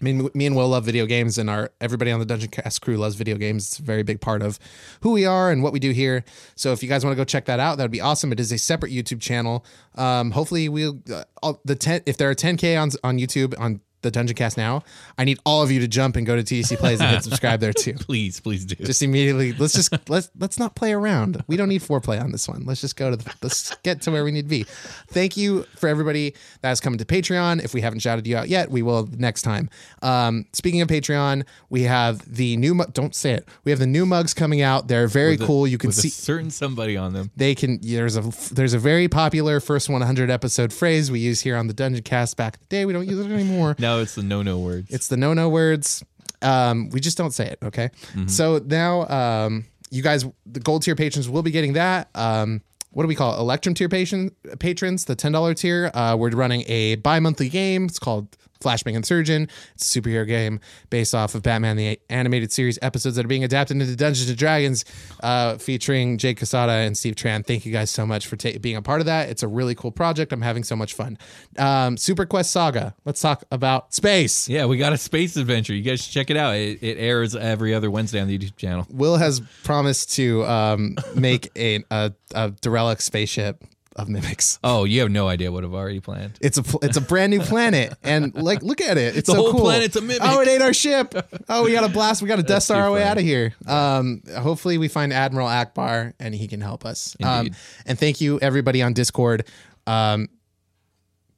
I 0.00 0.04
mean, 0.04 0.28
me 0.34 0.44
and 0.44 0.54
Will 0.54 0.68
love 0.68 0.84
video 0.84 1.06
games, 1.06 1.38
and 1.38 1.48
our 1.48 1.70
everybody 1.80 2.10
on 2.10 2.20
the 2.20 2.26
Dungeoncast 2.26 2.82
crew 2.82 2.96
loves 2.98 3.14
video 3.14 3.36
games. 3.36 3.68
It's 3.68 3.78
a 3.78 3.82
very 3.82 4.02
big 4.02 4.20
part 4.20 4.42
of 4.42 4.58
who 5.00 5.12
we 5.12 5.24
are 5.24 5.50
and 5.50 5.62
what 5.62 5.72
we 5.72 5.78
do 5.78 5.92
here. 5.92 6.24
So, 6.56 6.72
if 6.72 6.82
you 6.82 6.88
guys 6.90 7.04
want 7.04 7.12
to 7.14 7.16
go 7.16 7.24
check 7.24 7.46
that 7.46 7.58
out, 7.58 7.78
that 7.78 7.84
would 7.84 7.90
be 7.90 8.02
awesome. 8.02 8.30
It 8.30 8.38
is 8.38 8.52
a 8.52 8.58
separate 8.58 8.92
YouTube 8.92 9.20
channel. 9.22 9.64
Um, 9.94 10.32
hopefully, 10.32 10.68
we'll 10.68 11.00
uh, 11.10 11.24
all, 11.42 11.60
the 11.64 11.74
ten 11.74 12.02
if 12.04 12.16
there 12.18 12.28
are 12.28 12.34
10k 12.34 12.78
on 12.80 12.90
on 13.02 13.18
YouTube 13.18 13.58
on 13.58 13.80
the 14.04 14.12
Dungeoncast 14.12 14.56
now, 14.56 14.84
I 15.18 15.24
need 15.24 15.38
all 15.44 15.62
of 15.62 15.70
you 15.72 15.80
to 15.80 15.88
jump 15.88 16.14
and 16.16 16.24
go 16.24 16.36
to 16.36 16.42
TDC 16.42 16.78
Plays 16.78 17.00
and 17.00 17.10
hit 17.10 17.24
subscribe 17.30 17.58
there 17.60 17.72
too. 17.72 17.94
Please, 17.94 18.38
please 18.38 18.64
do. 18.64 18.76
just 18.84 19.02
immediately 19.02 19.52
let's 19.54 19.74
just 19.74 19.92
let's 20.08 20.30
let's 20.38 20.58
not 20.58 20.76
play 20.76 20.92
around. 20.92 21.42
We 21.48 21.56
don't 21.56 21.68
need 21.68 21.82
foreplay 21.82 22.22
on 22.22 22.30
this 22.32 22.46
one. 22.48 22.64
Let's 22.64 22.80
just 22.80 22.96
go 22.96 23.10
to 23.10 23.16
the 23.16 23.34
let's 23.42 23.74
get 23.82 24.02
to 24.02 24.10
where 24.12 24.22
we 24.24 24.30
need 24.30 24.42
to 24.42 24.48
be. 24.48 24.64
Thank 25.08 25.36
you 25.36 25.64
for 25.76 25.88
everybody 25.88 26.34
that 26.60 26.68
has 26.68 26.80
come 26.80 26.96
to 26.98 27.04
patreon. 27.04 27.62
If 27.64 27.74
we 27.74 27.80
haven't 27.80 28.00
shouted 28.00 28.26
you 28.26 28.36
out 28.36 28.48
yet 28.48 28.70
we 28.70 28.82
will 28.82 29.08
next 29.16 29.42
time. 29.42 29.68
Um 30.02 30.46
speaking 30.52 30.80
of 30.80 30.88
patreon 30.88 31.44
we 31.70 31.82
have 31.82 32.20
the 32.32 32.56
new 32.56 32.74
mu- 32.74 32.84
don't 32.92 33.14
say 33.14 33.32
it. 33.32 33.48
We 33.64 33.70
have 33.72 33.78
the 33.78 33.86
new 33.86 34.06
mugs 34.06 34.34
coming 34.34 34.62
out. 34.62 34.86
They're 34.88 35.08
very 35.08 35.34
a- 35.34 35.38
cool. 35.38 35.66
You 35.66 35.78
can 35.78 35.92
see 35.92 36.08
certain 36.10 36.50
somebody 36.50 36.96
on 36.96 37.12
them. 37.12 37.30
they 37.36 37.54
can 37.54 37.80
there's 37.82 38.16
a 38.16 38.22
there's 38.54 38.74
a 38.74 38.78
very 38.78 39.08
popular 39.08 39.60
first 39.60 39.88
100 39.88 40.30
episode 40.30 40.72
phrase 40.72 41.10
we 41.10 41.20
use 41.20 41.40
here 41.40 41.56
on 41.56 41.66
the 41.66 41.72
dungeon 41.74 42.02
cast 42.02 42.36
back 42.36 42.54
in 42.56 42.60
the 42.68 42.76
day. 42.76 42.84
We 42.84 42.92
don't 42.92 43.08
use 43.08 43.18
it 43.24 43.30
anymore 43.32 43.76
Now 43.94 44.00
it's 44.02 44.14
the 44.14 44.22
no 44.22 44.42
no 44.42 44.58
words. 44.58 44.90
it's 44.90 45.08
the 45.08 45.16
no 45.16 45.34
no 45.34 45.48
words. 45.48 46.04
Um, 46.42 46.90
we 46.90 47.00
just 47.00 47.16
don't 47.16 47.30
say 47.32 47.46
it. 47.46 47.58
Okay. 47.62 47.90
So 48.26 48.58
now, 48.58 49.08
um, 49.08 49.64
you 49.90 50.02
guys, 50.02 50.26
the 50.44 50.60
gold 50.60 50.82
tier 50.82 50.94
patrons 50.94 51.28
will 51.28 51.42
be 51.42 51.50
getting 51.50 51.72
that. 51.74 52.08
Um, 52.14 52.60
what 52.90 53.02
do 53.04 53.08
we 53.08 53.14
call 53.14 53.34
it? 53.34 53.40
Electrum 53.40 53.74
tier 53.74 53.88
patron, 53.88 54.30
patrons, 54.58 55.04
the 55.06 55.16
$10 55.16 55.56
tier. 55.56 55.90
Uh, 55.94 56.16
we're 56.18 56.30
running 56.30 56.64
a 56.66 56.96
bi 56.96 57.18
monthly 57.18 57.48
game. 57.48 57.86
It's 57.86 57.98
called 57.98 58.36
Flashbang 58.60 59.04
Surgeon. 59.04 59.48
It's 59.74 59.94
a 59.96 60.00
superhero 60.00 60.26
game 60.26 60.60
based 60.90 61.14
off 61.14 61.34
of 61.34 61.42
Batman 61.42 61.76
the 61.76 62.00
animated 62.08 62.52
series 62.52 62.78
episodes 62.82 63.16
that 63.16 63.24
are 63.24 63.28
being 63.28 63.44
adapted 63.44 63.76
into 63.80 63.94
Dungeons 63.96 64.28
and 64.28 64.38
Dragons, 64.38 64.84
uh, 65.22 65.58
featuring 65.58 66.18
Jake 66.18 66.40
Casada 66.40 66.86
and 66.86 66.96
Steve 66.96 67.14
Tran. 67.14 67.46
Thank 67.46 67.66
you 67.66 67.72
guys 67.72 67.90
so 67.90 68.06
much 68.06 68.26
for 68.26 68.36
ta- 68.36 68.58
being 68.60 68.76
a 68.76 68.82
part 68.82 69.00
of 69.00 69.06
that. 69.06 69.28
It's 69.28 69.42
a 69.42 69.48
really 69.48 69.74
cool 69.74 69.90
project. 69.92 70.32
I'm 70.32 70.42
having 70.42 70.64
so 70.64 70.76
much 70.76 70.94
fun. 70.94 71.18
Um, 71.58 71.96
Superquest 71.96 72.46
Saga. 72.46 72.94
Let's 73.04 73.20
talk 73.20 73.44
about 73.50 73.94
space. 73.94 74.48
yeah, 74.48 74.66
we 74.66 74.76
got 74.76 74.92
a 74.92 74.98
space 74.98 75.36
adventure. 75.36 75.74
You 75.74 75.82
guys 75.82 76.02
should 76.02 76.12
check 76.12 76.30
it 76.30 76.36
out. 76.36 76.54
It, 76.54 76.82
it 76.82 76.98
airs 76.98 77.34
every 77.36 77.74
other 77.74 77.90
Wednesday 77.90 78.20
on 78.20 78.28
the 78.28 78.38
YouTube 78.38 78.56
channel. 78.56 78.86
Will 78.90 79.16
has 79.16 79.40
promised 79.62 80.14
to 80.14 80.44
um, 80.44 80.96
make 81.14 81.50
a, 81.56 81.84
a 81.90 82.12
a 82.34 82.50
derelict 82.50 83.00
spaceship 83.02 83.62
of 83.96 84.08
mimics. 84.08 84.58
Oh, 84.64 84.84
you 84.84 85.00
have 85.02 85.10
no 85.10 85.28
idea 85.28 85.52
what 85.52 85.62
I've 85.64 85.74
already 85.74 86.00
planned. 86.00 86.38
It's 86.40 86.58
a 86.58 86.62
pl- 86.62 86.80
it's 86.82 86.96
a 86.96 87.00
brand 87.00 87.30
new 87.30 87.40
planet, 87.40 87.94
and 88.02 88.34
like 88.34 88.62
look 88.62 88.80
at 88.80 88.96
it, 88.98 89.16
it's 89.16 89.26
The 89.28 89.34
so 89.34 89.42
whole 89.42 89.52
cool. 89.52 89.60
planet's 89.62 89.96
a 89.96 90.00
mimic. 90.00 90.18
Oh, 90.22 90.40
it 90.40 90.48
ate 90.48 90.62
our 90.62 90.72
ship. 90.74 91.14
Oh, 91.48 91.64
we 91.64 91.72
got 91.72 91.84
a 91.84 91.88
blast. 91.88 92.22
We 92.22 92.28
got 92.28 92.38
a 92.38 92.42
Death 92.42 92.48
That's 92.48 92.64
Star 92.66 92.78
too 92.78 92.84
our 92.84 92.92
way 92.92 93.00
funny. 93.00 93.10
out 93.10 93.18
of 93.18 93.24
here. 93.24 93.54
Um, 93.66 94.22
hopefully 94.38 94.78
we 94.78 94.88
find 94.88 95.12
Admiral 95.12 95.48
Ackbar 95.48 96.14
and 96.18 96.34
he 96.34 96.48
can 96.48 96.60
help 96.60 96.84
us. 96.84 97.16
Um, 97.22 97.50
and 97.86 97.98
thank 97.98 98.20
you 98.20 98.38
everybody 98.40 98.82
on 98.82 98.92
Discord. 98.94 99.46
Um, 99.86 100.28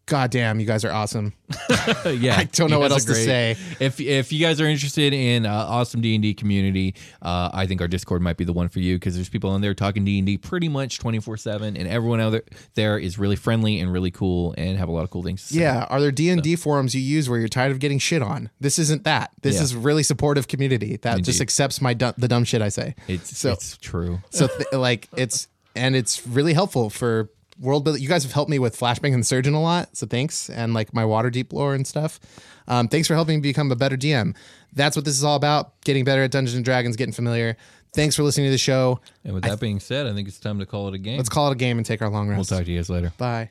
God 0.07 0.31
damn, 0.31 0.61
you 0.61 0.67
guys 0.67 0.85
are 0.85 0.93
awesome. 0.93 1.33
yeah, 2.07 2.37
I 2.39 2.45
don't 2.53 2.71
know 2.71 2.79
what 2.79 2.93
else 2.93 3.05
to 3.07 3.15
say. 3.17 3.57
If 3.81 3.99
if 4.01 4.33
you 4.33 4.39
guys 4.41 4.61
are 4.61 4.67
interested 4.67 5.13
in 5.13 5.45
uh, 5.45 5.53
awesome 5.53 6.01
D 6.01 6.15
and 6.15 6.23
D 6.23 6.33
community, 6.33 6.95
uh, 7.23 7.51
I 7.53 7.67
think 7.67 7.81
our 7.81 7.89
Discord 7.89 8.23
might 8.23 8.37
be 8.37 8.45
the 8.45 8.53
one 8.53 8.69
for 8.69 8.79
you 8.79 8.95
because 8.95 9.17
there's 9.17 9.29
people 9.29 9.51
on 9.51 9.63
there 9.63 9.75
talking 9.75 10.05
D 10.05 10.19
and 10.19 10.25
D 10.27 10.39
pretty 10.39 10.69
much 10.69 11.01
twenty 11.01 11.19
four 11.19 11.37
seven, 11.37 11.77
and 11.77 11.89
everyone 11.89 12.21
out 12.21 12.41
there, 12.75 12.99
is 13.01 13.19
really 13.19 13.35
friendly 13.35 13.81
and 13.81 13.93
really 13.93 14.13
cool 14.13 14.55
and 14.57 14.79
have 14.79 14.89
a 14.89 14.93
lot 14.93 15.03
of 15.03 15.11
cool 15.11 15.25
things. 15.25 15.43
To 15.49 15.55
say. 15.55 15.61
Yeah, 15.63 15.87
are 15.91 16.01
there 16.01 16.13
D 16.13 16.31
and 16.31 16.41
D 16.41 16.55
forums 16.55 16.95
you 16.95 17.01
use 17.01 17.29
where 17.29 17.41
you're 17.41 17.49
tired 17.49 17.73
of 17.73 17.81
getting 17.81 17.99
shit 17.99 18.23
on? 18.23 18.49
This 18.61 18.79
isn't 18.79 19.03
that. 19.05 19.33
This 19.43 19.57
Yeah. 19.57 19.63
is 19.63 19.75
really 19.75 20.05
supportive 20.05 20.47
community 20.47 20.99
that 20.99 21.23
just 21.25 21.41
accepts 21.41 21.81
my 21.81 21.95
du- 21.95 22.15
the 22.17 22.29
dumb 22.29 22.45
shit 22.45 22.63
I 22.63 22.69
say. 22.69 22.95
it's 23.09 23.37
So- 23.37 23.53
it's 23.55 23.77
true. 23.79 24.21
So 24.31 24.47
th- 24.47 24.73
like 24.73 25.09
it's 25.17 25.49
and 25.75 25.97
it's 25.97 26.25
really 26.29 26.53
helpful 26.53 26.91
for 26.91 27.29
world 27.59 27.85
building. 27.85 28.03
You 28.03 28.09
guys 28.09 28.23
have 28.23 28.33
helped 28.33 28.51
me 28.51 28.59
with 28.59 28.79
Flashbang 28.79 29.15
and 29.15 29.27
Surgeon 29.27 29.55
a 29.55 29.63
lot, 29.63 29.97
so 29.97 30.07
thanks. 30.07 30.51
And 30.51 30.75
like 30.75 30.93
my 30.95 31.03
Waterdeep 31.05 31.53
lore 31.53 31.75
and 31.75 31.87
stuff. 31.87 32.21
Um, 32.69 32.89
thanks 32.89 33.07
for 33.09 33.15
helping 33.15 33.39
me 33.39 33.43
become 33.43 33.71
a 33.71 33.77
better 33.77 33.97
DM. 33.97 34.35
That's 34.73 34.97
what 34.97 35.05
this 35.05 35.17
is 35.17 35.25
all 35.25 35.37
about: 35.37 35.81
getting 35.83 36.05
better 36.05 36.23
at 36.23 36.31
Dungeons 36.31 36.57
and 36.57 36.65
Dragons, 36.65 36.97
getting 36.97 37.13
familiar. 37.15 37.57
Thanks 37.95 38.15
for 38.15 38.23
listening 38.25 38.47
to 38.49 38.51
the 38.51 38.59
show. 38.59 39.01
And 39.25 39.33
with 39.35 39.45
that 39.45 39.59
being 39.59 39.81
said, 39.81 40.07
I 40.07 40.13
think 40.13 40.29
it's 40.29 40.39
time 40.39 40.59
to 40.59 40.67
call 40.67 40.89
it 40.89 40.95
a 40.95 40.99
game. 40.99 41.17
Let's 41.17 41.31
call 41.31 41.49
it 41.49 41.53
a 41.53 41.57
game 41.57 41.79
and 41.79 41.87
take 41.87 42.03
our 42.03 42.11
long 42.11 42.29
rest. 42.29 42.37
we'll 42.51 42.59
talk 42.59 42.67
to 42.67 42.71
you 42.71 42.79
guys 42.79 42.91
later. 42.91 43.13
Bye. 43.17 43.51